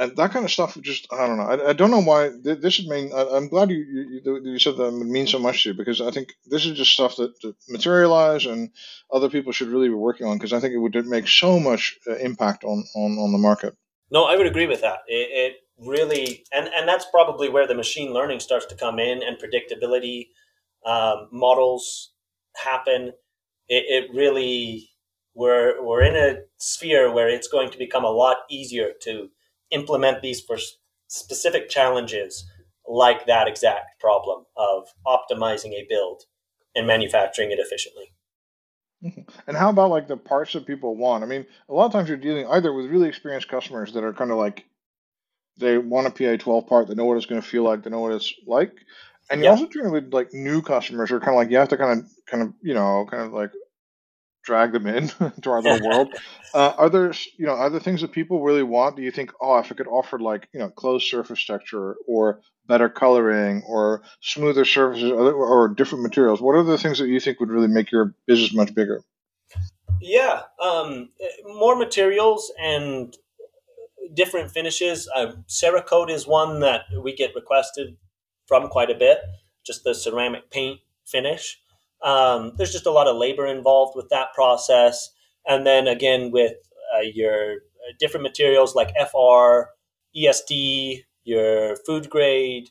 and 0.00 0.16
that 0.16 0.32
kind 0.32 0.44
of 0.44 0.50
stuff 0.50 0.76
just 0.80 1.06
i 1.12 1.26
don't 1.26 1.36
know. 1.36 1.44
I, 1.44 1.70
I 1.70 1.72
don't 1.72 1.90
know 1.90 2.02
why 2.02 2.30
this 2.42 2.78
would 2.78 2.88
mean 2.88 3.12
I, 3.12 3.36
am 3.36 3.48
glad 3.48 3.70
you, 3.70 3.78
you, 4.24 4.40
you 4.42 4.58
said 4.58 4.76
that 4.78 4.88
it 4.88 4.92
means 4.92 5.30
so 5.30 5.38
much 5.38 5.62
to 5.62 5.68
you 5.68 5.74
because 5.74 6.00
i 6.00 6.10
think 6.10 6.32
this 6.46 6.66
is 6.66 6.76
just 6.76 6.92
stuff 6.92 7.16
that, 7.16 7.40
that 7.42 7.54
materialize 7.68 8.46
and 8.46 8.70
other 9.12 9.28
people 9.28 9.52
should 9.52 9.68
really 9.68 9.88
be 9.88 9.94
working 9.94 10.26
on 10.26 10.38
because 10.38 10.52
i 10.52 10.58
think 10.58 10.74
it 10.74 10.78
would 10.78 10.96
make 11.06 11.28
so 11.28 11.60
much 11.60 11.98
uh, 12.08 12.16
impact 12.16 12.64
on, 12.64 12.84
on 12.96 13.18
on 13.18 13.32
the 13.32 13.38
market. 13.38 13.76
No 14.10 14.24
i 14.24 14.36
would 14.36 14.46
agree 14.46 14.66
with 14.66 14.80
that. 14.80 15.00
It, 15.06 15.28
it 15.30 15.52
really 15.78 16.44
and 16.52 16.68
and 16.68 16.88
that's 16.88 17.06
probably 17.10 17.48
where 17.48 17.66
the 17.66 17.74
machine 17.74 18.12
learning 18.12 18.40
starts 18.40 18.66
to 18.66 18.74
come 18.74 18.98
in 18.98 19.22
and 19.22 19.36
predictability 19.38 20.28
um, 20.86 21.28
models 21.30 22.12
happen. 22.56 23.12
It, 23.68 23.84
it 23.88 24.10
really 24.14 24.90
we're 25.34 25.82
we're 25.84 26.02
in 26.02 26.16
a 26.16 26.40
sphere 26.58 27.12
where 27.12 27.28
it's 27.28 27.48
going 27.48 27.70
to 27.70 27.78
become 27.78 28.04
a 28.04 28.10
lot 28.10 28.38
easier 28.50 28.90
to 29.02 29.28
implement 29.70 30.22
these 30.22 30.40
for 30.40 30.58
specific 31.08 31.68
challenges 31.68 32.44
like 32.88 33.26
that 33.26 33.48
exact 33.48 34.00
problem 34.00 34.44
of 34.56 34.88
optimizing 35.06 35.72
a 35.72 35.86
build 35.88 36.22
and 36.74 36.86
manufacturing 36.86 37.50
it 37.50 37.58
efficiently. 37.58 38.12
Mm-hmm. 39.04 39.22
And 39.46 39.56
how 39.56 39.70
about 39.70 39.90
like 39.90 40.08
the 40.08 40.16
parts 40.16 40.52
that 40.52 40.66
people 40.66 40.96
want? 40.96 41.24
I 41.24 41.26
mean, 41.26 41.46
a 41.68 41.74
lot 41.74 41.86
of 41.86 41.92
times 41.92 42.08
you're 42.08 42.18
dealing 42.18 42.46
either 42.48 42.72
with 42.72 42.86
really 42.86 43.08
experienced 43.08 43.48
customers 43.48 43.92
that 43.94 44.04
are 44.04 44.12
kind 44.12 44.30
of 44.30 44.36
like 44.36 44.64
they 45.58 45.78
want 45.78 46.06
a 46.06 46.10
PA12 46.10 46.66
part, 46.66 46.88
they 46.88 46.94
know 46.94 47.04
what 47.04 47.16
it's 47.16 47.26
going 47.26 47.40
to 47.40 47.46
feel 47.46 47.62
like, 47.62 47.82
they 47.82 47.90
know 47.90 48.00
what 48.00 48.12
it's 48.12 48.32
like, 48.46 48.72
and 49.30 49.42
you're 49.42 49.52
also 49.52 49.66
dealing 49.66 49.92
with 49.92 50.12
like 50.12 50.32
new 50.34 50.60
customers 50.60 51.08
who 51.08 51.16
are 51.16 51.20
kind 51.20 51.30
of 51.30 51.36
like 51.36 51.50
you 51.50 51.56
have 51.56 51.68
to 51.68 51.76
kind 51.76 52.00
of 52.00 52.10
kind 52.26 52.42
of 52.42 52.52
you 52.62 52.74
know 52.74 53.06
kind 53.10 53.22
of 53.22 53.32
like 53.32 53.52
drag 54.50 54.72
them 54.72 54.88
in 54.88 55.08
to 55.42 55.50
our 55.50 55.62
little 55.62 55.88
world. 55.88 56.12
Uh, 56.52 56.72
are 56.76 56.90
there, 56.90 57.12
you 57.38 57.46
know, 57.46 57.52
are 57.52 57.70
there 57.70 57.78
things 57.78 58.00
that 58.00 58.10
people 58.10 58.42
really 58.42 58.64
want? 58.64 58.96
Do 58.96 59.02
you 59.02 59.12
think, 59.12 59.30
oh, 59.40 59.58
if 59.58 59.70
I 59.70 59.76
could 59.76 59.86
offer 59.86 60.18
like, 60.18 60.48
you 60.52 60.58
know, 60.58 60.68
closed 60.70 61.06
surface 61.08 61.46
texture 61.46 61.94
or 62.08 62.40
better 62.66 62.88
coloring 62.88 63.62
or 63.64 64.02
smoother 64.20 64.64
surfaces 64.64 65.12
or, 65.12 65.32
or 65.32 65.68
different 65.68 66.02
materials, 66.02 66.40
what 66.40 66.56
are 66.56 66.64
the 66.64 66.78
things 66.78 66.98
that 66.98 67.06
you 67.06 67.20
think 67.20 67.38
would 67.38 67.50
really 67.50 67.68
make 67.68 67.92
your 67.92 68.12
business 68.26 68.52
much 68.52 68.74
bigger? 68.74 69.04
Yeah, 70.00 70.42
um, 70.60 71.10
more 71.44 71.76
materials 71.76 72.52
and 72.60 73.16
different 74.12 74.50
finishes. 74.50 75.08
Uh, 75.14 75.34
Cerakote 75.48 76.10
is 76.10 76.26
one 76.26 76.58
that 76.60 76.86
we 77.04 77.14
get 77.14 77.36
requested 77.36 77.96
from 78.46 78.68
quite 78.68 78.90
a 78.90 78.96
bit. 78.96 79.18
Just 79.64 79.84
the 79.84 79.94
ceramic 79.94 80.50
paint 80.50 80.80
finish. 81.06 81.60
Um, 82.02 82.52
there's 82.56 82.72
just 82.72 82.86
a 82.86 82.90
lot 82.90 83.06
of 83.06 83.16
labor 83.16 83.46
involved 83.46 83.94
with 83.94 84.08
that 84.10 84.32
process. 84.34 85.10
And 85.46 85.66
then 85.66 85.86
again, 85.86 86.30
with 86.30 86.54
uh, 86.96 87.02
your 87.02 87.52
uh, 87.52 87.92
different 87.98 88.22
materials 88.22 88.74
like 88.74 88.94
FR, 88.96 89.70
ESD, 90.16 91.04
your 91.24 91.76
food 91.86 92.10
grade, 92.10 92.70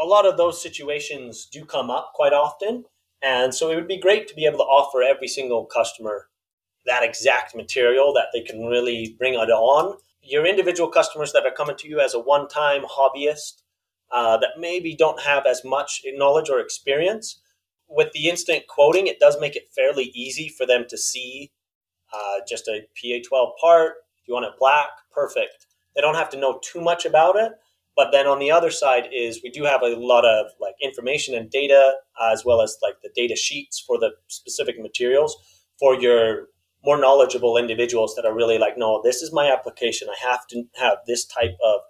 a 0.00 0.04
lot 0.04 0.26
of 0.26 0.36
those 0.36 0.60
situations 0.60 1.46
do 1.50 1.64
come 1.64 1.90
up 1.90 2.12
quite 2.14 2.32
often. 2.32 2.84
And 3.22 3.54
so 3.54 3.70
it 3.70 3.76
would 3.76 3.88
be 3.88 3.98
great 3.98 4.28
to 4.28 4.34
be 4.34 4.44
able 4.44 4.58
to 4.58 4.64
offer 4.64 5.02
every 5.02 5.28
single 5.28 5.64
customer 5.64 6.28
that 6.86 7.02
exact 7.02 7.54
material 7.54 8.12
that 8.12 8.26
they 8.32 8.42
can 8.42 8.66
really 8.66 9.14
bring 9.18 9.34
it 9.34 9.50
on. 9.50 9.96
Your 10.22 10.46
individual 10.46 10.90
customers 10.90 11.32
that 11.32 11.46
are 11.46 11.50
coming 11.50 11.76
to 11.76 11.88
you 11.88 12.00
as 12.00 12.14
a 12.14 12.20
one 12.20 12.48
time 12.48 12.82
hobbyist 12.82 13.62
uh, 14.12 14.36
that 14.38 14.58
maybe 14.58 14.94
don't 14.94 15.20
have 15.22 15.46
as 15.46 15.64
much 15.64 16.02
knowledge 16.14 16.50
or 16.50 16.60
experience, 16.60 17.40
with 17.88 18.12
the 18.12 18.28
instant 18.28 18.66
quoting, 18.68 19.06
it 19.06 19.20
does 19.20 19.36
make 19.40 19.56
it 19.56 19.68
fairly 19.74 20.10
easy 20.14 20.48
for 20.48 20.66
them 20.66 20.84
to 20.88 20.98
see 20.98 21.52
uh, 22.12 22.40
just 22.48 22.68
a 22.68 22.82
PA12 23.02 23.52
part. 23.60 23.94
If 24.20 24.28
you 24.28 24.34
want 24.34 24.46
it 24.46 24.52
black, 24.58 24.88
perfect. 25.12 25.66
They 25.94 26.00
don't 26.00 26.14
have 26.14 26.30
to 26.30 26.38
know 26.38 26.60
too 26.62 26.80
much 26.80 27.04
about 27.04 27.36
it. 27.36 27.52
But 27.96 28.10
then 28.10 28.26
on 28.26 28.40
the 28.40 28.50
other 28.50 28.70
side 28.70 29.08
is 29.12 29.40
we 29.42 29.50
do 29.50 29.62
have 29.64 29.82
a 29.82 29.94
lot 29.96 30.24
of 30.24 30.46
like 30.60 30.74
information 30.82 31.34
and 31.34 31.48
data 31.48 31.94
as 32.32 32.44
well 32.44 32.60
as 32.60 32.76
like 32.82 32.96
the 33.02 33.10
data 33.14 33.36
sheets 33.36 33.78
for 33.78 33.98
the 33.98 34.10
specific 34.26 34.80
materials 34.80 35.36
for 35.78 35.94
your 35.94 36.48
more 36.84 36.98
knowledgeable 36.98 37.56
individuals 37.56 38.14
that 38.16 38.26
are 38.26 38.34
really 38.34 38.58
like, 38.58 38.76
no, 38.76 39.00
this 39.02 39.22
is 39.22 39.32
my 39.32 39.50
application. 39.50 40.08
I 40.10 40.28
have 40.28 40.46
to 40.48 40.64
have 40.74 40.98
this 41.06 41.24
type 41.24 41.56
of 41.64 41.80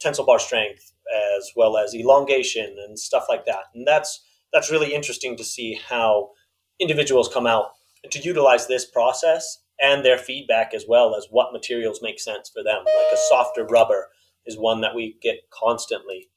tensile 0.00 0.26
bar 0.26 0.38
strength 0.38 0.92
as 1.36 1.50
well 1.56 1.76
as 1.76 1.94
elongation 1.94 2.76
and 2.84 2.98
stuff 2.98 3.26
like 3.28 3.46
that. 3.46 3.64
And 3.74 3.86
that's 3.86 4.20
that's 4.52 4.70
really 4.70 4.94
interesting 4.94 5.36
to 5.36 5.44
see 5.44 5.78
how 5.88 6.30
individuals 6.78 7.30
come 7.32 7.46
out 7.46 7.72
to 8.10 8.18
utilize 8.20 8.66
this 8.66 8.84
process 8.84 9.58
and 9.80 10.04
their 10.04 10.18
feedback 10.18 10.74
as 10.74 10.84
well 10.88 11.14
as 11.14 11.26
what 11.30 11.52
materials 11.52 12.00
make 12.02 12.20
sense 12.20 12.50
for 12.52 12.62
them. 12.62 12.78
Like 12.78 13.12
a 13.12 13.16
softer 13.28 13.64
rubber 13.64 14.08
is 14.46 14.58
one 14.58 14.80
that 14.80 14.94
we 14.94 15.16
get 15.22 15.36
constantly. 15.50 16.28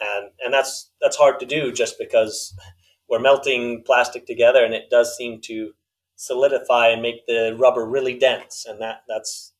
And 0.00 0.30
and 0.44 0.54
that's 0.54 0.90
that's 1.00 1.16
hard 1.16 1.40
to 1.40 1.46
do 1.46 1.72
just 1.72 1.98
because 1.98 2.54
we're 3.08 3.18
melting 3.18 3.82
plastic 3.84 4.26
together 4.26 4.64
and 4.64 4.72
it 4.72 4.88
does 4.90 5.16
seem 5.16 5.40
to 5.42 5.72
solidify 6.16 6.88
and 6.88 7.02
make 7.02 7.26
the 7.26 7.56
rubber 7.58 7.84
really 7.84 8.18
dense 8.18 8.66
and 8.68 8.80
that 8.80 9.02
that's 9.08 9.52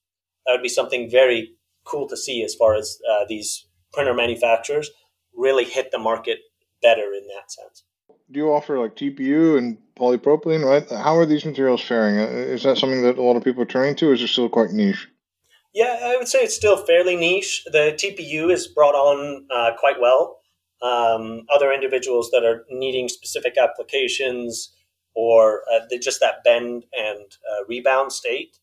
that 0.44 0.52
would 0.52 0.62
be 0.62 0.68
something 0.68 1.10
very 1.10 1.52
cool 1.84 2.06
to 2.06 2.16
see 2.16 2.42
as 2.44 2.54
far 2.54 2.74
as 2.74 2.98
uh, 3.10 3.24
these 3.28 3.66
printer 3.92 4.14
manufacturers 4.14 4.90
really 5.34 5.64
hit 5.64 5.90
the 5.90 5.98
market 5.98 6.38
better 6.82 7.12
in 7.14 7.26
that 7.28 7.50
sense 7.50 7.84
do 8.30 8.38
you 8.38 8.52
offer 8.52 8.78
like 8.78 8.96
TPU 8.96 9.58
and 9.58 9.78
polypropylene? 9.98 10.64
Right? 10.64 10.88
How 10.88 11.16
are 11.16 11.26
these 11.26 11.44
materials 11.44 11.82
faring? 11.82 12.18
Uh, 12.18 12.30
is 12.30 12.62
that 12.62 12.78
something 12.78 13.02
that 13.02 13.18
a 13.18 13.22
lot 13.22 13.36
of 13.36 13.44
people 13.44 13.62
are 13.62 13.66
turning 13.66 13.96
to? 13.96 14.10
Or 14.10 14.12
is 14.12 14.22
it 14.22 14.28
still 14.28 14.48
quite 14.48 14.70
niche? 14.70 15.08
Yeah, 15.72 15.98
I 16.02 16.16
would 16.16 16.28
say 16.28 16.40
it's 16.40 16.56
still 16.56 16.84
fairly 16.84 17.16
niche. 17.16 17.64
The 17.66 17.96
TPU 17.96 18.52
is 18.52 18.66
brought 18.66 18.94
on 18.94 19.46
uh, 19.50 19.72
quite 19.78 20.00
well. 20.00 20.38
Um, 20.82 21.44
other 21.52 21.72
individuals 21.72 22.30
that 22.32 22.44
are 22.44 22.64
needing 22.70 23.08
specific 23.08 23.56
applications 23.58 24.72
or 25.14 25.62
uh, 25.72 25.80
just 26.00 26.20
that 26.20 26.42
bend 26.44 26.84
and 26.92 27.20
uh, 27.20 27.64
rebound 27.68 28.12
state, 28.12 28.58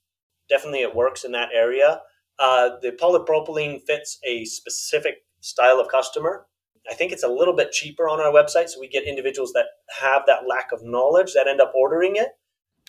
definitely 0.49 0.82
it 0.82 0.95
works 0.95 1.24
in 1.24 1.32
that 1.34 1.49
area. 1.53 2.01
Uh, 2.39 2.72
the 2.82 2.91
polypropylene 2.91 3.82
fits 3.86 4.20
a 4.26 4.45
specific 4.45 5.26
style 5.41 5.80
of 5.80 5.89
customer. 5.89 6.47
I 6.90 6.94
think 6.94 7.12
it's 7.12 7.24
a 7.24 7.28
little 7.28 7.56
bit 7.56 7.72
cheaper 7.72 8.08
on 8.08 8.20
our 8.20 8.32
website, 8.32 8.70
so 8.70 8.80
we 8.80 8.88
get 8.88 9.04
individuals 9.04 9.52
that 9.54 9.66
have 10.00 10.24
that 10.28 10.48
lack 10.48 10.72
of 10.72 10.84
knowledge 10.84 11.34
that 11.34 11.48
end 11.48 11.62
up 11.62 11.74
ordering 11.76 12.16
it. 12.16 12.30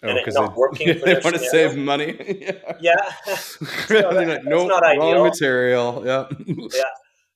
Oh, 0.03 0.09
and 0.09 0.19
it's 0.19 0.35
not 0.35 0.51
they, 0.55 0.57
working. 0.57 0.87
they 1.05 1.15
want 1.25 1.37
to 1.37 1.39
save 1.39 1.77
money. 1.77 2.17
yeah, 2.41 2.77
yeah. 2.81 3.11
so 3.37 4.13
that, 4.13 4.45
no 4.45 4.67
not 4.67 4.85
ideal. 4.85 5.15
wrong 5.15 5.25
material. 5.25 6.03
Yeah, 6.05 6.27
yeah. 6.47 6.83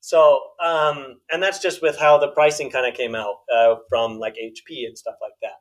So, 0.01 0.41
um, 0.63 1.21
and 1.31 1.43
that's 1.43 1.61
just 1.61 1.81
with 1.81 1.99
how 1.99 2.19
the 2.19 2.29
pricing 2.29 2.71
kind 2.71 2.87
of 2.87 2.95
came 2.95 3.15
out 3.15 3.37
uh, 3.55 3.77
from 3.89 4.19
like 4.19 4.35
HP 4.35 4.87
and 4.87 4.99
stuff 4.99 5.15
like 5.23 5.35
that. 5.43 5.55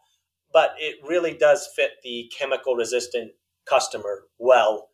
But 0.52 0.74
it 0.80 0.96
really 1.08 1.36
does 1.36 1.70
fit 1.76 1.92
the 2.04 2.30
chemical 2.38 2.76
resistant 2.76 3.32
customer 3.66 4.24
well. 4.40 4.90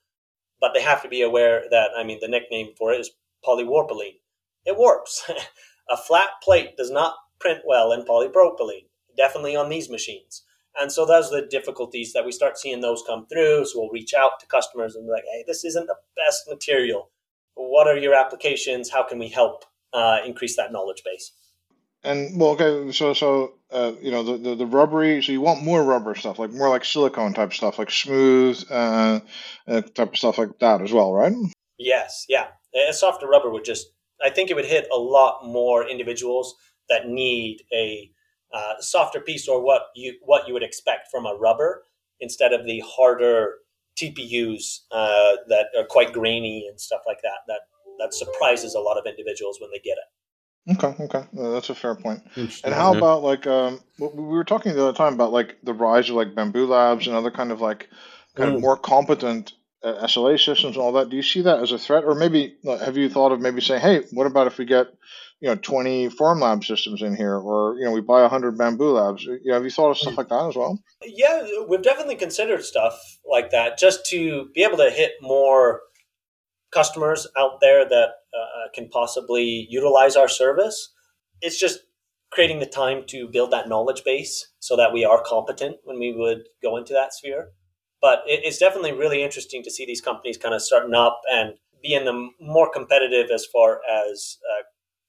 But 0.60 0.74
they 0.74 0.82
have 0.82 1.02
to 1.04 1.10
be 1.10 1.22
aware 1.22 1.64
that 1.72 1.92
I 1.98 2.04
mean 2.04 2.20
the 2.22 2.28
nickname 2.28 2.70
for 2.78 2.94
it 2.94 3.00
is 3.00 3.12
polywarpylene. 3.46 4.20
It 4.66 4.78
warps. 4.78 5.30
A 5.90 5.98
flat 5.98 6.30
plate 6.44 6.78
does 6.78 6.92
not 6.92 7.16
print 7.40 7.62
well 7.66 7.92
in 7.92 8.04
polypropylene, 8.04 8.88
definitely 9.16 9.56
on 9.56 9.70
these 9.70 9.90
machines. 9.90 10.44
And 10.80 10.92
so 10.92 11.06
those 11.06 11.32
are 11.32 11.42
the 11.42 11.48
difficulties 11.48 12.14
that 12.14 12.26
we 12.26 12.32
start 12.32 12.58
seeing 12.58 12.82
those 12.82 13.04
come 13.08 13.26
through. 13.28 13.66
So 13.66 13.80
we'll 13.80 13.90
reach 13.90 14.14
out 14.14 14.40
to 14.40 14.48
customers 14.48 14.96
and 14.96 15.06
be 15.06 15.12
like, 15.12 15.24
hey, 15.32 15.44
this 15.48 15.66
isn't 15.66 15.88
the 15.88 15.96
best 16.16 16.48
material. 16.48 17.10
What 17.56 17.88
are 17.88 17.98
your 17.98 18.14
applications? 18.14 18.92
How 18.92 19.04
can 19.04 19.18
we 19.18 19.30
help 19.30 19.66
uh, 19.94 20.20
increase 20.26 20.56
that 20.58 20.72
knowledge 20.72 21.04
base? 21.04 21.32
And 22.04 22.40
well, 22.40 22.52
okay, 22.52 22.92
so 22.92 23.14
so 23.14 23.56
uh, 23.72 23.94
you 24.00 24.12
know 24.12 24.22
the, 24.22 24.38
the, 24.38 24.56
the 24.56 24.66
rubbery. 24.68 25.22
So 25.24 25.32
you 25.32 25.42
want 25.42 25.64
more 25.64 25.84
rubber 25.84 26.14
stuff, 26.14 26.38
like 26.38 26.52
more 26.52 26.70
like 26.70 26.86
silicone 26.86 27.34
type 27.34 27.54
stuff, 27.54 27.80
like 27.80 27.90
smooth 27.90 28.64
uh, 28.70 29.20
uh, 29.68 29.82
type 29.82 30.10
of 30.10 30.18
stuff 30.18 30.38
like 30.38 30.60
that 30.60 30.82
as 30.84 30.94
well, 30.94 31.12
right? 31.12 31.34
Yes, 31.80 32.26
yeah. 32.30 32.48
a 32.88 32.94
softer 32.94 33.28
rubber 33.28 33.50
would 33.50 33.66
just 33.66 33.88
I 34.24 34.30
think 34.30 34.50
it 34.50 34.56
would 34.56 34.66
hit 34.66 34.88
a 34.94 34.98
lot 34.98 35.46
more 35.46 35.88
individuals 35.88 36.56
that 36.90 37.08
need 37.08 37.64
a 37.74 38.12
uh, 38.54 38.74
softer 38.80 39.20
piece 39.20 39.48
or 39.48 39.62
what 39.62 39.88
you 39.96 40.16
what 40.24 40.48
you 40.48 40.54
would 40.54 40.64
expect 40.64 41.10
from 41.12 41.26
a 41.26 41.34
rubber 41.36 41.84
instead 42.20 42.54
of 42.54 42.66
the 42.66 42.82
harder 42.86 43.56
TPUs 44.02 44.80
uh, 44.92 45.34
that 45.50 45.68
are 45.78 45.86
quite 45.86 46.14
grainy 46.14 46.68
and 46.70 46.80
stuff 46.80 47.02
like 47.06 47.22
that. 47.24 47.40
That 47.48 47.62
that 48.00 48.14
surprises 48.14 48.76
a 48.76 48.80
lot 48.80 48.98
of 48.98 49.06
individuals 49.06 49.60
when 49.60 49.70
they 49.72 49.80
get 49.80 49.98
it. 49.98 50.04
Okay, 50.70 51.04
okay, 51.04 51.26
uh, 51.40 51.52
that's 51.52 51.70
a 51.70 51.76
fair 51.76 51.96
point. 51.96 52.22
And 52.64 52.74
how 52.74 52.92
yeah. 52.92 52.98
about 52.98 53.24
like 53.24 53.48
um, 53.48 53.82
we 54.00 54.08
we 54.08 54.24
were 54.24 54.44
talking 54.44 54.74
the 54.74 54.84
other 54.84 54.98
time 54.98 55.14
about 55.14 55.32
like 55.32 55.58
the 55.64 55.74
rise 55.74 56.10
of 56.10 56.16
like 56.16 56.36
Bambu 56.36 56.68
Labs 56.68 57.08
and 57.08 57.16
other 57.16 57.32
kind 57.32 57.52
of 57.52 57.62
like 57.62 57.90
kind 58.36 58.50
of 58.54 58.58
Mm. 58.58 58.62
more 58.62 58.78
competent 58.78 59.54
uh, 59.84 60.06
SLA 60.06 60.40
systems 60.40 60.76
and 60.76 60.84
all 60.84 60.94
that. 60.94 61.10
Do 61.10 61.16
you 61.16 61.24
see 61.24 61.42
that 61.42 61.60
as 61.60 61.72
a 61.72 61.78
threat, 61.78 62.04
or 62.04 62.16
maybe 62.16 62.58
have 62.66 62.98
you 62.98 63.10
thought 63.10 63.32
of 63.32 63.40
maybe 63.40 63.62
saying, 63.62 63.82
hey, 63.82 64.02
what 64.12 64.28
about 64.28 64.48
if 64.48 64.58
we 64.58 64.66
get 64.66 64.88
you 65.40 65.50
know 65.50 65.56
twenty 65.56 66.10
Formlabs 66.10 66.66
systems 66.66 67.02
in 67.02 67.16
here, 67.16 67.36
or 67.36 67.76
you 67.78 67.86
know 67.86 67.92
we 67.92 68.02
buy 68.02 68.28
hundred 68.28 68.58
Bambu 68.58 68.94
Labs? 68.94 69.24
You 69.24 69.40
know, 69.46 69.54
have 69.54 69.64
you 69.64 69.70
thought 69.70 69.92
of 69.92 69.98
stuff 69.98 70.18
like 70.18 70.30
that 70.30 70.48
as 70.50 70.56
well? 70.56 70.80
Yeah, 71.04 71.46
we've 71.68 71.82
definitely 71.84 72.16
considered 72.16 72.64
stuff 72.64 72.98
like 73.30 73.52
that 73.52 73.78
just 73.78 74.06
to 74.08 74.50
be 74.54 74.64
able 74.64 74.78
to 74.78 74.90
hit 74.90 75.14
more 75.22 75.82
customers 76.74 77.28
out 77.38 77.60
there 77.62 77.88
that 77.88 78.10
uh, 78.34 78.70
can 78.74 78.90
possibly 78.90 79.68
utilize 79.70 80.16
our 80.16 80.28
service. 80.28 80.94
It's 81.42 81.60
just 81.60 81.80
creating 82.32 82.60
the 82.60 82.66
time 82.66 83.04
to 83.08 83.28
build 83.32 83.52
that 83.52 83.70
knowledge 83.70 84.04
base 84.04 84.52
so 84.60 84.76
that 84.76 84.92
we 84.92 85.06
are 85.06 85.24
competent 85.24 85.78
when 85.84 86.00
we 86.00 86.14
would 86.14 86.44
go 86.62 86.78
into 86.78 86.94
that 86.94 87.14
sphere. 87.14 87.52
But 88.02 88.22
it's 88.26 88.60
definitely 88.60 88.92
really 88.92 89.24
interesting 89.24 89.64
to 89.64 89.72
see 89.72 89.86
these 89.86 90.02
companies 90.02 90.38
kind 90.38 90.54
of 90.54 90.62
starting 90.62 90.94
up 90.94 91.22
and 91.32 91.54
being 91.82 92.06
the 92.06 92.30
more 92.40 92.70
competitive 92.72 93.32
as 93.32 93.46
far 93.52 93.82
as 93.90 94.38
uh, 94.52 94.64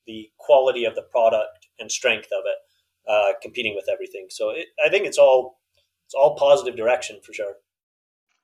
the 0.06 0.30
quality 0.38 0.84
of 0.84 0.94
the 0.94 1.02
product 1.02 1.68
and 1.78 1.92
strength 1.92 2.28
of 2.32 2.44
it, 2.46 3.10
uh, 3.10 3.32
competing 3.42 3.74
with 3.74 3.88
everything. 3.92 4.26
So 4.30 4.50
it, 4.50 4.66
I 4.84 4.88
think 4.88 5.06
it's 5.06 5.18
all 5.18 5.58
it's 6.06 6.14
all 6.14 6.36
positive 6.36 6.76
direction 6.76 7.20
for 7.22 7.34
sure. 7.34 7.54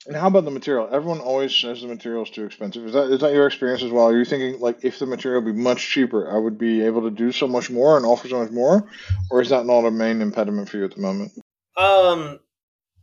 And 0.07 0.15
how 0.15 0.27
about 0.27 0.45
the 0.45 0.51
material? 0.51 0.89
Everyone 0.93 1.21
always 1.21 1.55
says 1.55 1.81
the 1.81 1.89
material 1.89 2.25
is 2.25 2.31
too 2.31 2.45
expensive. 2.45 2.85
Is 2.85 2.93
that 2.93 3.11
is 3.11 3.21
that 3.21 3.33
your 3.33 3.47
experience 3.47 3.83
as 3.83 3.91
well? 3.91 4.05
Are 4.05 4.17
you 4.17 4.27
thinking 4.27 4.61
like 4.61 4.85
if 4.85 4.99
the 4.99 5.07
material 5.07 5.41
be 5.41 5.53
much 5.53 5.89
cheaper, 5.89 6.31
I 6.31 6.39
would 6.39 6.59
be 6.59 6.85
able 6.85 7.03
to 7.03 7.11
do 7.11 7.33
so 7.33 7.49
much 7.49 7.71
more 7.71 7.97
and 7.97 8.05
offer 8.05 8.29
so 8.29 8.43
much 8.43 8.51
more, 8.51 8.87
or 9.31 9.41
is 9.41 9.49
that 9.49 9.65
not 9.65 9.87
a 9.87 9.91
main 9.91 10.21
impediment 10.21 10.69
for 10.69 10.77
you 10.77 10.85
at 10.85 10.95
the 10.95 11.01
moment? 11.01 11.33
Um, 11.77 12.41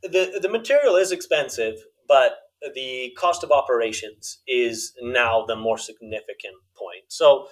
the 0.03 0.39
the 0.41 0.49
material 0.49 0.95
is 0.95 1.11
expensive, 1.11 1.75
but 2.07 2.37
the 2.75 3.11
cost 3.17 3.43
of 3.43 3.51
operations 3.51 4.41
is 4.47 4.93
now 5.01 5.45
the 5.45 5.55
more 5.55 5.77
significant 5.77 6.55
point. 6.77 7.05
So 7.07 7.47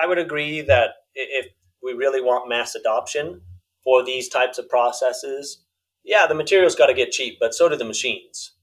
I, 0.00 0.06
would 0.06 0.18
agree 0.18 0.60
that 0.60 0.90
if 1.14 1.46
we 1.82 1.92
really 1.92 2.20
want 2.20 2.48
mass 2.48 2.76
adoption 2.76 3.40
for 3.82 4.04
these 4.04 4.28
types 4.28 4.58
of 4.58 4.68
processes, 4.68 5.64
yeah, 6.04 6.26
the 6.26 6.34
material's 6.34 6.76
got 6.76 6.86
to 6.86 6.94
get 6.94 7.10
cheap, 7.10 7.38
but 7.40 7.54
so 7.54 7.68
do 7.68 7.76
the 7.76 7.84
machines, 7.84 8.54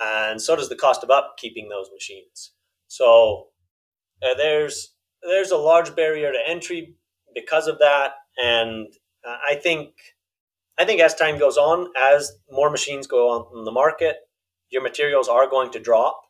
and 0.00 0.40
so 0.40 0.56
does 0.56 0.68
the 0.68 0.76
cost 0.76 1.02
of 1.02 1.10
upkeeping 1.10 1.68
those 1.68 1.90
machines. 1.92 2.52
So 2.88 3.48
uh, 4.22 4.34
there's 4.36 4.94
there's 5.22 5.50
a 5.50 5.56
large 5.56 5.94
barrier 5.94 6.32
to 6.32 6.38
entry 6.46 6.94
because 7.34 7.66
of 7.66 7.78
that, 7.78 8.12
and 8.42 8.86
uh, 9.26 9.36
I 9.48 9.56
think 9.56 9.90
I 10.78 10.84
think 10.84 11.00
as 11.00 11.14
time 11.14 11.38
goes 11.38 11.56
on, 11.56 11.88
as 12.00 12.32
more 12.50 12.70
machines 12.70 13.06
go 13.06 13.30
on 13.30 13.64
the 13.64 13.72
market, 13.72 14.16
your 14.70 14.82
materials 14.82 15.28
are 15.28 15.48
going 15.48 15.70
to 15.72 15.78
drop. 15.78 16.20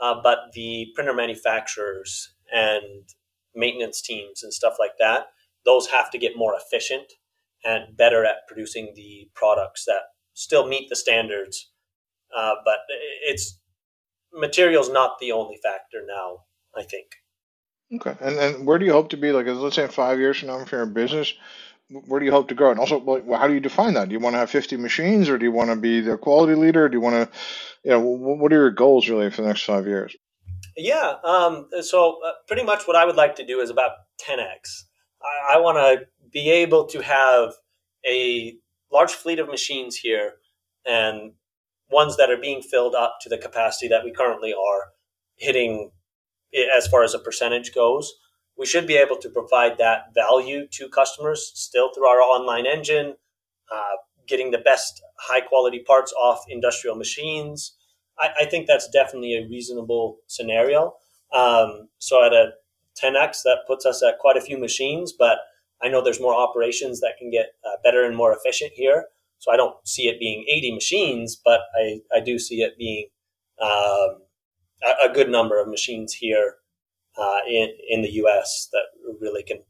Uh, 0.00 0.14
but 0.22 0.38
the 0.54 0.86
printer 0.94 1.12
manufacturers 1.12 2.34
and 2.52 3.08
maintenance 3.54 4.00
teams 4.00 4.42
and 4.42 4.52
stuff 4.52 4.74
like 4.78 4.92
that, 4.98 5.26
those 5.64 5.88
have 5.88 6.10
to 6.10 6.18
get 6.18 6.36
more 6.36 6.54
efficient 6.54 7.12
and 7.64 7.96
better 7.96 8.24
at 8.24 8.46
producing 8.48 8.92
the 8.94 9.28
products 9.34 9.84
that 9.84 10.02
still 10.32 10.66
meet 10.66 10.88
the 10.88 10.96
standards. 10.96 11.70
Uh, 12.34 12.54
but 12.64 12.78
it's 13.22 13.60
materials 14.32 14.88
not 14.88 15.18
the 15.20 15.32
only 15.32 15.58
factor 15.62 15.98
now. 16.06 16.44
I 16.76 16.82
think. 16.82 17.06
Okay. 17.92 18.16
And 18.20 18.38
and 18.38 18.66
where 18.66 18.78
do 18.78 18.86
you 18.86 18.92
hope 18.92 19.10
to 19.10 19.16
be? 19.16 19.32
Like, 19.32 19.46
let's 19.46 19.76
say 19.76 19.84
in 19.84 19.90
five 19.90 20.18
years 20.18 20.38
from 20.38 20.48
now, 20.48 20.60
if 20.60 20.70
you're 20.70 20.82
in 20.82 20.92
business, 20.92 21.34
where 21.90 22.20
do 22.20 22.26
you 22.26 22.32
hope 22.32 22.48
to 22.48 22.54
grow? 22.54 22.70
And 22.70 22.78
also, 22.78 23.00
how 23.36 23.48
do 23.48 23.54
you 23.54 23.60
define 23.60 23.94
that? 23.94 24.08
Do 24.08 24.12
you 24.12 24.20
want 24.20 24.34
to 24.34 24.38
have 24.38 24.50
50 24.50 24.76
machines, 24.76 25.28
or 25.28 25.38
do 25.38 25.44
you 25.44 25.52
want 25.52 25.70
to 25.70 25.76
be 25.76 26.00
the 26.00 26.16
quality 26.16 26.54
leader? 26.54 26.88
Do 26.88 26.96
you 26.96 27.00
want 27.00 27.30
to, 27.30 27.38
you 27.84 27.90
know, 27.90 28.00
what 28.00 28.52
are 28.52 28.56
your 28.56 28.70
goals 28.70 29.08
really 29.08 29.30
for 29.30 29.42
the 29.42 29.48
next 29.48 29.64
five 29.64 29.86
years? 29.86 30.16
Yeah. 30.76 31.14
Um, 31.24 31.68
so 31.80 32.18
uh, 32.24 32.32
pretty 32.46 32.62
much 32.62 32.84
what 32.86 32.96
I 32.96 33.04
would 33.04 33.16
like 33.16 33.34
to 33.36 33.46
do 33.46 33.60
is 33.60 33.70
about 33.70 33.90
10x. 34.26 34.84
I, 35.22 35.56
I 35.56 35.60
want 35.60 35.76
to 35.78 36.06
be 36.32 36.50
able 36.50 36.86
to 36.86 37.02
have 37.02 37.54
a 38.08 38.54
large 38.92 39.12
fleet 39.12 39.38
of 39.38 39.48
machines 39.48 39.96
here 39.96 40.34
and 40.86 41.32
ones 41.90 42.16
that 42.16 42.30
are 42.30 42.36
being 42.36 42.62
filled 42.62 42.94
up 42.94 43.18
to 43.22 43.28
the 43.28 43.38
capacity 43.38 43.88
that 43.88 44.04
we 44.04 44.12
currently 44.12 44.52
are 44.52 44.92
hitting 45.36 45.90
as 46.76 46.86
far 46.86 47.02
as 47.02 47.14
a 47.14 47.18
percentage 47.18 47.74
goes. 47.74 48.12
We 48.60 48.66
should 48.66 48.86
be 48.86 48.98
able 48.98 49.16
to 49.16 49.30
provide 49.30 49.78
that 49.78 50.12
value 50.14 50.66
to 50.72 50.90
customers 50.90 51.50
still 51.54 51.94
through 51.94 52.06
our 52.06 52.20
online 52.20 52.66
engine, 52.66 53.14
uh, 53.72 53.96
getting 54.28 54.50
the 54.50 54.58
best 54.58 55.00
high 55.18 55.40
quality 55.40 55.78
parts 55.78 56.12
off 56.12 56.44
industrial 56.46 56.94
machines. 56.94 57.74
I, 58.18 58.28
I 58.40 58.44
think 58.44 58.66
that's 58.66 58.86
definitely 58.90 59.34
a 59.34 59.48
reasonable 59.48 60.18
scenario. 60.26 60.92
Um, 61.32 61.88
so 62.00 62.22
at 62.22 62.34
a 62.34 62.52
10x, 63.02 63.44
that 63.44 63.60
puts 63.66 63.86
us 63.86 64.02
at 64.02 64.18
quite 64.18 64.36
a 64.36 64.42
few 64.42 64.58
machines, 64.58 65.14
but 65.18 65.38
I 65.82 65.88
know 65.88 66.04
there's 66.04 66.20
more 66.20 66.34
operations 66.34 67.00
that 67.00 67.14
can 67.18 67.30
get 67.30 67.54
uh, 67.64 67.78
better 67.82 68.04
and 68.04 68.14
more 68.14 68.36
efficient 68.36 68.72
here. 68.74 69.06
So 69.38 69.50
I 69.50 69.56
don't 69.56 69.76
see 69.88 70.06
it 70.08 70.20
being 70.20 70.44
80 70.46 70.74
machines, 70.74 71.40
but 71.42 71.60
I, 71.80 72.00
I 72.14 72.20
do 72.20 72.38
see 72.38 72.60
it 72.60 72.76
being 72.76 73.06
um, 73.58 74.18
a, 74.84 75.08
a 75.08 75.14
good 75.14 75.30
number 75.30 75.58
of 75.58 75.66
machines 75.66 76.12
here 76.12 76.56
uh, 77.18 77.38
in, 77.48 77.68
in 77.88 78.02
the 78.02 78.10
US 78.24 78.68
that 78.72 78.84
really 79.20 79.42
can 79.42 79.62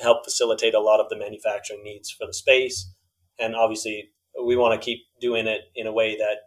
help 0.00 0.24
facilitate 0.24 0.74
a 0.74 0.80
lot 0.80 1.00
of 1.00 1.08
the 1.08 1.16
manufacturing 1.16 1.82
needs 1.82 2.10
for 2.10 2.26
the 2.26 2.34
space. 2.34 2.92
And 3.38 3.54
obviously, 3.54 4.10
we 4.44 4.56
want 4.56 4.80
to 4.80 4.84
keep 4.84 5.00
doing 5.20 5.46
it 5.46 5.62
in 5.74 5.86
a 5.86 5.92
way 5.92 6.16
that 6.16 6.38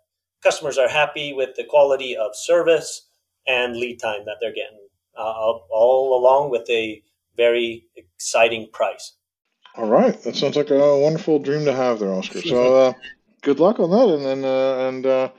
customers 0.43 0.77
are 0.77 0.89
happy 0.89 1.33
with 1.33 1.55
the 1.55 1.63
quality 1.63 2.15
of 2.15 2.31
service 2.33 3.09
and 3.47 3.77
lead 3.77 3.99
time 3.99 4.25
that 4.25 4.35
they're 4.41 4.51
getting, 4.51 4.87
uh, 5.17 5.21
all, 5.21 6.19
along 6.19 6.51
with 6.51 6.69
a 6.69 7.01
very 7.35 7.85
exciting 7.95 8.67
price. 8.73 9.13
All 9.75 9.87
right, 9.87 10.19
that 10.23 10.35
sounds 10.35 10.55
like 10.55 10.71
a 10.71 10.99
wonderful 10.99 11.39
dream 11.39 11.65
to 11.65 11.73
have 11.73 11.99
there, 11.99 12.11
Oscar. 12.11 12.41
So, 12.41 12.75
uh, 12.77 12.93
good 13.43 13.59
luck 13.59 13.79
on 13.79 13.91
that, 13.91 14.09
and 14.15 14.25
then 14.25 14.43
uh, 14.43 14.87
and 14.87 15.05
uh, 15.05 15.29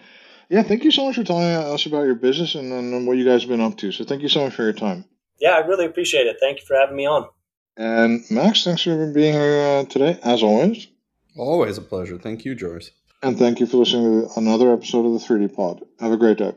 yeah, 0.49 0.63
thank 0.63 0.85
you 0.85 0.91
so 0.91 1.07
much 1.07 1.17
for 1.17 1.25
telling 1.25 1.45
us 1.45 1.87
about 1.87 2.03
your 2.03 2.15
business 2.15 2.55
and, 2.55 2.73
and 2.73 3.07
what 3.07 3.17
you 3.17 3.25
guys 3.25 3.43
have 3.43 3.51
been 3.51 3.61
up 3.61 3.77
to. 3.79 3.93
So, 3.93 4.05
thank 4.05 4.23
you 4.23 4.29
so 4.29 4.45
much 4.45 4.55
for 4.55 4.63
your 4.63 4.73
time. 4.73 5.05
Yeah, 5.41 5.51
I 5.51 5.59
really 5.59 5.87
appreciate 5.87 6.27
it. 6.27 6.37
Thank 6.41 6.61
you 6.61 6.67
for 6.67 6.77
having 6.77 6.97
me 6.97 7.07
on. 7.07 7.29
And 7.77 8.25
Max, 8.31 8.65
thanks 8.65 8.83
for 8.83 9.13
being 9.13 9.35
here 9.35 9.61
uh, 9.61 9.85
today, 9.85 10.19
as 10.25 10.43
always. 10.43 10.89
Always 11.37 11.79
a 11.79 11.83
pleasure. 11.83 12.19
Thank 12.19 12.45
you, 12.45 12.57
Joris. 12.57 12.91
And 13.23 13.39
thank 13.39 13.61
you 13.61 13.67
for 13.67 13.79
listening 13.79 14.29
to 14.29 14.39
another 14.39 14.73
episode 14.73 15.07
of 15.07 15.13
the 15.13 15.19
3D 15.19 15.55
Pod. 15.55 15.85
Have 16.01 16.13
a 16.13 16.17
great 16.17 16.39
day. 16.39 16.55